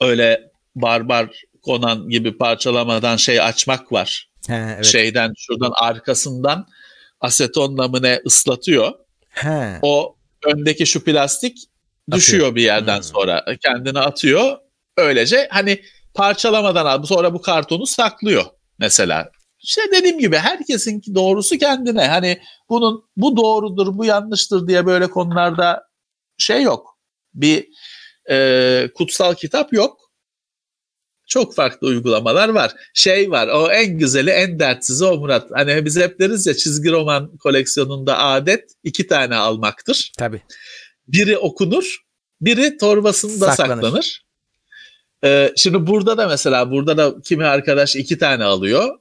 [0.01, 1.29] öyle barbar
[1.61, 4.29] konan gibi parçalamadan şey açmak var.
[4.47, 4.85] He, evet.
[4.85, 6.67] Şeyden şuradan arkasından
[7.21, 8.91] asetonla mı ne ıslatıyor.
[9.29, 9.79] He.
[9.81, 10.15] O
[10.45, 11.57] öndeki şu plastik
[12.11, 13.03] düşüyor bir yerden Hmm.
[13.03, 13.45] sonra.
[13.61, 14.57] Kendini atıyor.
[14.97, 15.81] Öylece hani
[16.13, 17.03] parçalamadan al.
[17.03, 18.45] Sonra bu kartonu saklıyor
[18.79, 19.31] mesela.
[19.67, 22.07] İşte dediğim gibi herkesin doğrusu kendine.
[22.07, 25.83] Hani bunun bu doğrudur, bu yanlıştır diye böyle konularda
[26.37, 26.99] şey yok.
[27.33, 27.67] Bir
[28.29, 29.99] e, kutsal kitap yok.
[31.27, 32.71] Çok farklı uygulamalar var.
[32.93, 35.49] Şey var, o en güzeli, en dertsizi o Murat.
[35.51, 40.11] Hani biz hep deriz ya çizgi roman koleksiyonunda adet iki tane almaktır.
[40.17, 40.41] Tabii.
[41.07, 41.97] Biri okunur,
[42.41, 43.81] biri torbasında Saklanır.
[43.81, 44.25] saklanır.
[45.23, 48.99] Ee, şimdi burada da mesela burada da kimi arkadaş iki tane alıyor.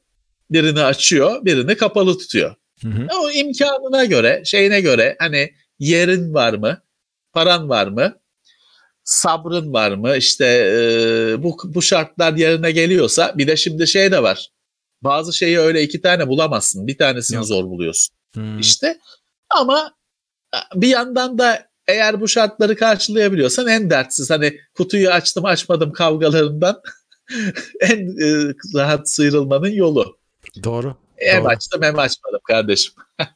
[0.50, 2.54] Birini açıyor, birini kapalı tutuyor.
[2.82, 3.06] Hı hı.
[3.22, 6.82] O imkanına göre, şeyine göre hani yerin var mı,
[7.32, 8.20] paran var mı,
[9.04, 14.22] sabrın var mı, işte e, bu, bu şartlar yerine geliyorsa bir de şimdi şey de
[14.22, 14.50] var.
[15.02, 16.86] Bazı şeyi öyle iki tane bulamazsın.
[16.86, 17.46] Bir tanesini Yok.
[17.46, 18.16] zor buluyorsun.
[18.34, 18.58] Hmm.
[18.58, 18.98] İşte
[19.50, 19.94] ama
[20.74, 26.80] bir yandan da eğer bu şartları karşılayabiliyorsan en dertsiz hani kutuyu açtım açmadım kavgalarından
[27.80, 30.18] en e, rahat sıyrılmanın yolu.
[30.64, 30.96] Doğru.
[31.16, 31.48] Hem Doğru.
[31.48, 32.94] açtım hem açmadım kardeşim.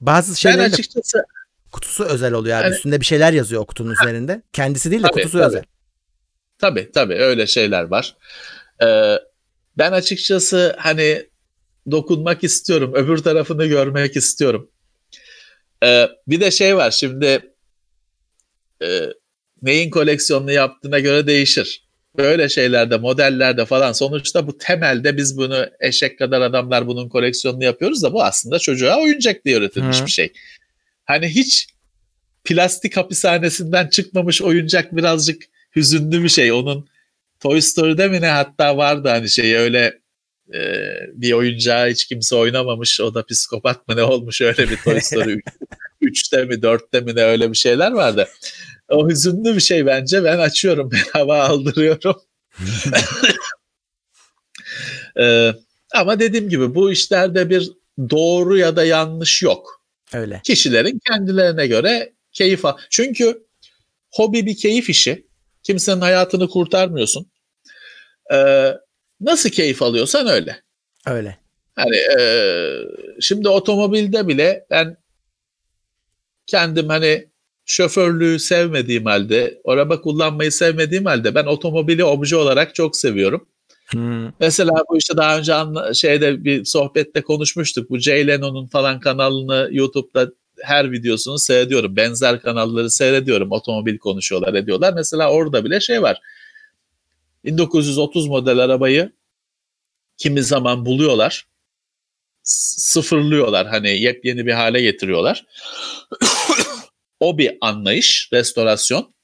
[0.00, 1.24] Bazı de açıkçası
[1.72, 2.64] kutusu özel oluyor abi.
[2.64, 4.42] Yani- Üstünde bir şeyler yazıyor o kutunun üzerinde.
[4.52, 5.46] Kendisi değil de Tabii, kutusu tabii.
[5.46, 5.62] özel.
[6.58, 8.16] tabii tabii öyle şeyler var.
[8.82, 9.14] Ee,
[9.78, 11.26] ben açıkçası hani
[11.90, 12.92] dokunmak istiyorum.
[12.94, 14.70] Öbür tarafını görmek istiyorum.
[15.84, 17.54] Ee, bir de şey var şimdi
[18.82, 19.02] e,
[19.62, 21.87] neyin koleksiyonunu yaptığına göre değişir.
[22.18, 28.02] Böyle şeylerde, modellerde falan sonuçta bu temelde biz bunu eşek kadar adamlar bunun koleksiyonunu yapıyoruz
[28.02, 30.06] da bu aslında çocuğa oyuncak diye üretilmiş Hı.
[30.06, 30.32] bir şey.
[31.04, 31.66] Hani hiç
[32.44, 35.42] plastik hapishanesinden çıkmamış oyuncak birazcık
[35.76, 36.52] hüzünlü bir şey.
[36.52, 36.88] Onun
[37.40, 39.98] Toy Story'de mi ne hatta vardı hani şey öyle
[40.54, 40.60] e,
[41.12, 43.00] bir oyuncağı hiç kimse oynamamış.
[43.00, 45.40] O da psikopat mı ne olmuş öyle bir Toy Story
[46.02, 48.28] 3'te mi 4'te mi ne öyle bir şeyler vardı.
[48.88, 50.24] O hüzünlü bir şey bence.
[50.24, 52.20] Ben açıyorum hava aldırıyorum.
[55.20, 55.52] Ee,
[55.94, 57.70] ama dediğim gibi bu işlerde bir
[58.10, 59.82] doğru ya da yanlış yok.
[60.14, 60.40] Öyle.
[60.44, 62.76] Kişilerin kendilerine göre keyif al.
[62.90, 63.46] Çünkü
[64.10, 65.26] hobi bir keyif işi.
[65.62, 67.30] Kimsenin hayatını kurtarmıyorsun.
[68.32, 68.74] Ee,
[69.20, 70.62] nasıl keyif alıyorsan öyle.
[71.06, 71.38] Öyle.
[71.76, 72.22] Hani e,
[73.20, 74.96] şimdi otomobilde bile ben
[76.46, 77.28] kendim hani
[77.68, 83.46] şoförlüğü sevmediğim halde, araba kullanmayı sevmediğim halde ben otomobili obje olarak çok seviyorum.
[83.86, 84.32] Hmm.
[84.40, 87.90] Mesela bu işte daha önce anla, şeyde bir sohbette konuşmuştuk.
[87.90, 90.32] Bu Jay Leno'nun falan kanalını YouTube'da
[90.62, 91.96] her videosunu seyrediyorum.
[91.96, 93.52] Benzer kanalları seyrediyorum.
[93.52, 94.92] Otomobil konuşuyorlar, ediyorlar.
[94.92, 96.20] Mesela orada bile şey var.
[97.44, 99.12] 1930 model arabayı
[100.16, 101.46] kimi zaman buluyorlar.
[102.42, 103.66] Sıfırlıyorlar.
[103.66, 105.44] Hani yepyeni bir hale getiriyorlar.
[107.20, 109.14] O bir anlayış, restorasyon.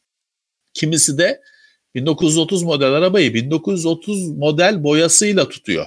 [0.74, 1.42] Kimisi de
[1.94, 5.86] 1930 model arabayı 1930 model boyasıyla tutuyor.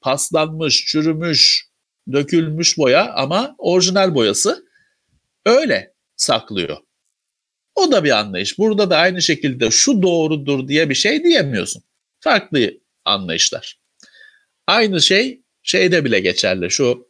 [0.00, 1.68] Paslanmış, çürümüş,
[2.12, 4.66] dökülmüş boya ama orijinal boyası
[5.46, 6.76] öyle saklıyor.
[7.74, 8.58] O da bir anlayış.
[8.58, 11.82] Burada da aynı şekilde şu doğrudur diye bir şey diyemiyorsun.
[12.20, 12.70] Farklı
[13.04, 13.78] anlayışlar.
[14.66, 16.70] Aynı şey şeyde bile geçerli.
[16.70, 17.08] Şu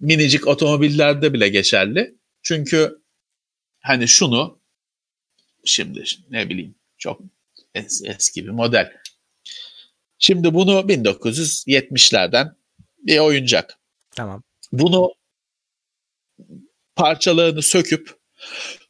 [0.00, 2.17] minicik otomobillerde bile geçerli.
[2.48, 3.02] Çünkü
[3.80, 4.60] hani şunu
[5.64, 7.20] şimdi ne bileyim çok
[7.74, 8.92] es- eski bir model.
[10.18, 12.56] Şimdi bunu 1970'lerden
[12.98, 13.78] bir oyuncak.
[14.16, 14.42] Tamam.
[14.72, 15.14] Bunu
[16.96, 18.16] parçalarını söküp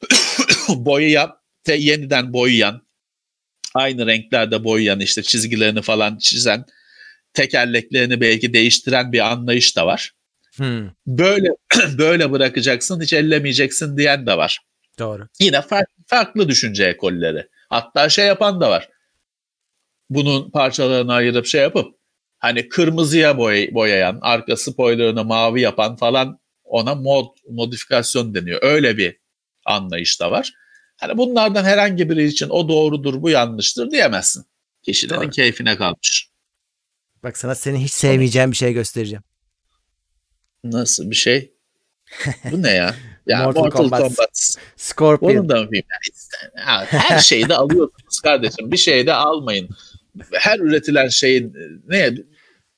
[0.69, 2.87] boyayan, te- yeniden boyayan,
[3.75, 6.65] aynı renklerde boyayan işte çizgilerini falan çizen,
[7.33, 10.18] tekerleklerini belki değiştiren bir anlayış da var.
[10.59, 10.89] Hmm.
[11.07, 11.49] Böyle
[11.99, 14.61] böyle bırakacaksın, hiç ellemeyeceksin diyen de var.
[14.99, 15.29] Doğru.
[15.41, 17.49] Yine farklı, farklı düşünce ekolleri.
[17.69, 18.89] Hatta şey yapan da var.
[20.11, 21.95] Bunun parçalarını ayırıp şey yapıp
[22.39, 28.59] hani kırmızıya boy, boyayan, arka spoilerını mavi yapan falan ona mod modifikasyon deniyor.
[28.63, 29.17] Öyle bir
[29.65, 30.53] anlayış da var.
[30.97, 34.45] Hani bunlardan herhangi biri için o doğrudur, bu yanlıştır diyemezsin.
[34.83, 35.31] Kişilerin Doğru.
[35.31, 36.29] keyfine kalmış.
[37.23, 39.23] Bak sana senin hiç sevmeyeceğin bir şey göstereceğim.
[40.65, 41.53] Nasıl bir şey?
[42.51, 42.95] Bu ne ya?
[43.29, 44.57] Ya Mortal, Mortal Kombat, Kombat.
[44.77, 45.31] Scorpion.
[45.31, 45.83] Onun da film?
[46.57, 48.73] Yani her şeyi de alıyorsunuz kardeşim.
[48.73, 49.69] Bir şey de almayın.
[50.33, 51.55] Her üretilen şeyin
[51.89, 52.15] ne?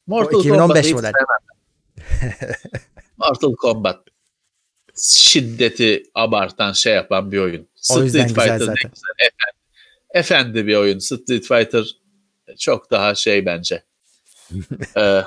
[0.07, 1.12] Mortal o 2015 model.
[3.16, 4.01] Mortal Kombat
[5.02, 7.69] şiddeti abartan şey yapan bir oyun.
[7.90, 8.90] O Street Fighter güzel zaten.
[9.19, 9.57] efendi,
[10.15, 10.98] efendi bir oyun.
[10.98, 11.85] Street Fighter
[12.59, 13.82] çok daha şey bence.
[14.97, 15.23] e,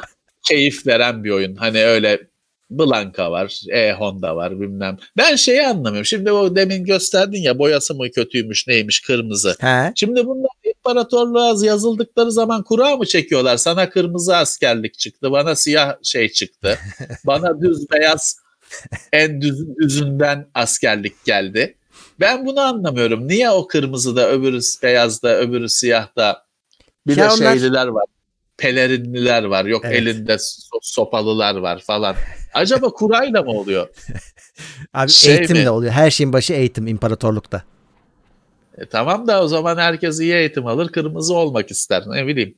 [0.47, 1.55] keyif veren bir oyun.
[1.55, 2.27] Hani öyle
[2.79, 4.97] Blanka var, E Honda var bilmem.
[5.17, 6.05] Ben şeyi anlamıyorum.
[6.05, 9.55] Şimdi o demin gösterdin ya boyası mı kötüymüş neymiş kırmızı.
[9.59, 9.91] He.
[9.95, 13.57] Şimdi bunlar imparatorluğa yazıldıkları zaman kura mı çekiyorlar?
[13.57, 16.79] Sana kırmızı askerlik çıktı, bana siyah şey çıktı.
[17.25, 18.43] bana düz beyaz
[19.11, 21.75] en düz, düzünden askerlik geldi.
[22.19, 23.27] Ben bunu anlamıyorum.
[23.27, 26.43] Niye o kırmızıda, öbürü beyazda, öbürü siyahta
[27.07, 27.51] bir ya de onlar...
[27.51, 28.05] şeyliler var.
[28.57, 29.65] Pelerinliler var.
[29.65, 29.95] Yok evet.
[29.95, 30.37] elinde
[30.81, 32.15] sopalılar var falan.
[32.53, 33.87] Acaba kurayla mı oluyor?
[34.93, 35.69] Abi şey eğitim mi?
[35.69, 35.91] oluyor.
[35.91, 37.63] Her şeyin başı eğitim imparatorlukta.
[38.77, 40.91] E, tamam da o zaman herkes iyi eğitim alır.
[40.91, 42.03] Kırmızı olmak ister.
[42.07, 42.55] Ne bileyim.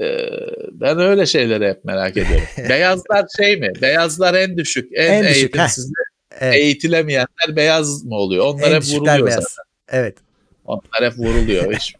[0.00, 0.28] Ee,
[0.72, 2.46] ben öyle şeyleri hep merak ediyorum.
[2.68, 3.72] Beyazlar şey mi?
[3.82, 5.92] Beyazlar en düşük, en, en eğitimsiz,
[6.40, 6.54] evet.
[6.54, 8.46] eğitilemeyenler beyaz mı oluyor?
[8.46, 9.44] Onlar en hep vuruluyor beyaz.
[9.44, 9.70] zaten.
[9.88, 10.16] Evet.
[10.64, 11.72] Onlar hep vuruluyor.
[11.76, 11.94] Hiç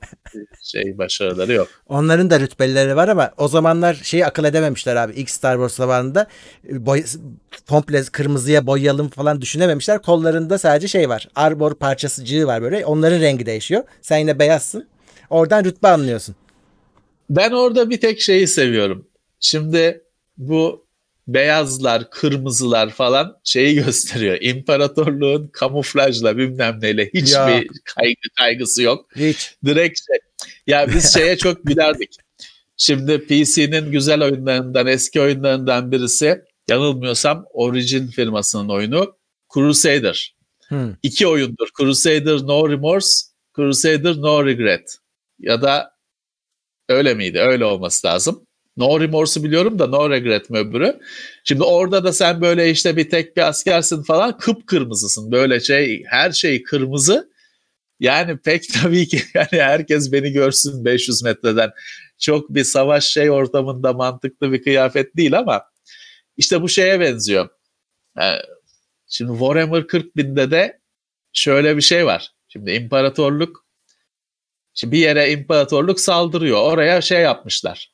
[0.62, 1.68] şey başarıları yok.
[1.88, 5.12] Onların da rütbelileri var ama o zamanlar şeyi akıl edememişler abi.
[5.12, 6.26] İlk Star Wars zamanında
[6.70, 7.04] boy,
[7.68, 10.02] komple kırmızıya boyayalım falan düşünememişler.
[10.02, 11.28] Kollarında sadece şey var.
[11.34, 12.86] Arbor parçasıcığı var böyle.
[12.86, 13.82] Onların rengi değişiyor.
[14.02, 14.88] Sen yine beyazsın.
[15.30, 16.34] Oradan rütbe anlıyorsun.
[17.30, 19.08] Ben orada bir tek şeyi seviyorum.
[19.40, 20.04] Şimdi
[20.36, 20.81] bu
[21.28, 24.38] beyazlar, kırmızılar falan şeyi gösteriyor.
[24.40, 29.08] İmparatorluğun kamuflajla bilmem neyle hiçbir kaygı kaygısı yok.
[29.16, 29.54] Hiç.
[29.64, 30.18] Direkt şey.
[30.66, 32.16] Ya biz şeye çok gülerdik.
[32.76, 39.16] Şimdi PC'nin güzel oyunlarından, eski oyunlarından birisi yanılmıyorsam Origin firmasının oyunu
[39.54, 40.36] Crusader.
[40.68, 40.94] Hmm.
[41.02, 41.68] İki oyundur.
[41.78, 43.26] Crusader No Remorse,
[43.56, 44.96] Crusader No Regret.
[45.38, 45.92] Ya da
[46.88, 47.38] öyle miydi?
[47.40, 48.46] Öyle olması lazım.
[48.76, 51.00] No Remorse'u biliyorum da No Regret mi öbürü?
[51.44, 55.32] Şimdi orada da sen böyle işte bir tek bir askersin falan kıpkırmızısın.
[55.32, 57.32] Böyle şey her şey kırmızı.
[58.00, 61.70] Yani pek tabii ki yani herkes beni görsün 500 metreden.
[62.18, 65.64] Çok bir savaş şey ortamında mantıklı bir kıyafet değil ama
[66.36, 67.48] işte bu şeye benziyor.
[68.20, 68.38] Ee,
[69.08, 70.80] şimdi Warhammer 40 binde de
[71.32, 72.32] şöyle bir şey var.
[72.48, 73.66] Şimdi imparatorluk
[74.74, 76.58] şimdi bir yere imparatorluk saldırıyor.
[76.62, 77.91] Oraya şey yapmışlar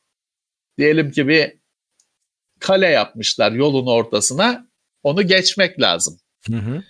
[0.79, 1.53] diyelim ki bir
[2.61, 4.69] kale yapmışlar yolun ortasına.
[5.03, 6.19] Onu geçmek lazım.
[6.47, 6.83] Hı hı.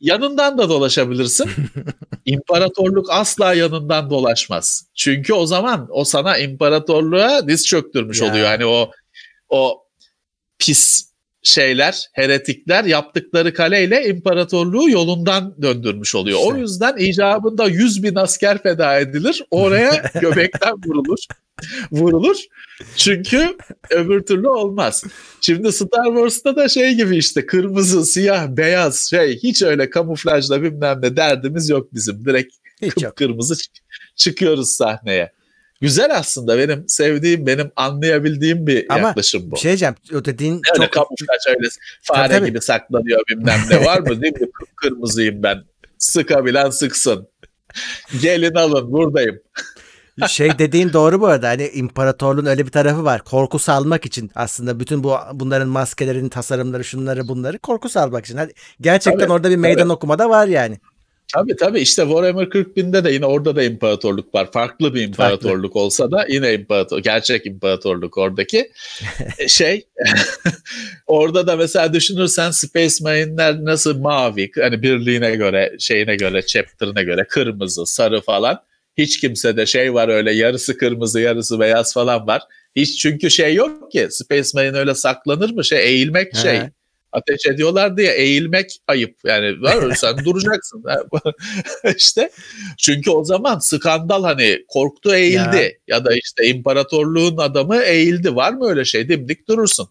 [0.00, 1.50] Yanından da dolaşabilirsin.
[2.24, 4.86] İmparatorluk asla yanından dolaşmaz.
[4.94, 8.30] Çünkü o zaman o sana imparatorluğa diz çöktürmüş ya.
[8.30, 8.46] oluyor.
[8.46, 8.90] Hani o
[9.48, 9.84] o
[10.58, 11.08] pis
[11.42, 16.38] şeyler, heretikler yaptıkları kaleyle imparatorluğu yolundan döndürmüş oluyor.
[16.38, 16.52] İşte.
[16.52, 19.42] O yüzden icabında 100 bin asker feda edilir.
[19.50, 21.18] Oraya göbekten vurulur.
[21.92, 22.36] vurulur.
[22.96, 23.56] Çünkü
[23.90, 25.04] öbür türlü olmaz.
[25.40, 30.98] Şimdi Star Wars'ta da şey gibi işte kırmızı, siyah, beyaz şey hiç öyle kamuflajla bilmem
[31.02, 32.24] ne derdimiz yok bizim.
[32.24, 32.54] Direkt
[33.16, 33.54] kırmızı
[34.16, 35.37] çıkıyoruz sahneye.
[35.80, 39.54] Güzel aslında benim sevdiğim, benim anlayabildiğim bir Ama yaklaşım bu.
[39.54, 39.94] bir şey diyeceğim.
[40.14, 40.92] O dediğin öyle çok...
[40.92, 41.68] kamuflaj öyle
[42.02, 44.48] fare tabii, gibi saklanıyor bilmem ne var mı değil mi?
[44.76, 45.64] Kırmızıyım ben.
[45.98, 47.28] Sıkabilen sıksın.
[48.22, 49.40] Gelin alın buradayım
[50.28, 51.48] şey dediğin doğru bu arada.
[51.48, 53.24] Hani imparatorluğun öyle bir tarafı var.
[53.24, 58.36] Korku salmak için aslında bütün bu bunların maskelerin tasarımları şunları bunları korku salmak için.
[58.36, 59.92] Hadi gerçekten tabii, orada bir meydan tabii.
[59.92, 60.78] okuma da var yani.
[61.34, 64.52] Tabii tabii işte Warhammer 40 binde de yine orada da imparatorluk var.
[64.52, 65.80] Farklı bir imparatorluk Farklı.
[65.80, 68.70] olsa da yine imparator, gerçek imparatorluk oradaki.
[69.38, 69.86] E, şey
[71.06, 77.26] orada da mesela düşünürsen Space Marine'ler nasıl mavi hani birliğine göre şeyine göre chapter'ına göre
[77.28, 78.62] kırmızı sarı falan.
[78.98, 82.42] Hiç kimse de şey var öyle yarısı kırmızı yarısı beyaz falan var.
[82.76, 86.42] Hiç çünkü şey yok ki Space Marine öyle saklanır mı şey eğilmek He.
[86.42, 86.60] şey.
[87.12, 89.16] Ateş ediyorlar diye eğilmek ayıp.
[89.24, 90.84] Yani var sen duracaksın.
[91.96, 92.30] işte
[92.78, 95.96] çünkü o zaman skandal hani korktu eğildi ya.
[95.96, 98.36] ya da işte imparatorluğun adamı eğildi.
[98.36, 99.08] Var mı öyle şey?
[99.08, 99.88] Dimdik durursun.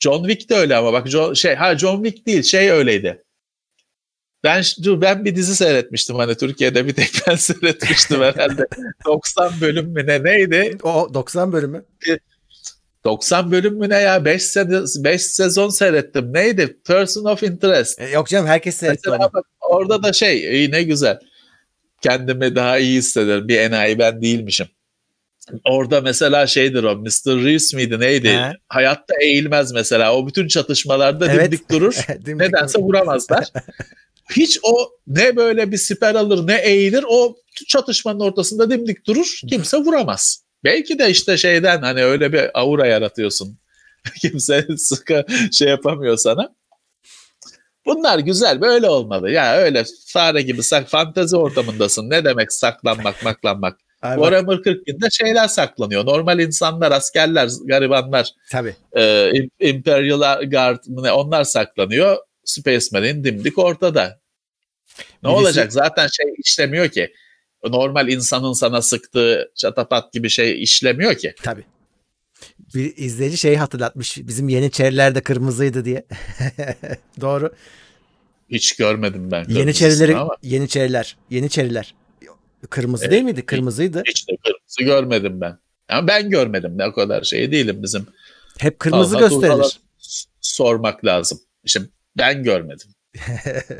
[0.00, 3.22] John Wick de öyle ama bak John, şey ha John Wick değil şey öyleydi.
[4.44, 8.66] Ben dur ben bir dizi seyretmiştim hani Türkiye'de bir tek ben seyretmiştim herhalde.
[9.06, 10.78] 90 bölüm mü ne neydi?
[10.82, 11.84] O 90 bölümü.
[13.04, 14.24] 90 bölüm mü ne ya?
[14.24, 16.32] 5 sezon, 5 sezon seyrettim.
[16.32, 16.76] Neydi?
[16.86, 18.00] Person of Interest.
[18.00, 19.18] E, yok canım herkes seyretti onu.
[19.18, 21.18] Bak, orada da şey iyi ne güzel.
[22.02, 23.48] Kendimi daha iyi hissederim.
[23.48, 24.66] Bir enayi ben değilmişim.
[25.64, 27.44] Orada mesela şeydir o Mr.
[27.44, 28.28] Reeves miydi neydi?
[28.28, 28.52] He.
[28.68, 30.16] Hayatta eğilmez mesela.
[30.16, 31.52] O bütün çatışmalarda Evet.
[31.52, 31.94] dimdik durur.
[32.26, 33.44] Dimdik Nedense vuramazlar.
[34.36, 37.36] Hiç o ne böyle bir siper alır ne eğilir o
[37.68, 39.40] çatışmanın ortasında dimdik durur.
[39.48, 40.44] Kimse vuramaz.
[40.64, 43.58] Belki de işte şeyden hani öyle bir aura yaratıyorsun.
[44.20, 46.54] Kimse sıkı şey yapamıyor sana.
[47.86, 49.30] Bunlar güzel böyle olmalı.
[49.30, 52.10] Ya öyle fare gibi sak fantezi ortamındasın.
[52.10, 53.78] Ne demek saklanmak maklanmak.
[54.02, 56.06] Warhammer 40.000'de şeyler saklanıyor.
[56.06, 58.76] Normal insanlar, askerler, garibanlar, Tabii.
[58.92, 62.16] e, Im- Imperial Guard ne, onlar saklanıyor.
[62.44, 64.20] Space Marine dimdik ortada.
[65.22, 65.72] Ne Birisi- olacak?
[65.72, 67.12] Zaten şey işlemiyor ki.
[67.68, 71.34] Normal insanın sana sıktığı çatapat gibi şey işlemiyor ki.
[71.42, 71.64] Tabii.
[72.74, 74.18] Bir izleyici şeyi hatırlatmış.
[74.18, 76.06] Bizim Yeniçeriler de kırmızıydı diye.
[77.20, 77.52] Doğru.
[78.50, 79.44] Hiç görmedim ben.
[79.48, 81.16] Yeniçerileri ama Yeniçeriler.
[81.30, 81.94] Yeniçeriler.
[82.70, 83.12] Kırmızı Evet.
[83.12, 83.46] değil miydi?
[83.46, 84.02] Kırmızıydı.
[84.06, 85.58] Hiç de kırmızı görmedim ben.
[85.88, 86.78] Ama ben görmedim.
[86.78, 88.06] Ne o kadar şey değilim bizim.
[88.58, 89.80] Hep kırmızı gösterilir.
[90.40, 91.40] Sormak lazım.
[91.66, 92.88] Şimdi ben görmedim.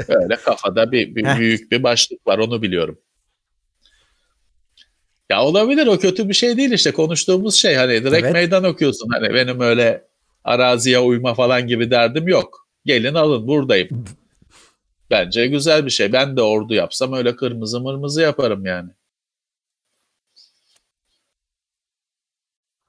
[0.09, 2.98] Öyle kafada bir, bir büyük bir başlık var onu biliyorum.
[5.31, 8.32] Ya olabilir o kötü bir şey değil işte konuştuğumuz şey hani direkt Evet.
[8.32, 10.05] meydan okuyorsun hani benim öyle
[10.44, 12.69] araziye uyma falan gibi derdim yok.
[12.85, 14.05] Gelin alın buradayım.
[15.11, 16.12] Bence güzel bir şey.
[16.12, 18.90] Ben de ordu yapsam öyle kırmızı mırmızı yaparım yani.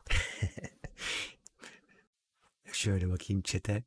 [2.74, 3.84] Şöyle bakayım çete.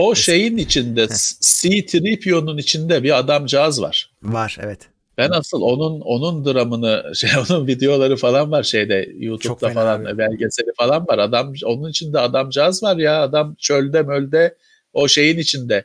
[0.00, 1.06] O şeyin içinde
[1.40, 4.10] C-3PO'nun içinde bir adamcağız var.
[4.22, 4.88] Var evet.
[5.18, 10.04] Ben asıl onun onun dramını şey onun videoları falan var şeyde Çok YouTube'da fena falan
[10.04, 10.18] abi.
[10.18, 11.18] belgeseli falan var.
[11.18, 14.56] Adam onun içinde adamcağız var ya adam çölde mölde
[14.92, 15.84] o şeyin içinde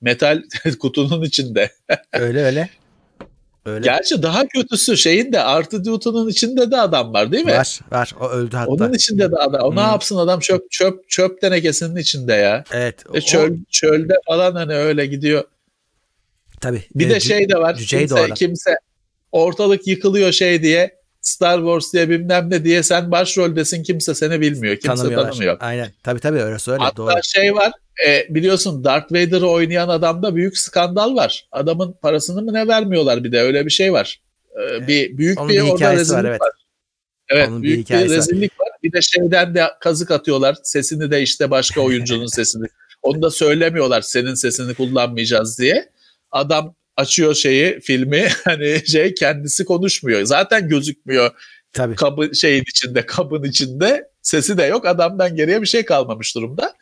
[0.00, 0.42] metal
[0.80, 1.70] kutunun içinde.
[2.12, 2.68] Öyle öyle.
[3.66, 3.84] Öyle.
[3.84, 7.52] Gerçi daha kötüsü şeyin de artı dutunun içinde de adam var değil mi?
[7.52, 8.14] Var var.
[8.20, 8.70] O öldü hatta.
[8.70, 9.60] Onun içinde de adam.
[9.62, 9.90] O ne Hmm.
[9.90, 12.64] yapsın adam çöp çöp çöp tenekesinin içinde ya.
[12.72, 13.04] Evet.
[13.14, 15.44] E o- çöl çölde falan hani öyle gidiyor.
[16.60, 16.82] tabii.
[16.94, 17.76] Bir e, de şey de var.
[17.78, 17.80] de
[18.14, 18.76] o Kimse, kimse
[19.32, 20.95] ortalık yıkılıyor şey diye
[21.26, 24.76] Star Wars diye bilmem ne diye sen başroldesin kimse seni bilmiyor.
[24.76, 25.56] Kimse tanımıyor.
[25.60, 25.88] Aynen.
[26.02, 26.82] Tabii tabii öyle öyle.
[26.82, 27.12] Hatta Doğru.
[27.22, 27.72] şey var
[28.06, 31.48] e, biliyorsun Darth Vader'ı oynayan adamda büyük skandal var.
[31.52, 34.20] Adamın parasını mı ne vermiyorlar bir de öyle bir şey var.
[34.62, 36.30] E, bir büyük Onun bir, bir orada rezillik var, var.
[36.30, 36.40] evet.
[37.28, 38.04] Evet Onun bir büyük bir, var.
[38.04, 38.68] rezillik var.
[38.82, 40.56] Bir de şeyden de kazık atıyorlar.
[40.62, 42.66] Sesini de işte başka oyuncunun sesini.
[43.02, 45.90] Onu da söylemiyorlar senin sesini kullanmayacağız diye.
[46.30, 50.22] Adam açıyor şeyi filmi hani şey kendisi konuşmuyor.
[50.24, 51.30] Zaten gözükmüyor
[51.72, 51.94] Tabii.
[51.94, 54.86] kabı şeyin içinde kabın içinde sesi de yok.
[54.86, 56.74] Adamdan geriye bir şey kalmamış durumda.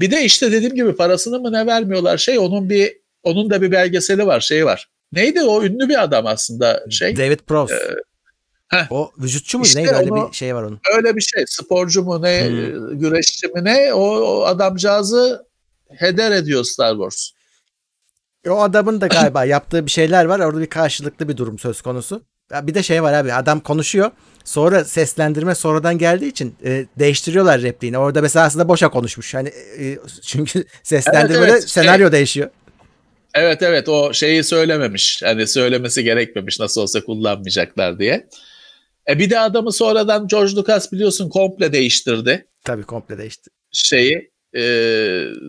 [0.00, 3.72] Bir de işte dediğim gibi parasını mı ne vermiyorlar şey onun bir onun da bir
[3.72, 4.88] belgeseli var şey var.
[5.12, 7.16] Neydi o ünlü bir adam aslında şey.
[7.16, 7.74] David Prowse.
[7.74, 8.92] Ee, heh.
[8.92, 9.68] o vücutçu muydu?
[9.68, 9.92] İşte Neydi?
[9.94, 10.80] Öyle onu- bir şey var onun.
[10.96, 11.44] öyle bir şey.
[11.46, 12.98] Sporcu mu ne, Hmm.
[12.98, 15.46] güreşçi mi ne o, o adamcağızı
[15.96, 17.30] heder ediyor Star Wars.
[18.48, 20.40] O adamın da galiba yaptığı bir şeyler var.
[20.40, 22.22] Orada bir karşılıklı bir durum söz konusu.
[22.52, 24.10] Ya Bir de şey var abi adam konuşuyor.
[24.44, 27.98] Sonra seslendirme sonradan geldiği için e, değiştiriyorlar repliğini.
[27.98, 29.34] Orada mesela aslında boşa konuşmuş.
[29.34, 29.48] Hani
[29.78, 31.70] e, çünkü seslendirmede Evet, evet.
[31.70, 32.50] senaryo değişiyor.
[33.34, 35.22] Evet evet o şeyi söylememiş.
[35.24, 38.28] Hani söylemesi gerekmemiş nasıl olsa kullanmayacaklar diye.
[39.08, 42.46] E bir de adamı sonradan George Lucas biliyorsun komple değiştirdi.
[42.64, 43.50] Tabii komple değişti.
[43.72, 44.60] Şeyi e,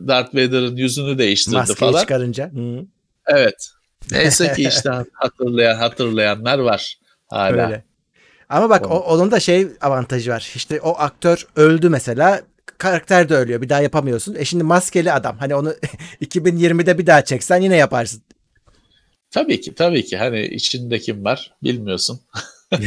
[0.08, 2.02] Darth Vader'ın yüzünü değiştirdi Maskeyi falan.
[2.02, 2.52] çıkarınca.
[2.54, 2.86] Hı,
[3.28, 3.70] Evet.
[4.12, 7.66] Neyse ki işte hatırlayan hatırlayanlar var hala.
[7.66, 7.84] öyle.
[8.50, 10.52] Ama bak o, onun da şey avantajı var.
[10.56, 12.42] İşte o aktör öldü mesela.
[12.78, 13.62] Karakter de ölüyor.
[13.62, 14.36] Bir daha yapamıyorsun.
[14.36, 15.38] E şimdi maskeli adam.
[15.38, 15.74] Hani onu
[16.22, 18.22] 2020'de bir daha çeksen yine yaparsın.
[19.32, 22.20] Tabii ki tabii ki hani içinde kim var bilmiyorsun.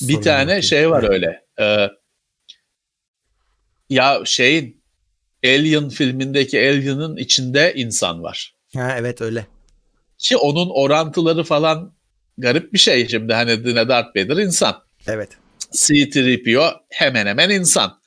[0.00, 0.64] Bir tane yok.
[0.64, 1.44] şey var öyle.
[1.60, 1.88] Ee,
[3.90, 4.82] ya şeyin
[5.44, 8.54] Alien filmindeki Alien'ın içinde insan var.
[8.74, 9.46] Ha, evet öyle.
[10.18, 11.94] Ki onun orantıları falan
[12.38, 14.82] garip bir şey şimdi hani yine Darth Vader insan.
[15.06, 15.28] Evet.
[15.72, 18.00] C-3PO hemen hemen insan.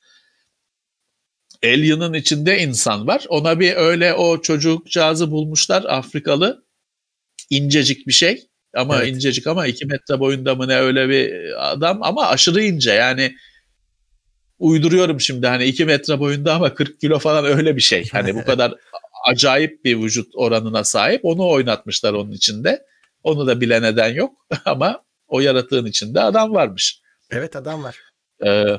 [1.64, 3.26] Alien'ın içinde insan var.
[3.30, 6.66] Ona bir öyle o çocukcağızı bulmuşlar Afrikalı.
[7.50, 8.48] İncecik bir şey.
[8.74, 9.08] Ama Evet.
[9.16, 13.36] incecik ama 2 metre boyunda mı ne öyle bir adam ama aşırı ince yani
[14.60, 18.10] uyduruyorum şimdi hani 2 metre boyunda ama 40 kilo falan öyle bir şey.
[18.12, 18.74] Hani bu kadar
[19.30, 22.86] acayip bir vücut oranına sahip onu oynatmışlar onun içinde.
[23.24, 27.02] Onu da bile neden yok ama o yaratığın içinde adam varmış.
[27.30, 28.00] Evet adam var.
[28.46, 28.78] Ee,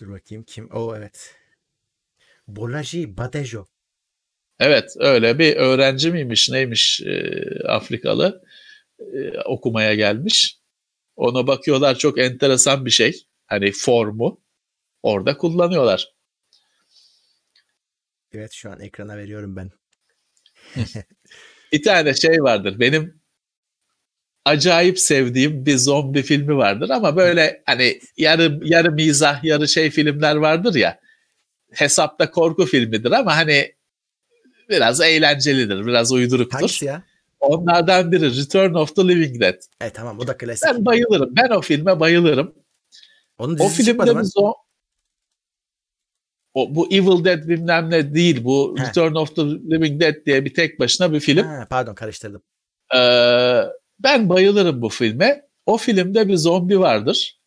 [0.00, 0.68] Dur bakayım kim?
[0.72, 1.34] O evet.
[2.48, 3.66] Bolaji Badejo.
[4.60, 7.34] Evet öyle bir öğrenci miymiş neymiş e,
[7.68, 8.42] Afrikalı
[8.98, 10.58] e, okumaya gelmiş.
[11.16, 13.26] Ona bakıyorlar çok enteresan bir şey.
[13.46, 14.40] Hani formu
[15.02, 16.12] orada kullanıyorlar.
[18.32, 19.70] Evet şu an ekrana veriyorum ben.
[21.72, 22.80] bir tane şey vardır.
[22.80, 23.20] Benim
[24.44, 30.36] acayip sevdiğim bir zombi filmi vardır ama böyle hani yarı yarı mizah yarı şey filmler
[30.36, 31.00] vardır ya.
[31.72, 33.79] Hesapta korku filmidir ama hani
[34.70, 36.58] biraz eğlencelidir, biraz uyduruktur.
[36.58, 37.02] Hangisi ya?
[37.40, 39.62] Onlardan biri Return of the Living Dead.
[39.80, 40.68] E tamam o da klasik.
[40.68, 41.36] Ben bayılırım.
[41.36, 42.54] Ben o filme bayılırım.
[43.38, 44.54] Onun O filmde biz o,
[46.54, 48.44] o bu Evil Dead bilmem ne değil.
[48.44, 48.82] Bu He.
[48.82, 51.46] Return of the Living Dead diye bir tek başına bir film.
[51.46, 52.42] Ha, pardon karıştırdım.
[52.94, 53.62] Ee,
[53.98, 55.42] ben bayılırım bu filme.
[55.66, 57.40] O filmde bir zombi vardır.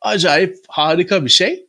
[0.00, 1.66] Acayip harika bir şey.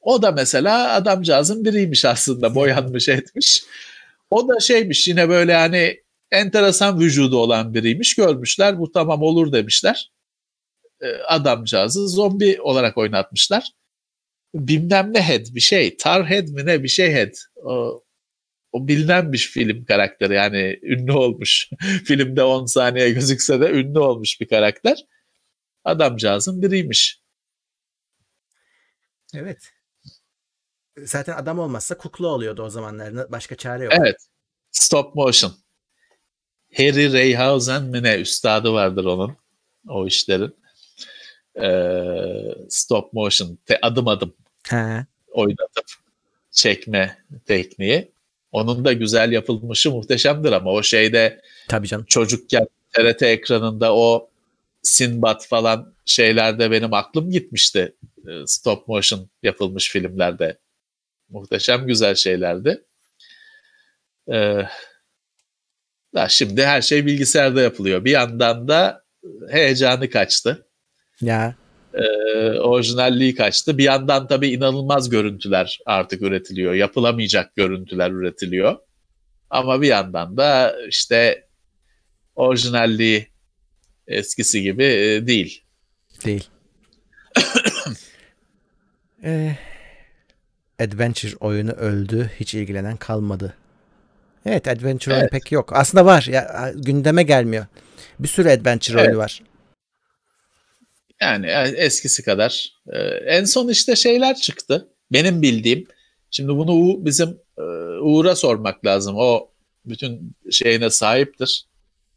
[0.00, 3.64] O da mesela adamcağızın biriymiş aslında boyanmış etmiş.
[4.30, 8.14] O da şeymiş yine böyle hani enteresan vücudu olan biriymiş.
[8.14, 10.12] Görmüşler bu tamam olur demişler.
[11.00, 13.70] Ee, adamcağızı zombi olarak oynatmışlar.
[14.54, 15.96] Bilmem ne head bir şey.
[15.96, 17.34] Tar head mi ne bir şey head.
[17.56, 18.04] O,
[18.72, 21.70] o bilinenmiş film karakteri yani ünlü olmuş.
[22.04, 25.04] Filmde 10 saniye gözükse de ünlü olmuş bir karakter.
[25.84, 27.20] Adamcağızın biriymiş.
[29.34, 29.75] Evet.
[31.02, 33.32] Zaten adam olmazsa kukla oluyordu o zamanlar.
[33.32, 33.92] Başka çare yok.
[34.00, 34.16] Evet.
[34.70, 35.52] Stop motion.
[36.76, 39.36] Harry Rayhausen mi ne üstadı vardır onun
[39.88, 40.54] o işlerin.
[41.62, 44.34] Ee, stop motion te, adım adım
[44.68, 45.06] Ha.
[45.32, 45.84] oynatıp
[46.50, 48.12] çekme tekniği.
[48.52, 52.04] Onun da güzel yapılmışı muhteşemdir ama o şeyde Tabii canım.
[52.08, 54.30] çocukken TRT ekranında o
[54.82, 57.94] Sinbad falan şeylerde benim aklım gitmişti.
[58.28, 60.58] Ee, Stop motion yapılmış filmlerde.
[61.28, 62.84] Muhteşem güzel şeylerdi.
[64.32, 64.62] Ee,
[66.14, 68.04] da şimdi her şey bilgisayarda yapılıyor.
[68.04, 69.04] Bir yandan da
[69.50, 70.66] heyecanı kaçtı.
[71.20, 71.54] Ya.
[71.94, 72.02] Ee,
[72.58, 73.78] orijinalliği kaçtı.
[73.78, 76.74] Bir yandan tabii inanılmaz görüntüler artık üretiliyor.
[76.74, 78.76] Yapılamayacak görüntüler üretiliyor.
[79.50, 81.48] Ama bir yandan da işte
[82.34, 83.26] orijinalliği
[84.06, 85.64] eskisi gibi e, değil.
[86.24, 86.44] Değil.
[89.24, 89.56] Ee,
[90.80, 92.30] adventure oyunu öldü.
[92.40, 93.54] Hiç ilgilenen kalmadı.
[94.46, 95.32] Evet adventure oyunu Evet.
[95.32, 95.72] pek yok.
[95.72, 96.26] Aslında var.
[96.30, 97.66] Ya, gündeme gelmiyor.
[98.18, 99.06] Bir sürü adventure Evet.
[99.08, 99.42] oyunu var.
[101.20, 102.72] Yani e, eskisi kadar.
[102.92, 104.88] Ee, en son işte şeyler çıktı.
[105.12, 105.86] Benim bildiğim.
[106.30, 107.62] Şimdi bunu U- bizim e,
[108.00, 109.14] Uğur'a sormak lazım.
[109.18, 109.48] O
[109.84, 111.66] bütün şeyine sahiptir.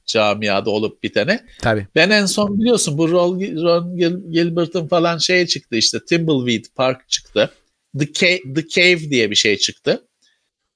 [0.05, 1.45] Camiada olup bitene.
[1.61, 1.87] Tabii.
[1.95, 7.09] Ben en son biliyorsun bu Ron, Ron Gil- Gilbert'ın falan şey çıktı işte Timbleweed Park
[7.09, 7.51] çıktı.
[7.99, 10.07] The Cave, The Cave diye bir şey çıktı.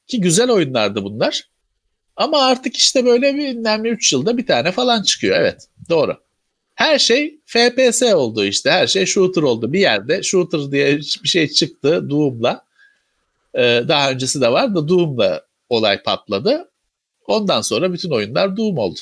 [0.08, 1.50] Ki güzel oyunlardı bunlar.
[2.16, 5.38] Ama artık işte böyle bir 3 yılda bir tane falan çıkıyor.
[5.38, 6.18] Evet doğru.
[6.76, 8.72] Her şey FPS oldu işte.
[8.72, 9.74] Her şey shooter oldu.
[9.74, 12.66] Bir yerde shooter diye bir şey çıktı Doom'la.
[13.56, 16.70] Ee, daha öncesi de var da Doom'la olay patladı.
[17.28, 19.00] Ondan sonra bütün oyunlar Doom oldu.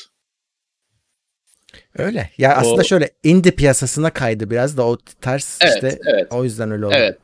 [1.97, 2.29] Öyle.
[2.37, 6.27] Ya aslında O- şöyle indie piyasasına kaydı biraz da o tarz Evet, işte evet.
[6.31, 6.95] o yüzden öyle oldu.
[6.97, 7.17] Evet.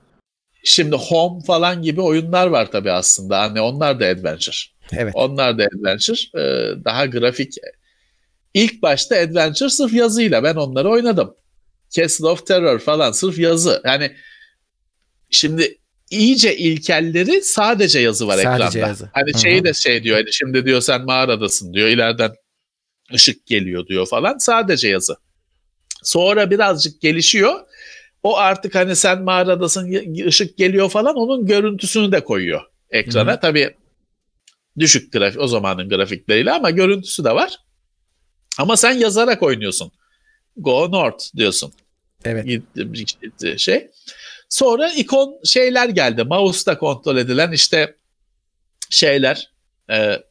[0.70, 3.40] Şimdi Home falan gibi oyunlar var tabii aslında.
[3.40, 4.56] Hani onlar da adventure.
[4.92, 5.14] Evet.
[5.16, 6.18] Onlar da adventure.
[6.36, 7.54] Ee, daha grafik.
[8.54, 10.44] İlk başta adventure sırf yazıyla.
[10.44, 11.36] Ben onları oynadım.
[11.90, 13.82] Castle of Terror falan sırf yazı.
[13.86, 14.12] Yani
[15.30, 15.78] şimdi
[16.12, 18.88] iyice ilkelleri sadece yazı var Sadece ekranda.
[18.88, 19.10] yazı.
[19.14, 19.42] Hani Hı hı.
[19.42, 20.18] şeyi de şey diyor.
[20.18, 21.88] Hani şimdi diyor sen mağaradasın diyor.
[21.88, 22.32] İleriden
[23.14, 24.38] ışık geliyor diyor falan.
[24.38, 25.16] Sadece yazı.
[26.04, 27.60] Sonra birazcık gelişiyor.
[28.28, 29.94] O artık hani sen mağaradasın
[30.26, 33.34] ışık geliyor falan onun görüntüsünü de koyuyor ekrana.
[33.34, 33.76] Hı Tabii
[34.80, 37.60] düşük grafik o zamanın grafikleriyle ama görüntüsü de var.
[38.58, 39.92] Ama sen yazarak oynuyorsun.
[40.58, 41.74] Go north diyorsun.
[42.26, 42.62] Evet.
[43.58, 43.88] Şey.
[44.50, 46.24] Sonra ikon şeyler geldi.
[46.24, 47.96] Mouse'da kontrol edilen işte
[48.90, 49.52] şeyler
[49.92, 50.22] e,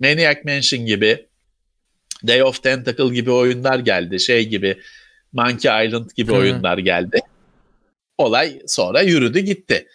[0.00, 1.26] Maniac Mansion gibi
[2.26, 4.20] Day of Tentacle gibi oyunlar geldi.
[4.20, 4.80] Şey gibi
[5.36, 6.36] Monkey Island gibi Hı.
[6.36, 7.20] oyunlar geldi.
[8.18, 9.86] Olay sonra yürüdü gitti.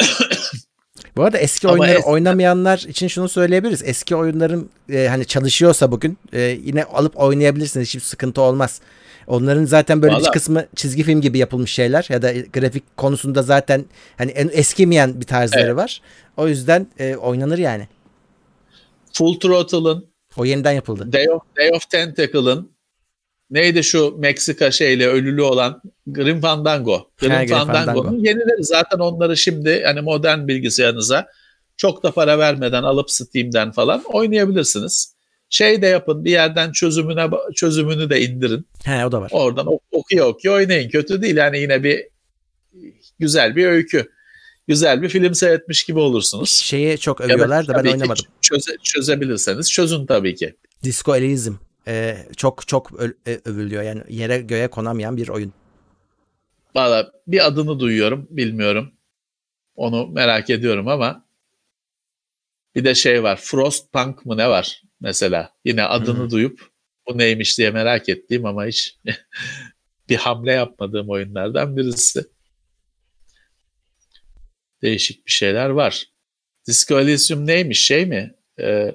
[1.16, 3.82] Bu arada eski Ama oyunları es- oynamayanlar için şunu söyleyebiliriz.
[3.84, 7.88] Eski oyunların e, hani çalışıyorsa bugün e, yine alıp oynayabilirsiniz.
[7.88, 8.80] Hiçbir sıkıntı olmaz.
[9.26, 13.42] Onların zaten böyle bir Vallahi- kısmı çizgi film gibi yapılmış şeyler ya da grafik konusunda
[13.42, 13.84] zaten
[14.18, 15.76] hani en eskimeyen bir tarzları Evet.
[15.76, 16.00] var.
[16.36, 17.88] O yüzden e, oynanır yani.
[19.12, 20.06] Full Throttle'ın
[20.36, 21.12] O yeniden yapıldı.
[21.12, 22.70] Day of, Day of Tentacle'ın
[23.50, 27.10] neydi şu Meksika şeyle ölülü olan Grim Fandango.
[27.18, 28.14] Grim Ha, Fandango'nun Fandango.
[28.26, 31.28] yenileri zaten onları şimdi hani modern bilgisayarınıza
[31.76, 35.14] çok da para vermeden alıp Steam'den falan oynayabilirsiniz.
[35.50, 38.66] Şey de yapın bir yerden çözümüne çözümünü de indirin.
[38.84, 39.30] He o da var.
[39.32, 40.88] Oradan ok- okuya okuya oynayın.
[40.90, 42.04] Kötü değil yani yine bir
[43.18, 44.10] güzel bir öykü.
[44.68, 46.50] Güzel bir film seyretmiş gibi olursunuz.
[46.50, 48.24] Şeyi çok övüyorlar da ben oynamadım.
[48.40, 50.54] Çöze, çözebilirseniz çözün tabii ki.
[50.84, 51.60] Disco Elysium.
[51.88, 52.90] Ee, çok çok
[53.26, 53.82] e, övülüyor.
[53.82, 55.52] Yani yere göğe konamayan bir oyun.
[56.74, 58.92] Valla bir adını duyuyorum bilmiyorum.
[59.76, 61.24] Onu merak ediyorum ama
[62.74, 65.52] bir de şey var Frostpunk mı ne var mesela.
[65.64, 66.30] Yine adını Hı.
[66.30, 66.70] duyup
[67.08, 68.98] bu neymiş diye merak ettiğim ama hiç
[70.08, 72.24] bir hamle yapmadığım oyunlardan birisi.
[74.82, 76.04] Değişik bir şeyler var.
[76.66, 78.34] Disco Elysium neymiş şey mi?
[78.60, 78.94] Ee,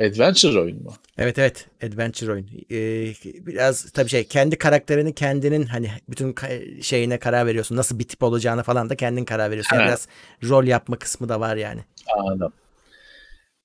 [0.00, 0.94] adventure oyun mu?
[1.18, 2.46] Evet evet adventure oyun.
[2.70, 3.12] Ee,
[3.46, 7.76] biraz tabii şey kendi karakterini kendinin hani bütün ka- şeyine karar veriyorsun.
[7.76, 9.76] Nasıl bir tip olacağını falan da kendin karar veriyorsun.
[9.76, 10.08] Yani biraz
[10.44, 11.80] rol yapma kısmı da var yani.
[12.18, 12.52] Anladım.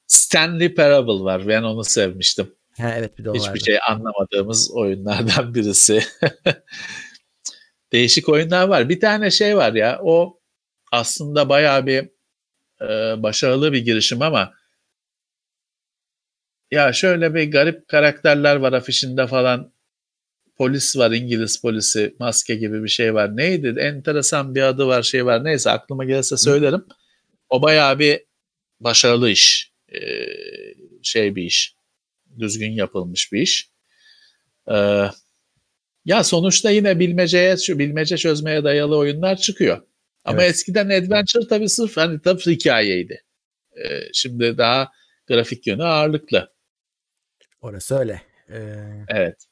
[0.07, 1.47] Stanley Parable var.
[1.47, 2.55] Ben onu sevmiştim.
[2.77, 3.59] Ha, evet bir de o Hiçbir vardı.
[3.65, 6.03] şey anlamadığımız oyunlardan birisi.
[7.91, 8.89] Değişik oyunlar var.
[8.89, 10.39] Bir tane şey var ya o
[10.91, 12.09] aslında bayağı bir
[12.81, 14.53] e, başarılı bir girişim ama
[16.71, 19.73] ya şöyle bir garip karakterler var afişinde falan.
[20.57, 23.37] Polis var İngiliz polisi maske gibi bir şey var.
[23.37, 23.75] Neydi?
[23.79, 25.43] Enteresan bir adı var şey var.
[25.43, 26.85] Neyse aklıma gelirse söylerim.
[27.49, 28.19] O bayağı bir
[28.79, 29.71] başarılı iş.
[29.93, 29.99] E,
[31.03, 31.75] şey bir iş
[32.39, 33.69] düzgün yapılmış bir iş.
[34.71, 35.05] Ee,
[36.05, 39.81] ya sonuçta yine bilmeceye, şu bilmece çözmeye dayalı oyunlar çıkıyor.
[40.23, 40.51] Ama Evet.
[40.51, 43.23] eskiden adventure tabii sırf hani tabii hikayeydi.
[43.77, 44.91] Ee, şimdi daha
[45.27, 46.53] grafik yönü ağırlıklı.
[47.61, 48.21] Orası öyle.
[48.49, 49.45] Ee, Evet.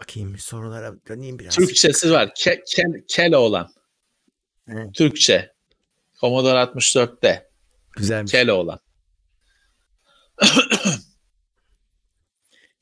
[0.00, 1.54] bakayım sorulara döneyim biraz.
[1.56, 2.34] Türkçesi var.
[2.34, 3.72] Ke, kel, Keloğlan.
[4.68, 4.94] Evet.
[4.94, 5.52] Türkçe.
[6.20, 7.50] Commodore 64'te.
[7.96, 8.32] Güzelmiş.
[8.32, 8.80] Keloğlan.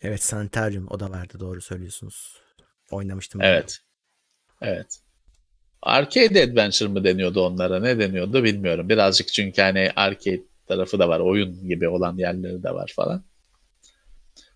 [0.01, 2.43] Evet Sanitarium o da vardı doğru söylüyorsunuz.
[2.91, 3.41] Oynamıştım.
[3.41, 3.47] ben.
[3.47, 3.79] Evet.
[4.63, 5.01] Evet.
[5.83, 7.81] Arcade Adventure mı deniyordu onlara?
[7.81, 8.89] Ne deniyordu bilmiyorum.
[8.89, 11.21] Birazcık çünkü hani arcade tarafı da var.
[11.21, 13.23] Oyun gibi olan yerleri de var falan.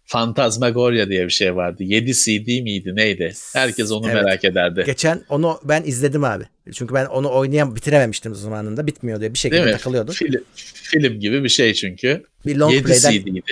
[0.07, 1.83] Phantasmagoria diye bir şey vardı.
[1.83, 3.33] 7 CD miydi neydi?
[3.53, 4.23] Herkes onu Evet.
[4.25, 4.83] merak ederdi.
[4.87, 6.45] Geçen onu ben izledim abi.
[6.75, 8.87] Çünkü ben onu oynayam bitirememiştim zamanında.
[8.87, 10.13] Bitmiyor diye bir şekilde takılıyordu.
[10.13, 12.23] Film, film gibi bir şey çünkü.
[12.47, 13.43] Bir long 7 play'den CD'ydi.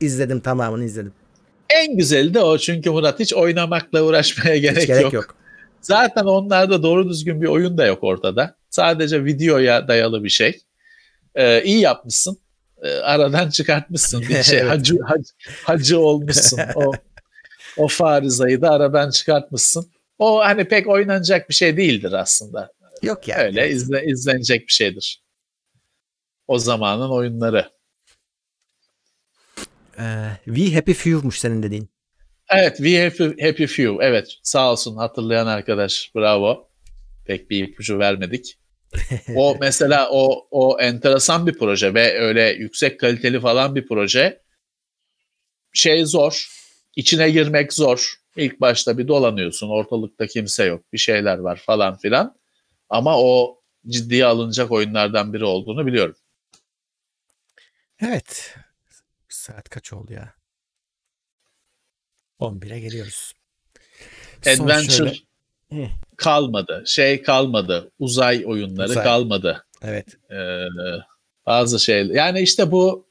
[0.00, 1.12] izledim tamamını izledim.
[1.70, 5.12] En güzeli de o çünkü Murat hiç oynamakla uğraşmaya gerek, Hiç gerek yok.
[5.12, 5.34] yok.
[5.80, 8.56] Zaten onlarda doğru düzgün bir oyun da yok ortada.
[8.70, 10.60] Sadece videoya dayalı bir şey.
[11.34, 12.38] Ee, iyi yapmışsın.
[12.82, 14.20] Ee, aradan çıkartmışsın.
[14.20, 15.32] Bir şey hacı, hacı,
[15.64, 16.60] hacı olmuşsun.
[16.74, 16.92] O,
[17.76, 19.92] o farizayı da aradan çıkartmışsın.
[20.18, 22.72] O hani pek oynanacak bir şey değildir aslında.
[23.02, 23.38] Yok ya.
[23.38, 25.22] Öyle izle, izlenecek bir şeydir.
[26.48, 27.70] O zamanın oyunları.
[29.98, 31.90] Ee, We Happy Few'muş senin dediğin.
[32.50, 33.96] Evet, We Happy, Happy Few.
[34.00, 36.12] Evet, sağ olsun hatırlayan arkadaş.
[36.14, 36.70] Bravo.
[37.26, 38.58] Pek bir ipucu vermedik.
[39.36, 44.42] O mesela o o enteresan bir proje ve öyle yüksek kaliteli falan bir proje.
[45.72, 46.48] Şey zor.
[46.96, 48.14] içine girmek zor.
[48.36, 49.68] İlk başta bir dolanıyorsun.
[49.68, 50.92] Ortalıkta kimse yok.
[50.92, 52.36] Bir şeyler var falan filan.
[52.88, 56.16] Ama o ciddiye alınacak oyunlardan biri olduğunu biliyorum.
[58.00, 58.54] Evet.
[59.28, 60.34] Saat kaç oldu ya?
[62.40, 63.32] 11'e geliyoruz.
[64.44, 65.14] Son Adventure şöyle-
[65.72, 65.88] Hı.
[66.20, 66.82] Kalmadı.
[66.86, 67.90] Şey kalmadı.
[67.98, 69.04] Uzay oyunları Uzay.
[69.04, 69.64] kalmadı.
[69.82, 70.06] Evet.
[70.30, 70.64] Ee,
[71.46, 73.06] bazı şey yani işte bu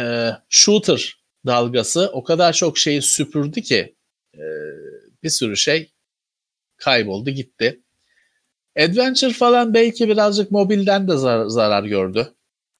[0.00, 3.94] e, shooter dalgası o kadar çok şeyi süpürdü ki
[4.34, 4.44] e,
[5.22, 5.92] bir sürü şey
[6.76, 7.80] kayboldu gitti.
[8.78, 12.34] Adventure falan belki birazcık mobilden de zar- zarar gördü.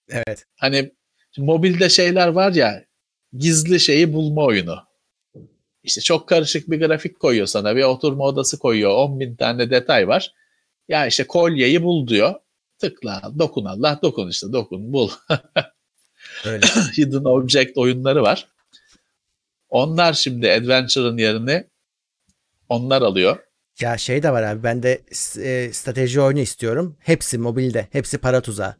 [0.08, 0.46] Evet.
[0.56, 0.92] Hani
[1.38, 2.84] mobilde şeyler var ya
[3.38, 4.78] gizli şeyi bulma oyunu.
[5.84, 7.76] İşte çok karışık bir grafik koyuyor sana.
[7.76, 8.90] Bir oturma odası koyuyor.
[8.90, 10.32] 10 bin tane detay var.
[10.88, 12.34] Ya işte kolyeyi bul diyor.
[12.78, 15.10] Tıkla, dokun Allah, dokun işte, dokun, bul.
[16.44, 16.66] Öyle.
[16.98, 18.48] Hidden Object oyunları var.
[19.68, 21.64] Onlar şimdi Adventure'ın yerini
[22.68, 23.38] onlar alıyor.
[23.80, 24.62] ya şey de var abi.
[24.62, 25.02] Ben de
[25.42, 26.96] e, strateji oyunu istiyorum.
[27.00, 27.88] Hepsi mobilde.
[27.92, 28.76] Hepsi para tuzağı.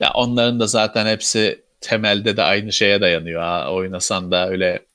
[0.00, 3.42] Ya onların da zaten hepsi temelde de aynı şeye dayanıyor.
[3.42, 4.85] Ha, oynasan da öyle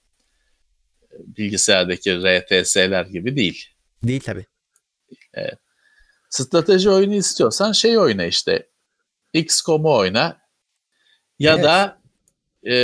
[1.19, 3.65] bilgisayardaki RTS'ler gibi değil.
[4.03, 4.45] Değil tabii.
[6.29, 8.67] Strateji oyunu istiyorsan şey oyna işte.
[9.33, 10.41] XCOM'u oyna.
[11.39, 11.63] Ya Evet.
[11.63, 12.01] da
[12.71, 12.75] e,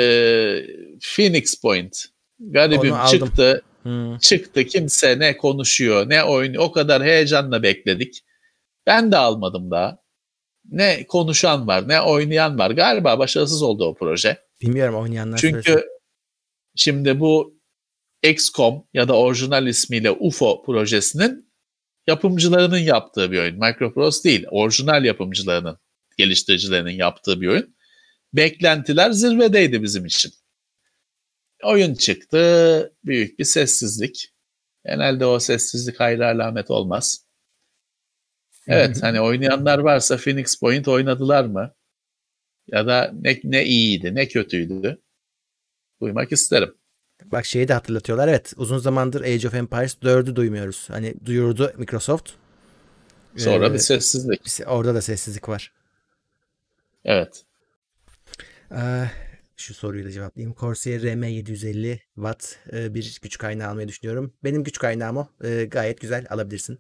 [1.16, 2.06] Phoenix Point.
[2.40, 3.20] Garibim Onu aldım.
[3.28, 3.62] çıktı.
[3.84, 4.18] Hmm.
[4.18, 6.64] Çıktı kimse ne konuşuyor ne oynuyor.
[6.64, 8.24] O kadar heyecanla bekledik.
[8.86, 9.98] Ben de almadım daha.
[10.72, 12.72] Ne konuşan var ne oynayan var.
[12.72, 14.38] Galiba başarısız oldu o proje.
[14.62, 15.90] Bilmiyorum oynayanlar Çünkü söylesin.
[16.76, 17.57] şimdi bu
[18.30, 21.48] XCOM ya da orijinal ismiyle UFO projesinin
[22.08, 23.60] yapımcılarının yaptığı bir oyun.
[23.60, 25.78] Microprose değil, orijinal yapımcılarının,
[26.18, 27.76] geliştiricilerinin yaptığı bir oyun.
[28.34, 30.32] Beklentiler zirvedeydi bizim için.
[31.64, 34.34] Oyun çıktı, büyük bir sessizlik.
[34.86, 37.26] Genelde o sessizlik hayır alamet olmaz.
[38.68, 41.74] Evet, hani oynayanlar varsa Phoenix Point oynadılar mı?
[42.68, 45.02] Ya da ne, ne iyiydi, ne kötüydü?
[46.02, 46.76] Duymak isterim.
[47.26, 48.28] Bak şeyi de hatırlatıyorlar.
[48.28, 50.88] Evet uzun zamandır Age of Empires 4'ü duymuyoruz.
[50.90, 52.30] Hani duyurdu Microsoft.
[53.38, 54.60] Sonra Ee, bir sessizlik.
[54.68, 55.72] Orada da sessizlik var.
[57.06, 57.44] Evet.
[58.72, 59.04] Ee,
[59.58, 60.56] şu soruyu da cevaplayayım.
[60.60, 64.34] Corsair RM750 Watt e, bir güç kaynağı almayı düşünüyorum.
[64.44, 65.28] Benim güç kaynağım o.
[65.44, 66.80] E, gayet güzel alabilirsin.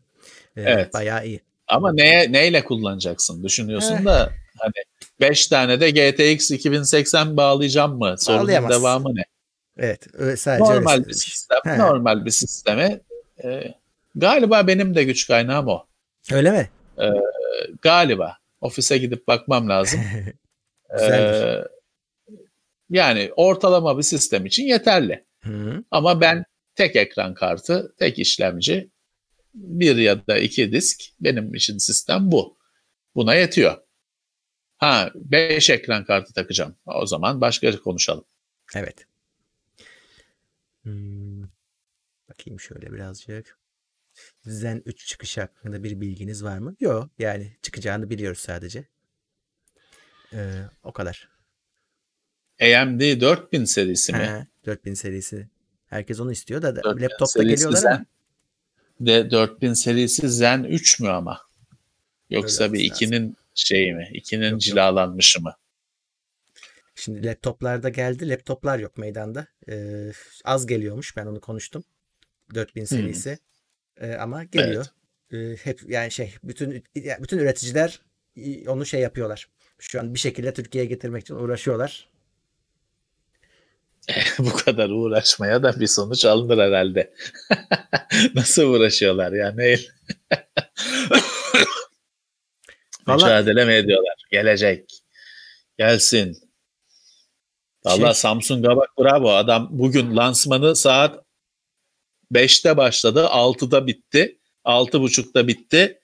[0.56, 0.94] E, Evet.
[0.94, 1.42] Bayağı iyi.
[1.68, 4.74] Ama neye, neyle kullanacaksın düşünüyorsun da hani
[5.22, 8.16] 5 tane de GTX 2080 bağlayacağım mı?
[8.18, 9.24] Sorunun devamı ne?
[9.78, 10.08] Evet.
[10.40, 11.78] Sadece Normal bir sistem, He.
[11.78, 12.99] normal bir sisteme
[13.44, 13.74] e,
[14.16, 15.86] galiba benim de güç kaynağım o.
[16.32, 16.70] Öyle mi?
[16.99, 17.06] E,
[17.82, 18.38] galiba.
[18.62, 20.02] Ofise gidip bakmam lazım.
[21.02, 21.64] E,
[22.90, 25.26] yani ortalama bir sistem için yeterli.
[25.44, 25.84] Hı.
[25.91, 26.45] Ama ben
[26.76, 28.90] tek ekran kartı, tek işlemci,
[29.54, 32.58] bir ya da iki disk benim için sistem bu.
[33.16, 33.78] Buna yetiyor.
[34.78, 36.76] Ha 5 ekran kartı takacağım.
[36.86, 38.26] O zaman başka konuşalım.
[38.76, 39.06] Evet.
[40.88, 41.44] Hmm.
[42.30, 43.58] Bakayım şöyle birazcık.
[44.46, 46.76] Zen 3 çıkışı hakkında bir bilginiz var mı?
[46.80, 47.10] Yok.
[47.20, 48.86] Yani çıkacağını biliyoruz sadece.
[50.34, 51.30] Ee, o kadar.
[52.62, 54.18] AMD 4000 serisi mi?
[54.18, 55.50] Ha, 4000 serisi.
[55.88, 57.92] Herkes onu istiyor da, da 4000 laptopta geliyorlar Zen.
[57.92, 58.06] ama.
[59.00, 61.42] De 4000 serisi Zen 3 mü ama?
[62.30, 64.10] Yoksa Öyle bir olması 2'nin şeyi mi?
[64.14, 64.62] 2'nin Yok, yok.
[64.62, 65.54] cilalanmışı mı?
[66.99, 68.30] Şimdi laptoplarda geldi.
[68.30, 69.48] Laptoplar yok meydanda.
[69.69, 70.11] Ee,
[70.45, 71.18] az geliyormuş.
[71.18, 71.84] Ben onu konuştum.
[72.56, 73.40] 4000 serisi.
[73.98, 74.86] Ee, ama geliyor.
[75.34, 76.84] Ee, hep yani şey bütün
[77.19, 78.02] bütün üreticiler
[78.68, 79.48] onu şey yapıyorlar.
[79.80, 82.10] Şu an bir şekilde Türkiye'ye getirmek için uğraşıyorlar.
[84.40, 87.14] Bu kadar uğraşmaya da bir sonuç alınır herhalde.
[88.36, 89.78] Nasıl uğraşıyorlar yani?
[93.07, 94.15] Vallahi- Mücadele mi ediyorlar?
[94.32, 94.91] Gelecek.
[95.78, 96.47] Gelsin.
[97.88, 99.30] Valla Şey- Samsung'a bak bravo.
[99.32, 101.26] Adam bugün lansmanı saat
[102.32, 103.28] 5'te başladı.
[103.32, 104.40] 6'da bitti.
[104.66, 106.02] 6.30'da bitti.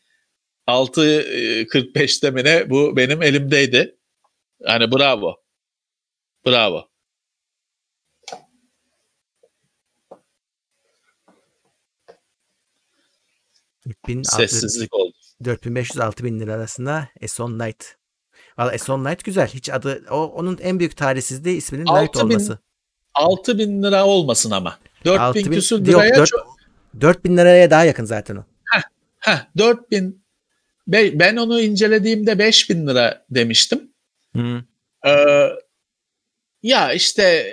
[0.67, 2.69] 6.45'te mi ne?
[2.69, 3.95] Bu benim elimdeydi.
[4.59, 5.35] Yani bravo.
[6.45, 6.87] Bravo.
[14.23, 15.13] Sessizlik oldu.
[15.43, 17.95] 4500-6000 lira arasında Eson Light.
[18.57, 19.47] Valla Eson Light güzel.
[19.47, 22.59] Hiç adı o onun en büyük talihsizliği isminin 6000 olması.
[23.13, 24.79] 6000 lira olmasın ama.
[25.05, 26.57] 4000 6000 küsür yok, liraya dört- çok.
[27.01, 28.43] 4000 liraya daha yakın zaten o.
[29.19, 30.23] Heh, 4000
[30.87, 33.91] Be- ben onu incelediğimde 5000 lira demiştim.
[35.05, 35.49] Ee,
[36.63, 37.45] ya işte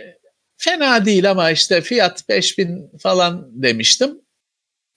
[0.56, 4.20] fena değil ama işte fiyat 5000 falan demiştim.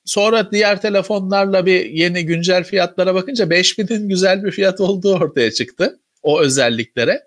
[0.05, 5.99] Sonra diğer telefonlarla bir yeni güncel fiyatlara bakınca 5000'in güzel bir fiyat olduğu ortaya çıktı.
[6.21, 7.23] O özelliklere.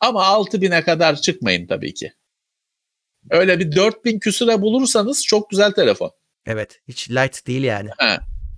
[0.00, 2.12] Ama 6000'e kadar çıkmayın tabii ki.
[3.30, 6.10] Öyle bir 4000 küsüre bulursanız çok güzel telefon.
[6.46, 6.80] Evet.
[6.88, 7.90] Hiç light değil yani.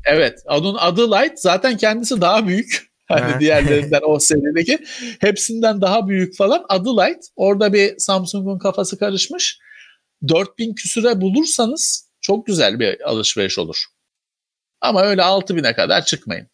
[0.04, 0.38] Evet.
[0.46, 1.38] Onun adı Light.
[1.40, 2.88] Zaten kendisi daha büyük.
[3.08, 3.40] Hani Ha.
[3.40, 4.78] diğerlerinden o serideki.
[5.20, 6.64] Hepsinden daha büyük falan.
[6.68, 7.24] Adı Light.
[7.36, 9.58] Orada bir Samsung'un kafası karışmış.
[10.28, 13.84] 4000 küsüre bulursanız çok güzel bir alışveriş olur.
[14.80, 16.46] Ama öyle 6000'e kadar çıkmayın.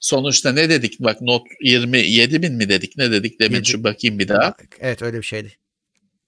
[0.00, 1.00] Sonuçta ne dedik?
[1.00, 2.96] Bak Note 20 7000 mi dedik?
[2.96, 3.40] Ne dedik?
[3.40, 3.68] Demin Yedi.
[3.68, 4.54] şu bakayım bir daha.
[4.80, 5.52] Evet öyle bir şeydi.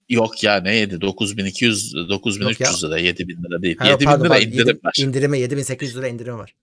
[0.09, 1.01] Yok ya ne yedi?
[1.01, 3.77] 9200 9300 Yok lira 7000 lira değil.
[3.77, 4.93] Ha, 7000 pardon, lira indirim Yedi- var.
[4.99, 6.55] İndirime 7800 lira indirim var.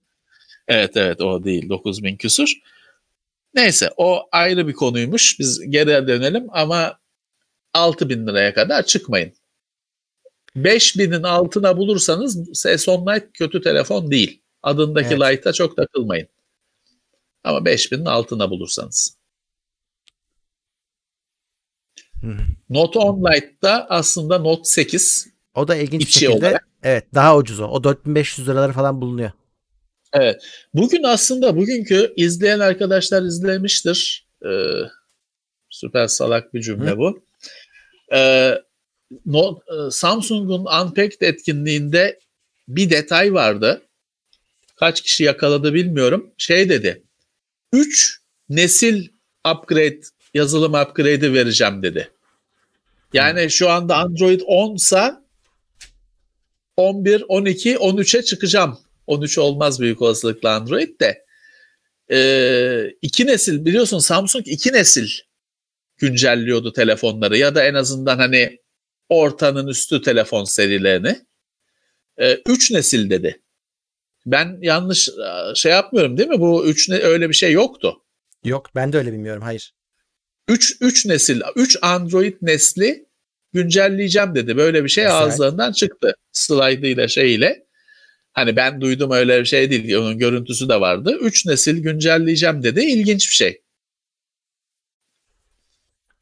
[0.67, 2.53] Evet evet o değil 9000 küsur.
[3.53, 5.39] Neyse o ayrı bir konuymuş.
[5.39, 6.99] Biz geriye dönelim ama
[7.73, 9.33] 6000 liraya kadar çıkmayın.
[10.55, 14.41] 5000'in altına bulursanız Samsung Lite kötü telefon değil.
[14.63, 15.37] Adındaki Evet.
[15.37, 16.27] Lite'a çok takılmayın.
[17.43, 19.17] Ama 5000'in altına bulursanız.
[22.21, 22.37] Hı.
[22.69, 26.67] Note 10 Lite'da aslında Note 8 O da ilginç İçi şekilde olarak.
[26.83, 27.67] evet daha ucuz o.
[27.67, 29.31] O 4500 liraları falan bulunuyor.
[30.13, 30.43] Evet.
[30.73, 34.27] Bugün aslında bugünkü izleyen arkadaşlar izlemiştir.
[34.45, 34.49] Ee,
[35.69, 36.97] Süper salak bir cümle Hı.
[36.97, 37.25] bu.
[38.13, 38.55] Ee,
[39.25, 42.19] no, e, Samsung'un Unpacked etkinliğinde
[42.67, 43.81] bir detay vardı.
[44.75, 46.31] Kaç kişi yakaladı bilmiyorum.
[46.37, 47.03] Şey dedi.
[47.73, 48.19] 3
[48.49, 49.07] nesil
[49.53, 50.01] upgrade,
[50.33, 52.09] yazılım upgrade'i vereceğim dedi.
[53.13, 55.23] Yani şu anda Android 10 sa
[56.77, 58.79] 11, 12, 13'e çıkacağım.
[59.07, 61.25] 13 olmaz büyük olasılıkla Android de.
[62.11, 65.09] Ee, iki nesil biliyorsun Samsung iki nesil
[65.97, 68.59] güncelliyordu telefonları ya da en azından hani
[69.09, 71.25] ortanın üstü telefon serilerini.
[72.17, 73.41] Ee, üç nesil dedi.
[74.25, 76.39] Ben yanlış e, şey yapmıyorum değil mi?
[76.39, 78.03] Bu üç ne, öyle bir şey yoktu.
[78.43, 79.73] Yok ben de öyle bilmiyorum hayır.
[80.47, 83.05] 3 3 nesil 3 Android nesli
[83.53, 84.57] güncelleyeceğim dedi.
[84.57, 85.17] Böyle bir şey Güzel.
[85.17, 86.15] ağızlarından çıktı.
[86.31, 87.65] Slide'ıyla şeyle.
[88.33, 89.95] Hani ben duydum öyle bir şey değil.
[89.95, 91.17] Onun görüntüsü de vardı.
[91.21, 92.81] 3 nesil güncelleyeceğim dedi.
[92.81, 93.61] İlginç bir şey.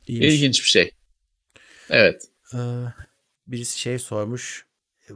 [0.07, 0.33] İyiymiş.
[0.33, 0.91] İlginç bir şey.
[1.89, 2.30] Evet.
[2.53, 2.57] Ee,
[3.47, 4.65] birisi şey sormuş.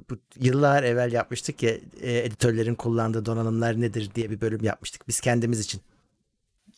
[0.10, 1.72] Bu yıllar evvel yapmıştık ya
[2.02, 5.82] e, editörlerin kullandığı donanımlar nedir diye bir bölüm yapmıştık biz kendimiz için.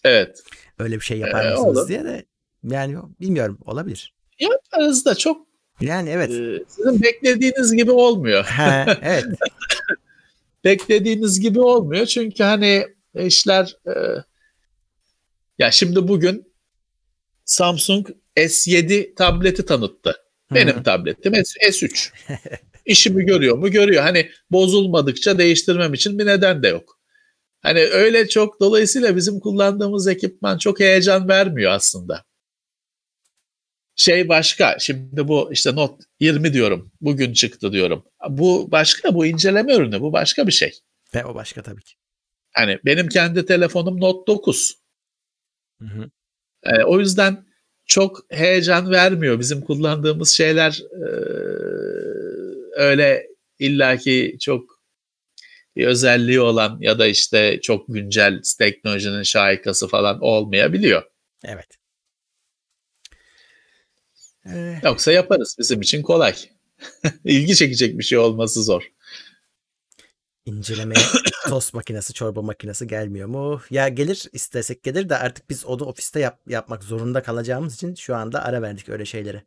[0.04, 0.44] Evet.
[0.80, 1.88] Öyle bir şey yapar ee, mısınız olur.
[1.88, 2.26] diye de
[2.64, 4.14] yani bilmiyorum olabilir.
[4.40, 5.48] Yaparız da çok
[5.82, 6.32] yani evet.
[6.32, 8.46] E, sizin beklediğiniz gibi olmuyor.
[8.46, 9.26] Ha, evet.
[10.64, 13.94] beklediğiniz gibi olmuyor çünkü hani işler e,
[15.60, 16.54] ya şimdi bugün
[17.46, 18.08] Samsung
[18.38, 20.27] S7 tableti tanıttı.
[20.54, 20.84] Benim Hı-hı.
[20.84, 22.12] tabletim S3.
[22.86, 23.72] İşimi görüyor mu?
[23.72, 24.04] Görüyor.
[24.04, 27.00] Hani bozulmadıkça değiştirmem için bir neden de yok.
[27.62, 32.24] Hani öyle çok dolayısıyla bizim kullandığımız ekipman çok heyecan vermiyor aslında.
[33.96, 34.80] Şey başka.
[34.80, 36.92] Şimdi bu işte Note 20 diyorum.
[37.02, 38.06] Bugün çıktı diyorum.
[38.30, 39.16] Bu başka.
[39.16, 40.02] Bu inceleme ürünü.
[40.02, 40.74] Bu başka bir şey.
[41.16, 41.94] Ve o başka tabii ki.
[42.54, 44.76] Hani benim kendi telefonum Note 9.
[45.82, 46.10] Hı hı.
[46.64, 47.47] E, o yüzden
[47.88, 49.40] çok heyecan vermiyor.
[49.40, 51.08] Bizim kullandığımız şeyler e,
[52.76, 53.28] öyle
[53.60, 54.78] illaki çok
[55.76, 61.04] bir özelliği olan ya da işte çok güncel teknolojinin şahikası falan olmayabiliyor.
[61.46, 61.68] Evet.
[64.46, 64.80] Ee...
[64.84, 65.56] Yoksa yaparız.
[65.60, 66.36] Bizim için kolay.
[67.26, 68.92] İlgi çekecek bir şey olması zor.
[70.48, 71.06] İncelemeye
[71.50, 73.62] tost makinesi, çorba makinesi gelmiyor mu?
[73.70, 78.16] Ya gelir istesek gelir de artık biz onu ofiste yap, yapmak zorunda kalacağımız için şu
[78.16, 79.44] anda ara verdik öyle şeylere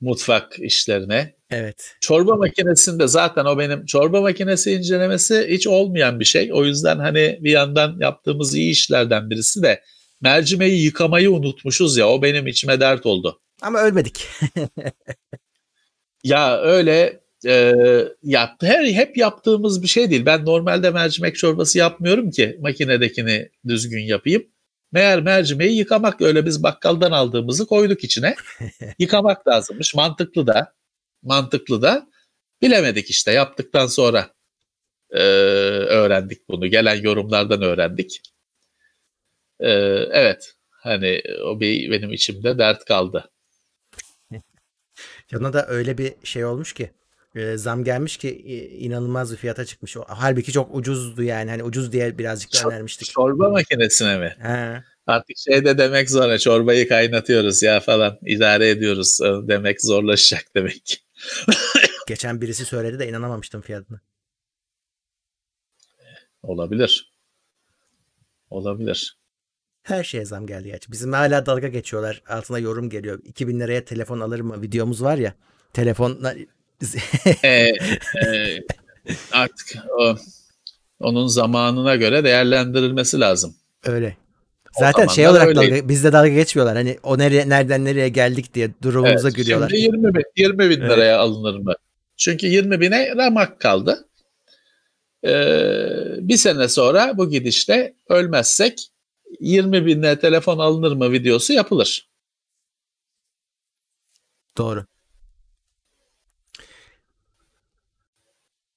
[0.00, 1.34] mutfak işlerine.
[1.50, 1.96] Evet.
[2.00, 6.50] Çorba makinesinde zaten o benim çorba makinesi incelemesi hiç olmayan bir şey.
[6.52, 9.82] O yüzden hani bir yandan yaptığımız iyi işlerden birisi de
[10.20, 13.40] mercimeği yıkamayı unutmuşuz ya o benim içime dert oldu.
[13.62, 14.26] Ama ölmedik.
[16.24, 17.74] ya öyle e,
[18.22, 20.26] yaptı her hep yaptığımız bir şey değil.
[20.26, 24.46] Ben normalde mercimek çorbası yapmıyorum ki makinedekini düzgün yapayım.
[24.92, 28.34] Meğer mercimeği yıkamak öyle biz bakkaldan aldığımızı koyduk içine.
[28.98, 29.94] yıkamak lazımmış.
[29.94, 30.72] Mantıklı da.
[31.22, 32.08] Mantıklı da.
[32.62, 34.30] Bilemedik işte yaptıktan sonra
[35.10, 36.66] e, öğrendik bunu.
[36.66, 38.20] Gelen yorumlardan öğrendik.
[39.60, 39.70] E,
[40.12, 40.54] evet.
[40.70, 43.30] Hani o bir benim içimde dert kaldı.
[45.32, 46.90] Yana da öyle bir şey olmuş ki
[47.34, 48.38] e, zam gelmiş ki
[48.78, 49.96] inanılmaz bir fiyata çıkmış.
[50.06, 51.50] Halbuki çok ucuzdu yani.
[51.50, 53.10] Hani ucuz diye birazcık da önermiştik.
[53.10, 54.36] Çorba makinesine mi?
[54.38, 54.82] He.
[55.06, 56.38] Artık şey de demek zor.
[56.38, 58.18] Çorbayı kaynatıyoruz ya falan.
[58.26, 61.06] idare ediyoruz demek zorlaşacak demek.
[62.08, 64.00] Geçen birisi söyledi de inanamamıştım fiyatına.
[66.42, 67.12] Olabilir.
[68.50, 69.20] Olabilir.
[69.82, 70.92] Her şeye zam geldi gerçi.
[70.92, 72.22] Bizim hala dalga geçiyorlar.
[72.28, 73.20] Altına yorum geliyor.
[73.24, 74.62] 2000 liraya telefon alır mı?
[74.62, 75.34] Videomuz var ya.
[75.72, 76.22] Telefon
[77.42, 78.64] e, e,
[79.32, 80.16] artık o,
[81.00, 83.54] onun zamanına göre değerlendirilmesi lazım.
[83.84, 84.16] Öyle.
[84.78, 86.76] Zaten şey olarak dalga, bizde dalga geçmiyorlar.
[86.76, 89.68] Hani o nereye, nereden nereye geldik diye durumumuza evet, gülüyorlar.
[89.68, 90.90] Şimdi 20 bin, 20 bin evet.
[90.90, 91.74] liraya alınır mı?
[92.16, 94.08] Çünkü 20 bine ramak kaldı.
[95.24, 95.28] Ee,
[96.18, 98.90] bir sene sonra bu gidişle ölmezsek
[99.40, 102.08] 20 binle telefon alınır mı videosu yapılır.
[104.58, 104.84] Doğru.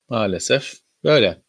[0.10, 0.74] Maalesef
[1.04, 1.42] böyle.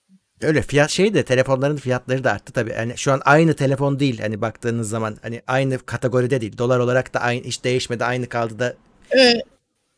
[0.43, 2.71] Öyle fiyat şey de telefonların fiyatları da arttı tabii.
[2.71, 6.59] Yani şu an aynı telefon değil hani baktığınız zaman hani aynı kategoride değil.
[6.59, 8.77] Dolar olarak da aynı hiç değişmedi aynı kaldı da.
[9.17, 9.41] Ee,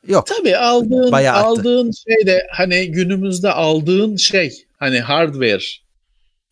[0.09, 0.27] Yok.
[0.27, 5.65] Tabii aldığın Bayağı aldığın şey de hani günümüzde aldığın şey hani hardware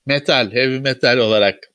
[0.06, 1.72] metal, heavy metal olarak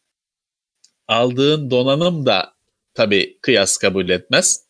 [1.07, 2.53] aldığın donanım da
[2.93, 4.64] tabii kıyas kabul etmez.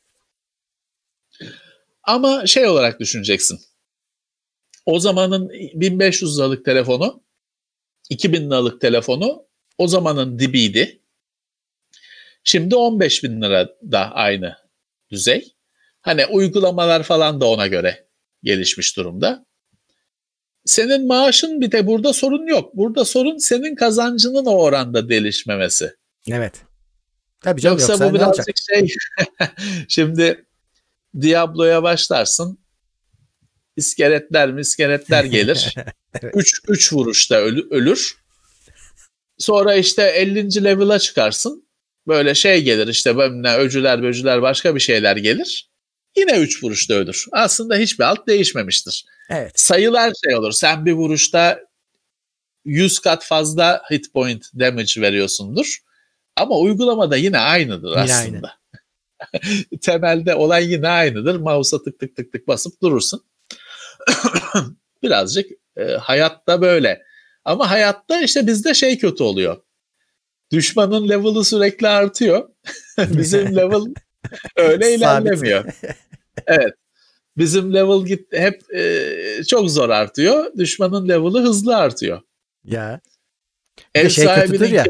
[2.03, 3.59] Ama şey olarak düşüneceksin.
[4.89, 7.23] O zamanın 1500 liralık telefonu
[8.09, 9.45] 2000 liralık telefonu
[9.77, 10.99] o zamanın dibiydi.
[12.43, 14.55] Şimdi 15 bin lira da aynı
[15.11, 15.53] düzey.
[16.01, 18.07] Hani uygulamalar falan da ona göre
[18.43, 19.45] gelişmiş durumda.
[20.65, 22.75] Senin maaşın bir de burada sorun yok.
[22.75, 25.95] Burada sorun senin kazancının o oranda delişmemesi.
[26.31, 26.61] Evet.
[27.41, 28.87] Tabii canım yoksa, yoksa bu birazcık şey
[29.87, 30.45] şimdi
[31.21, 32.59] Diablo'ya başlarsın.
[33.79, 35.75] İskeletler miskeletler gelir.
[36.21, 36.33] evet.
[36.35, 38.17] üç, üç vuruşta ölü, ölür.
[39.37, 40.63] Sonra işte 50.
[40.63, 41.69] level'a çıkarsın.
[42.07, 45.69] Böyle şey gelir işte böyle öcüler böcüler başka bir şeyler gelir.
[46.17, 47.25] Yine 3 vuruşta ölür.
[47.31, 49.05] Aslında hiçbir alt değişmemiştir.
[49.29, 49.59] Evet.
[49.59, 50.51] Sayılar şey olur.
[50.51, 51.59] Sen bir vuruşta
[52.65, 55.77] 100 kat fazla hit point damage veriyorsundur.
[56.35, 58.47] Ama uygulamada yine aynıdır yine aslında.
[58.47, 58.59] Aynı.
[59.81, 61.35] Temelde olay yine aynıdır.
[61.35, 63.23] Mouse'a tık tık tık tık basıp durursun.
[65.03, 67.01] Birazcık e, hayatta böyle.
[67.45, 69.61] Ama hayatta işte bizde şey kötü oluyor.
[70.51, 72.49] Düşmanın level'ı sürekli artıyor.
[72.97, 73.81] Bizim level
[74.55, 75.65] öyle ilerlemiyor.
[76.47, 76.73] evet.
[77.37, 80.53] Bizim level git hep e, çok zor artıyor.
[80.57, 82.21] Düşmanın level'ı hızlı artıyor.
[82.63, 82.99] Ya.
[83.95, 84.85] Ev şey sahibinin ya.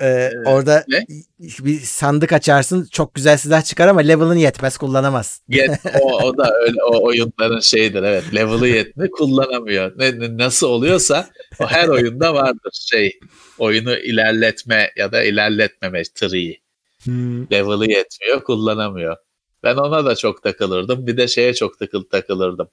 [0.00, 1.06] Ee, ee, orada ne?
[1.38, 5.40] bir sandık açarsın çok güzel silah çıkar ama level'ın yetmez kullanamaz.
[5.48, 5.70] Yet,
[6.00, 9.98] o, o da öyle o oyunların şeyidir evet level'ı yetme kullanamıyor.
[9.98, 11.28] Ne, ne, nasıl oluyorsa
[11.60, 13.18] o her oyunda vardır şey
[13.58, 16.60] oyunu ilerletme ya da ilerletmeme tree'i.
[17.02, 17.50] Hmm.
[17.50, 19.16] Level'ı yetmiyor kullanamıyor.
[19.62, 21.06] Ben ona da çok takılırdım.
[21.06, 22.68] Bir de şeye çok takıl takılırdım.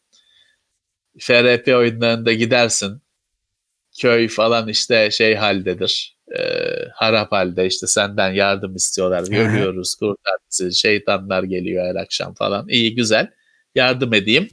[1.20, 3.02] FRP oyunlarında gidersin.
[4.00, 6.42] Köy falan işte şey haldedir e,
[6.94, 9.24] harap halde işte senden yardım istiyorlar.
[9.24, 12.68] Görüyoruz kurtar bizi şeytanlar geliyor her akşam falan.
[12.70, 13.28] İyi güzel
[13.76, 14.48] yardım edeyim.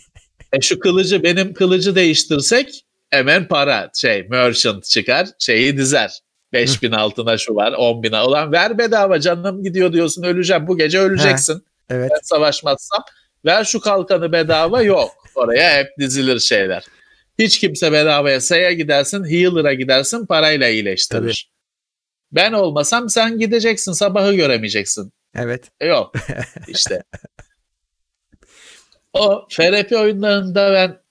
[0.52, 6.18] e şu kılıcı benim kılıcı değiştirsek hemen para şey merchant çıkar şeyi dizer.
[6.52, 10.98] 5000 altına şu var 10 bin olan ver bedava canım gidiyor diyorsun öleceğim bu gece
[10.98, 11.64] öleceksin.
[11.90, 12.10] evet.
[12.10, 13.04] Ben savaşmazsam
[13.44, 15.10] ver şu kalkanı bedava yok.
[15.34, 16.84] Oraya hep dizilir şeyler.
[17.42, 21.20] Hiç kimse bedavaya saya gidersin, healer'a gidersin, parayla iyileştirir.
[21.20, 21.52] Tabii.
[22.32, 25.12] Ben olmasam sen gideceksin, sabahı göremeyeceksin.
[25.34, 25.70] Evet.
[25.80, 26.14] E, yok.
[26.68, 27.02] işte.
[29.12, 31.02] o FRP oyunlarında ben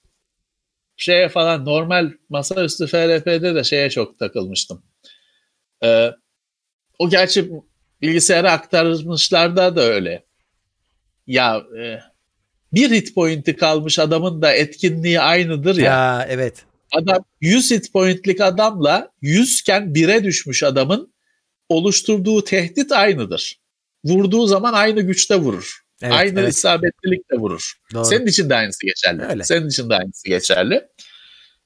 [0.98, 4.84] şeye falan normal masaüstü FRP'de de şeye çok takılmıştım.
[5.84, 6.12] Ee,
[7.00, 7.52] o gerçi
[8.02, 10.26] bilgisayara aktarmışlarda da öyle.
[11.28, 12.00] Ya e,
[12.74, 15.84] bir hit point'i kalmış adamın da etkinliği aynıdır ya.
[15.84, 16.66] Ya evet.
[16.92, 21.14] Adam 100 hit point'lik adamla 100 iken 1'e düşmüş adamın
[21.70, 23.60] oluşturduğu tehdit aynıdır.
[24.06, 25.82] Vurduğu zaman aynı güçte vurur.
[26.02, 26.54] Evet, aynı evet.
[26.54, 27.74] isabetlilikle vurur.
[27.94, 28.06] Doğru.
[28.06, 29.24] Senin için de aynısı geçerli.
[29.24, 29.44] Öyle.
[29.44, 30.88] Senin için de aynısı geçerli.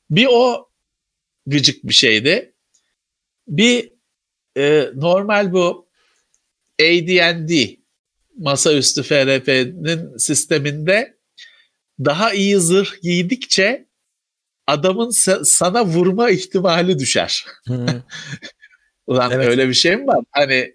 [0.10, 0.70] Bir o
[1.46, 2.54] gıcık bir şeydi.
[3.48, 3.92] Bir
[4.58, 5.88] e, normal bu
[6.82, 7.78] AD&D
[8.38, 11.18] masaüstü FRP'nin sisteminde
[12.00, 13.86] daha iyi zırh giydikçe
[14.68, 15.10] adamın
[15.44, 17.46] sana vurma ihtimali düşer.
[19.08, 19.48] Ulan evet.
[19.48, 20.24] öyle bir şey mi var?
[20.32, 20.74] Hani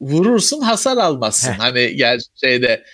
[0.00, 1.52] vurursun hasar almazsın.
[1.52, 2.84] hani gel şeyde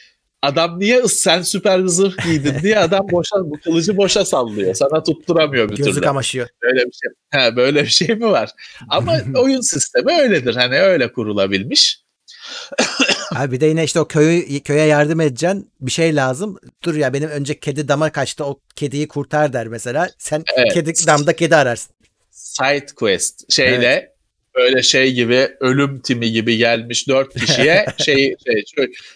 [0.43, 4.75] adam niye sen süper zırh giydin diye adam boşa bu kılıcı boşa sallıyor.
[4.75, 6.01] Sana tutturamıyor bir Gözü türlü.
[6.01, 6.49] kamaşıyor.
[6.63, 7.11] Böyle bir şey.
[7.31, 8.51] Ha, böyle bir şey mi var?
[8.89, 10.55] Ama oyun sistemi öyledir.
[10.55, 12.03] Hani öyle kurulabilmiş.
[13.37, 15.71] Abi bir de yine işte o köyü köye yardım edeceksin.
[15.81, 16.59] Bir şey lazım.
[16.85, 18.45] Dur ya benim önce kedi dama kaçtı.
[18.45, 20.11] O kediyi kurtar der mesela.
[20.19, 20.75] Sen evet.
[20.75, 21.95] kedi damda kedi ararsın.
[22.31, 24.13] Side quest şeyle evet.
[24.55, 28.65] böyle şey gibi ölüm timi gibi gelmiş dört kişiye şey, şey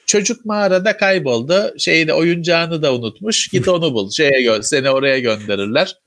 [0.07, 1.75] çocuk mağarada kayboldu.
[1.79, 3.49] Şeyi de oyuncağını da unutmuş.
[3.49, 4.11] Git onu bul.
[4.11, 5.99] Şeye gö seni oraya gönderirler.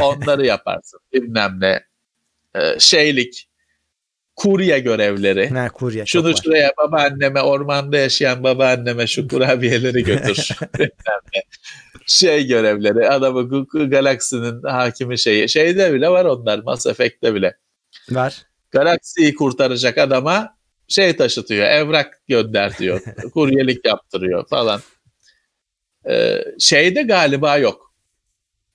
[0.00, 1.00] Onları yaparsın.
[1.12, 1.84] Bilmem ne.
[2.54, 3.49] Ee, şeylik
[4.40, 5.48] kurye görevleri.
[5.48, 10.48] Ha, kurye, Şunu şuraya babaanneme ormanda yaşayan babaanneme şu kurabiyeleri götür.
[12.06, 15.48] şey görevleri adamı galaksinin hakimi şeyi.
[15.48, 17.56] Şeyde bile var onlar Mass Effect'te bile.
[18.10, 18.42] Var.
[18.70, 20.56] Galaksiyi kurtaracak adama
[20.88, 23.00] şey taşıtıyor, evrak gönder diyor.
[23.34, 24.80] kuryelik yaptırıyor falan.
[26.08, 27.94] Ee, şeyde galiba yok.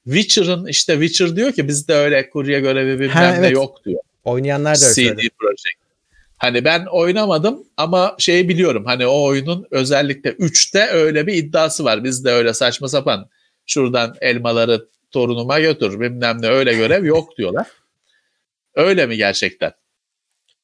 [0.04, 3.42] Witcher'ın işte Witcher diyor ki bizde öyle kurye görevi bilmem ha, evet.
[3.42, 4.02] ne yok diyor.
[4.26, 5.86] Oynayanlar da CD Projekt.
[6.38, 8.86] Hani ben oynamadım ama şeyi biliyorum.
[8.86, 12.04] Hani o oyunun özellikle 3'te öyle bir iddiası var.
[12.04, 13.30] Bizde öyle saçma sapan
[13.66, 17.68] şuradan elmaları torunuma götür bilmem ne öyle görev yok diyorlar.
[18.76, 19.72] Öyle mi gerçekten?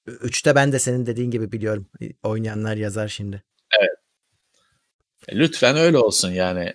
[0.07, 1.88] Üçte ben de senin dediğin gibi biliyorum.
[2.23, 3.43] Oynayanlar yazar şimdi.
[3.79, 3.97] Evet.
[5.27, 6.73] E, lütfen öyle olsun yani.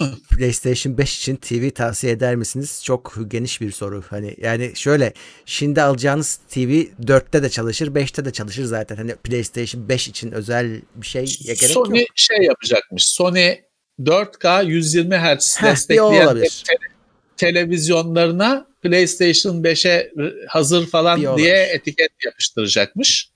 [0.30, 2.80] PlayStation 5 için TV tavsiye eder misiniz?
[2.84, 4.04] Çok geniş bir soru.
[4.10, 5.12] Hani yani şöyle
[5.46, 6.70] şimdi alacağınız TV
[7.00, 8.96] 4'te de çalışır, 5'te de çalışır zaten.
[8.96, 12.08] Hani PlayStation 5 için özel bir şey gerek Sony yok.
[12.14, 13.06] şey yapacakmış.
[13.08, 13.54] Sony
[14.00, 16.64] 4K 120 Hz destekleyen olabilir.
[16.66, 16.96] te-
[17.36, 20.12] televizyonlarına PlayStation 5'e
[20.48, 23.30] hazır falan diye etiket yapıştıracakmış.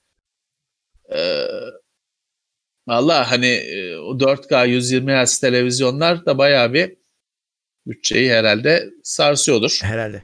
[1.15, 1.47] Ee,
[2.87, 6.95] Valla hani e, o 4K 120 Hz televizyonlar da bayağı bir
[7.87, 9.79] bütçeyi herhalde sarsıyordur.
[9.83, 10.23] Herhalde.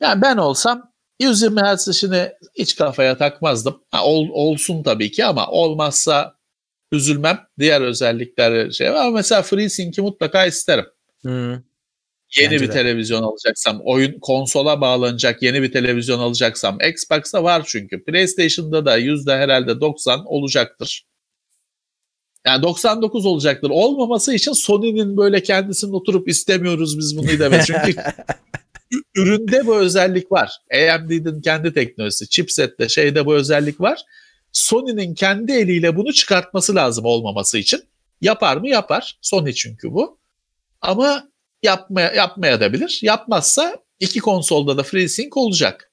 [0.00, 3.82] Yani ben olsam 120 Hz işini hiç kafaya takmazdım.
[3.90, 6.36] Ha, ol- olsun tabii ki ama olmazsa
[6.92, 7.40] üzülmem.
[7.58, 10.86] Diğer özellikler şey ama mesela FreeSync'i mutlaka isterim.
[11.26, 11.62] Hı.
[12.40, 12.72] Yeni Bence bir de.
[12.72, 18.04] televizyon alacaksam, oyun konsola bağlanacak yeni bir televizyon alacaksam, Xbox'ta var çünkü.
[18.04, 21.06] PlayStation'da da yüzde herhalde 90 olacaktır.
[22.46, 23.70] Yani 99 olacaktır.
[23.70, 27.66] Olmaması için Sony'nin böyle kendisinin oturup istemiyoruz biz bunu demesi.
[27.84, 28.00] Çünkü
[29.16, 30.50] üründe bu özellik var.
[30.74, 34.02] AMD'nin kendi teknolojisi, chipsette şeyde bu özellik var.
[34.52, 37.80] Sony'nin kendi eliyle bunu çıkartması lazım olmaması için.
[38.20, 38.68] Yapar mı?
[38.68, 39.18] Yapar.
[39.20, 40.18] Sony çünkü bu.
[40.80, 41.31] Ama
[41.62, 43.00] yapmaya, yapmaya da bilir.
[43.02, 45.92] Yapmazsa iki konsolda da FreeSync olacak.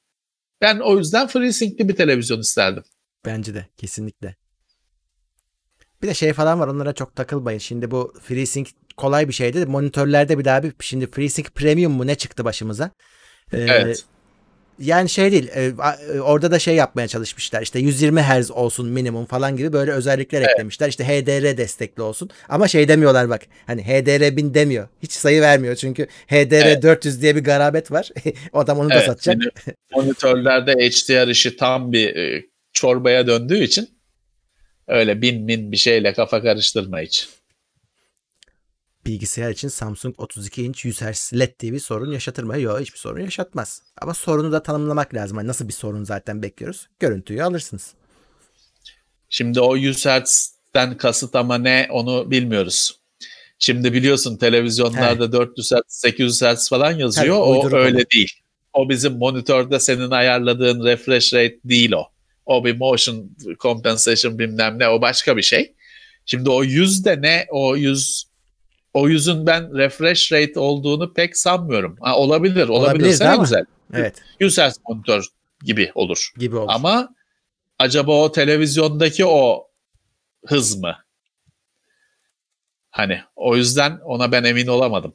[0.61, 2.83] Ben o yüzden FreeSync'li bir televizyon isterdim.
[3.25, 4.35] Bence de kesinlikle.
[6.01, 7.59] Bir de şey falan var onlara çok takılmayın.
[7.59, 9.65] Şimdi bu FreeSync kolay bir şeydi.
[9.65, 12.91] Monitörlerde bir daha bir şimdi FreeSync Premium mu ne çıktı başımıza?
[13.53, 14.05] Ee, Evet.
[14.79, 15.49] Yani şey değil.
[15.53, 15.71] e,
[16.13, 17.61] e, orada da şey yapmaya çalışmışlar.
[17.61, 20.89] İşte 120 Hz olsun minimum falan gibi böyle özellikler eklemişler.
[20.89, 22.29] İşte HDR destekli olsun.
[22.49, 23.41] Ama şey demiyorlar bak.
[23.67, 24.87] Hani HDR 1000 demiyor.
[25.03, 26.83] Hiç sayı vermiyor çünkü HDR Evet.
[26.83, 28.09] 400 diye bir garabet var.
[28.53, 29.33] o adam onu da Evet, satacak.
[29.33, 33.89] şimdi monitörlerde HDR işi tam bir e, çorbaya döndüğü için
[34.87, 37.29] öyle bin bin bir şeyle kafa karıştırma hiç.
[39.05, 42.59] Bilgisayar için Samsung 32 inç 100 Hz LED TV sorun yaşatır mı?
[42.59, 43.81] Yok hiçbir sorun yaşatmaz.
[44.01, 45.37] Ama sorunu da tanımlamak lazım.
[45.37, 46.87] Hani nasıl bir sorun zaten bekliyoruz?
[46.99, 47.93] Görüntüyü alırsınız.
[49.29, 52.99] Şimdi o 100 Hz'den kasıt ama ne onu bilmiyoruz.
[53.59, 57.61] Şimdi biliyorsun televizyonlarda 400 Hz, 800 Hz falan yazıyor.
[57.61, 58.33] Tabii, o öyle değil.
[58.73, 62.03] O bizim monitörde senin ayarladığın refresh rate değil o.
[62.45, 65.73] O bir motion compensation bilmem ne o başka bir şey.
[66.25, 68.28] Şimdi o 100 de ne o 100
[68.99, 71.97] o yüzün ben refresh rate olduğunu pek sanmıyorum.
[72.01, 72.67] Ha, olabilir.
[72.67, 73.43] Olabilirse ne ama.
[73.43, 73.65] güzel.
[73.93, 75.25] Evet 100 Hz monitör
[75.63, 76.29] gibi olur.
[76.37, 76.71] gibi oldu.
[76.71, 77.09] Ama
[77.79, 79.67] acaba o televizyondaki o
[80.45, 80.95] hız mı?
[82.89, 85.13] Hani o yüzden ona ben emin olamadım.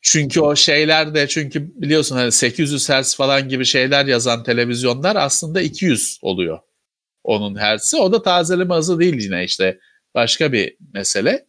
[0.00, 5.60] Çünkü o şeyler de çünkü biliyorsun hani 800 Hz falan gibi şeyler yazan televizyonlar aslında
[5.60, 6.58] 200 oluyor.
[7.24, 7.96] Onun hertz'i.
[7.96, 9.78] O da tazeleme hızı değil yine işte
[10.14, 11.46] başka bir mesele.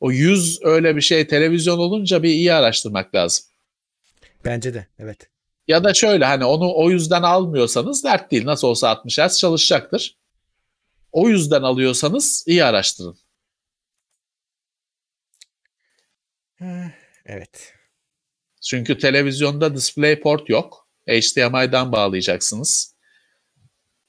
[0.00, 3.44] O 100 öyle bir şey televizyon olunca bir iyi araştırmak lazım.
[4.44, 5.30] Bence de evet.
[5.68, 8.44] Ya da şöyle hani onu o yüzden almıyorsanız dert değil.
[8.44, 10.18] Nasıl olsa 60 Hz çalışacaktır.
[11.12, 13.18] O yüzden alıyorsanız iyi araştırın.
[17.26, 17.74] Evet.
[18.62, 20.88] Çünkü televizyonda DisplayPort yok.
[21.08, 22.95] HDMI'dan bağlayacaksınız.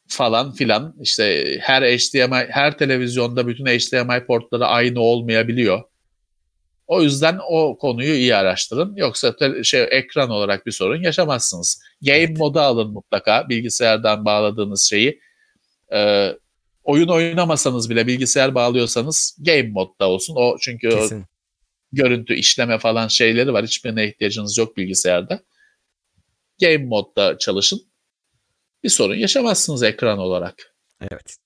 [0.08, 0.96] Falan filan.
[1.02, 5.84] İşte her HDMI, her televizyonda bütün HDMI portları aynı olmayabiliyor.
[6.88, 8.96] O yüzden o konuyu iyi araştırın.
[8.96, 11.82] Yoksa şey ekran olarak bir sorun yaşamazsınız.
[12.02, 12.38] Game Evet.
[12.38, 13.50] modu alın mutlaka.
[13.50, 15.20] Bilgisayardan bağladığınız şeyi.
[15.94, 16.34] Ee,
[16.84, 20.36] oyun oynamasanız bile bilgisayar bağlıyorsanız game modda olsun.
[20.38, 21.10] O çünkü o
[21.92, 23.66] görüntü işleme falan şeyleri var.
[23.66, 25.40] Hiçbirine ihtiyacınız yok bilgisayarda.
[26.62, 27.82] Game modda çalışın.
[28.88, 30.56] Bir sorun yaşamazsınız ekran olarak.
[31.02, 31.38] Evet.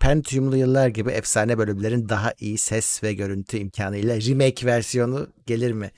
[0.00, 5.90] Pentium'lu yıllar gibi efsane bölümlerin daha iyi ses ve görüntü imkanıyla remake versiyonu gelir mi?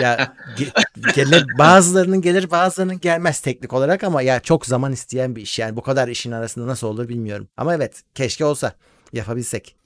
[0.00, 5.42] Ya ge- gele, bazılarının gelir bazılarının gelmez teknik olarak ama ya çok zaman isteyen bir
[5.42, 5.58] iş.
[5.58, 7.48] Yani bu kadar işin arasında nasıl olur bilmiyorum.
[7.56, 8.72] Ama evet keşke olsa
[9.12, 9.76] yapabilsek.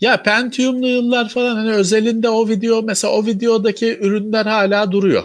[0.00, 5.24] Ya Pentium'lu yıllar falan hani özelinde o video mesela o videodaki ürünler hala duruyor.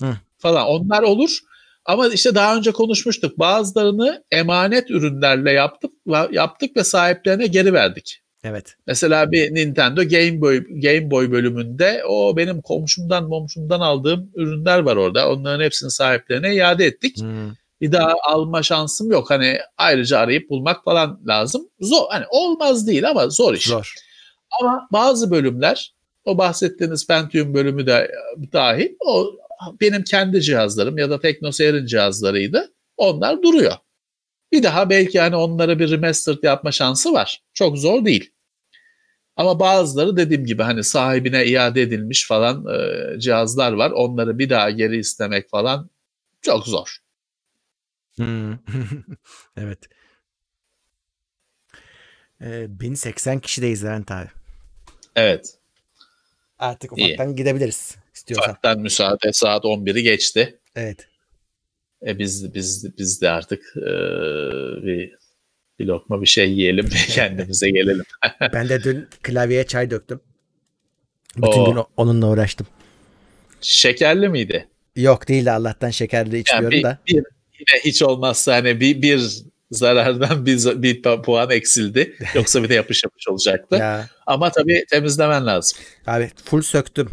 [0.00, 0.16] Hı.
[0.38, 1.47] Falan onlar olur.
[1.88, 3.38] Ama işte daha önce konuşmuştuk.
[3.38, 5.90] Bazılarını emanet ürünlerle yaptık
[6.30, 8.20] yaptık ve sahiplerine geri verdik.
[8.44, 8.76] Evet.
[8.86, 14.96] Mesela bir Nintendo Game Boy Game Boy bölümünde o benim komşumdan momşumdan aldığım ürünler var
[14.96, 15.30] orada.
[15.30, 17.20] Onların hepsini sahiplerine iade ettik.
[17.20, 17.50] Hmm.
[17.80, 19.30] Bir daha alma şansım yok.
[19.30, 21.68] Hani ayrıca arayıp bulmak falan lazım.
[21.80, 23.66] Zor hani olmaz değil ama zor iş.
[23.66, 23.94] Zor.
[24.60, 25.92] Ama bazı bölümler
[26.24, 28.10] o bahsettiğiniz Pentium bölümü de
[28.52, 29.30] dahil o
[29.80, 32.72] benim kendi cihazlarım ya da TeknoSeyir'in cihazlarıydı.
[32.96, 33.72] Onlar duruyor.
[34.52, 37.42] Bir daha belki hani onlara bir remastered yapma şansı var.
[37.54, 38.32] Çok zor değil.
[39.36, 43.90] Ama bazıları dediğim gibi hani sahibine iade edilmiş falan e, cihazlar var.
[43.90, 45.90] Onları bir daha geri istemek falan
[46.40, 46.98] çok zor.
[48.16, 48.52] Hmm.
[49.56, 49.78] evet.
[52.40, 54.28] Ee, 1080 kişideyiz Levent abi.
[55.16, 55.58] Evet.
[56.58, 57.36] Artık ufaktan İyi.
[57.36, 57.96] gidebiliriz
[58.30, 58.50] istiyorsan.
[58.50, 60.58] Ufaktan müsaade saat 11'i geçti.
[60.76, 61.08] Evet.
[62.06, 63.90] E biz biz biz de artık e,
[64.86, 65.18] bir
[65.78, 68.04] bir lokma bir şey yiyelim kendimize gelelim.
[68.52, 70.20] ben de dün klavyeye çay döktüm.
[71.36, 71.74] Bütün o.
[71.74, 72.66] gün onunla uğraştım.
[73.60, 74.68] Şekerli miydi?
[74.96, 76.98] Yok değil Allah'tan şekerli içmiyorum yani bir, da.
[77.06, 77.14] Bir,
[77.58, 82.16] yine hiç olmazsa hani bir, bir zarardan bir, bir puan eksildi.
[82.34, 83.76] Yoksa bir de yapış yapış olacaktı.
[83.80, 84.08] ya.
[84.26, 85.78] Ama tabii temizlemen lazım.
[86.06, 87.10] Abi full söktüm.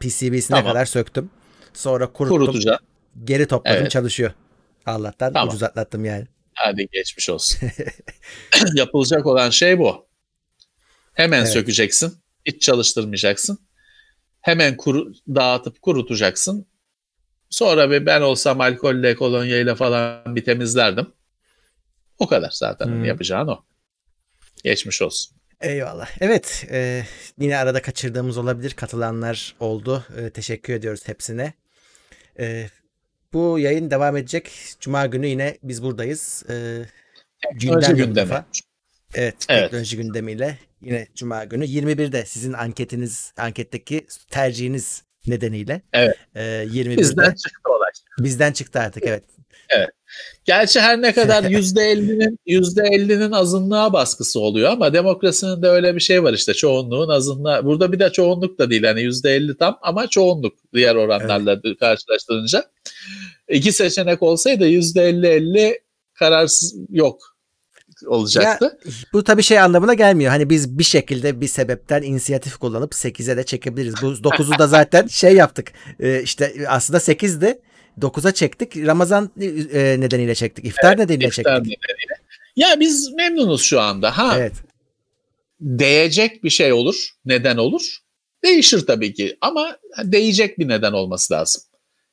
[0.00, 0.72] PCB'sine tamam.
[0.72, 1.30] kadar söktüm.
[1.74, 2.38] Sonra kuruttum.
[2.38, 2.78] Kurutacağım.
[3.24, 3.90] Geri topladım evet.
[3.90, 4.32] çalışıyor.
[4.86, 5.48] Allah'tan tamam.
[5.48, 6.26] ucuz atlattım yani.
[6.54, 7.70] Hadi geçmiş olsun.
[8.74, 10.06] Yapılacak olan şey bu.
[11.14, 11.48] Hemen evet.
[11.48, 12.18] sökeceksin.
[12.46, 13.58] Hiç çalıştırmayacaksın.
[14.40, 16.66] Hemen kuru, dağıtıp kurutacaksın.
[17.50, 21.12] Sonra bir ben olsam alkolle, kolonyayla falan bir temizlerdim.
[22.18, 23.04] O kadar zaten hmm.
[23.04, 23.64] yapacağın o.
[24.64, 25.37] Geçmiş olsun.
[25.60, 26.08] Eyvallah.
[26.20, 27.02] Evet e,
[27.38, 28.70] yine arada kaçırdığımız olabilir.
[28.70, 30.04] Katılanlar oldu.
[30.16, 31.52] E, teşekkür ediyoruz hepsine.
[32.38, 32.66] E,
[33.32, 34.50] bu yayın devam edecek.
[34.80, 36.44] Cuma günü yine biz buradayız.
[36.50, 36.84] E,
[37.52, 38.44] gündem gündemi.
[39.14, 45.82] Evet, evet, teknoloji gündemiyle yine Cuma günü 21'de sizin anketiniz, anketteki tercihiniz nedeniyle.
[45.92, 46.16] Evet.
[46.34, 46.98] E, 21'de.
[46.98, 47.90] Bizden çıktı olay.
[48.18, 49.24] Bizden çıktı artık evet.
[49.70, 49.88] Evet.
[50.44, 56.22] Gerçi her ne kadar %50'nin %50'nin azınlığa baskısı oluyor ama demokrasinin de öyle bir şey
[56.22, 57.64] var işte çoğunluğun azınlığa.
[57.64, 61.78] Burada bir de çoğunluk da değil hani %50 tam ama çoğunluk diğer oranlarla evet.
[61.80, 62.64] karşılaştırınca.
[63.48, 65.78] İki seçenek olsaydı %50-50
[66.14, 67.38] kararsız yok
[68.06, 68.78] olacaktı.
[68.84, 70.30] Ya, bu tabii şey anlamına gelmiyor.
[70.30, 73.94] Hani biz bir şekilde bir sebepten inisiyatif kullanıp 8'e de çekebiliriz.
[74.02, 75.72] Bu 9'u da zaten şey yaptık.
[76.00, 77.60] Ee, işte aslında 8'di.
[78.00, 78.76] 9'a çektik.
[78.76, 80.64] Ramazan e, nedeniyle çektik.
[80.64, 81.56] İftar evet, nedeniyle iftar çektik.
[81.56, 82.14] Nedeniyle.
[82.56, 84.18] Ya biz memnunuz şu anda.
[84.18, 84.34] Ha.
[84.38, 84.52] Evet.
[85.60, 87.08] Değecek bir şey olur.
[87.24, 87.96] Neden olur?
[88.44, 91.62] Değişir tabii ki ama değecek bir neden olması lazım.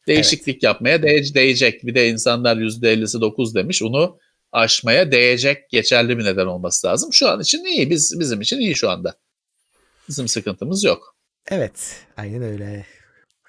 [0.07, 0.64] Değişiklik evet.
[0.64, 1.86] yapmaya değe, değecek.
[1.86, 3.84] Bir de insanlar %50'si 9 demiş.
[3.84, 4.20] Onu
[4.52, 7.14] aşmaya değecek geçerli bir neden olması lazım.
[7.14, 7.90] Şu an için iyi.
[7.90, 9.16] Biz bizim için iyi şu anda.
[10.10, 11.16] Bizim sıkıntımız yok.
[11.48, 12.86] Evet, aynen öyle.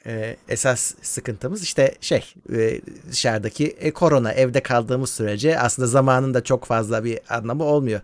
[0.06, 2.80] Ee, esas sıkıntımız işte şey e,
[3.10, 8.00] dışarıdaki e, korona evde kaldığımız sürece aslında zamanın da çok fazla bir anlamı olmuyor.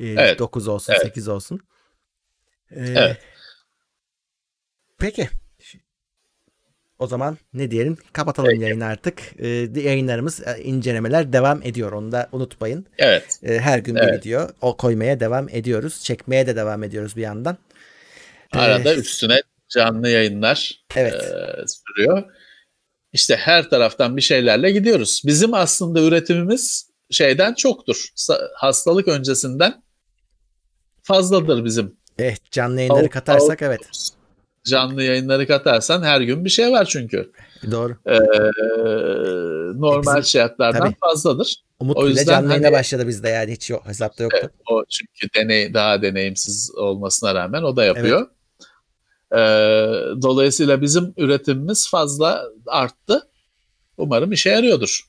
[0.00, 0.38] Ee, evet.
[0.38, 1.02] 9 olsun evet.
[1.02, 1.60] 8 olsun.
[2.70, 3.18] Ee, evet.
[4.98, 5.28] Peki.
[6.98, 7.96] O zaman ne diyelim?
[8.12, 8.62] Kapatalım Peki.
[8.62, 9.40] yayını artık.
[9.76, 11.92] Yayınlarımız, e, incelemeler devam ediyor.
[11.92, 12.86] Onu da unutmayın.
[12.98, 13.40] Evet.
[13.42, 14.12] Her gün evet.
[14.12, 16.02] bir video o koymaya devam ediyoruz.
[16.04, 17.58] Çekmeye de devam ediyoruz bir yandan.
[18.52, 21.14] Arada ee, üstüne canlı yayınlar evet.
[21.14, 22.24] e, sürüyor.
[23.12, 25.22] İşte her taraftan bir şeylerle gidiyoruz.
[25.26, 28.08] Bizim aslında üretimimiz şeyden çoktur.
[28.54, 29.82] Hastalık öncesinden
[31.02, 31.96] fazladır bizim.
[32.18, 33.80] Evet canlı yayınları Avuk, katarsak evet.
[34.64, 37.32] Canlı yayınları katarsan her gün bir şey var çünkü.
[37.70, 37.96] Doğru.
[38.06, 38.18] Ee,
[39.80, 40.94] normal bizim, şartlardan tabii.
[41.00, 41.64] fazladır.
[41.80, 44.38] Umut o yüzden canlı yayına hani, başladı bizde yani hiç yok hesapta yoktu.
[44.42, 48.18] Evet, o çünkü deney daha deneyimsiz olmasına rağmen o da yapıyor.
[48.18, 48.30] Evet.
[49.34, 49.36] Ee,
[50.22, 53.28] dolayısıyla bizim üretimimiz fazla arttı.
[53.96, 55.00] Umarım işe yarıyordur.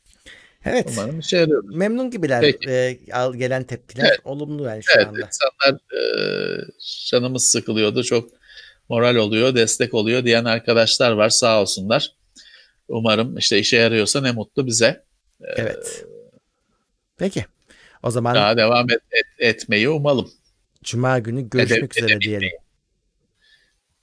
[0.65, 0.89] Evet.
[0.91, 1.75] Umarım işe yarıyordur.
[1.75, 2.69] Memnun gibiler Peki.
[2.69, 2.99] e,
[3.37, 4.19] gelen tepkiler evet.
[4.23, 5.19] olumlu yani şu evet, anda.
[5.19, 6.01] insanlar e,
[7.05, 8.03] canımız sıkılıyordu.
[8.03, 8.29] Çok
[8.89, 12.11] moral oluyor, destek oluyor diyen arkadaşlar var sağ olsunlar.
[12.87, 15.03] Umarım işte işe yarıyorsa ne mutlu bize.
[15.41, 16.05] Ee, evet.
[17.17, 17.45] Peki.
[18.03, 20.31] O zaman daha devam et, et, etmeyi umalım.
[20.83, 22.49] Cuma günü görüşmek Edep, üzere diyelim.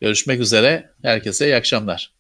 [0.03, 0.91] Görüşmek üzere.
[1.03, 2.13] Herkese iyi akşamlar.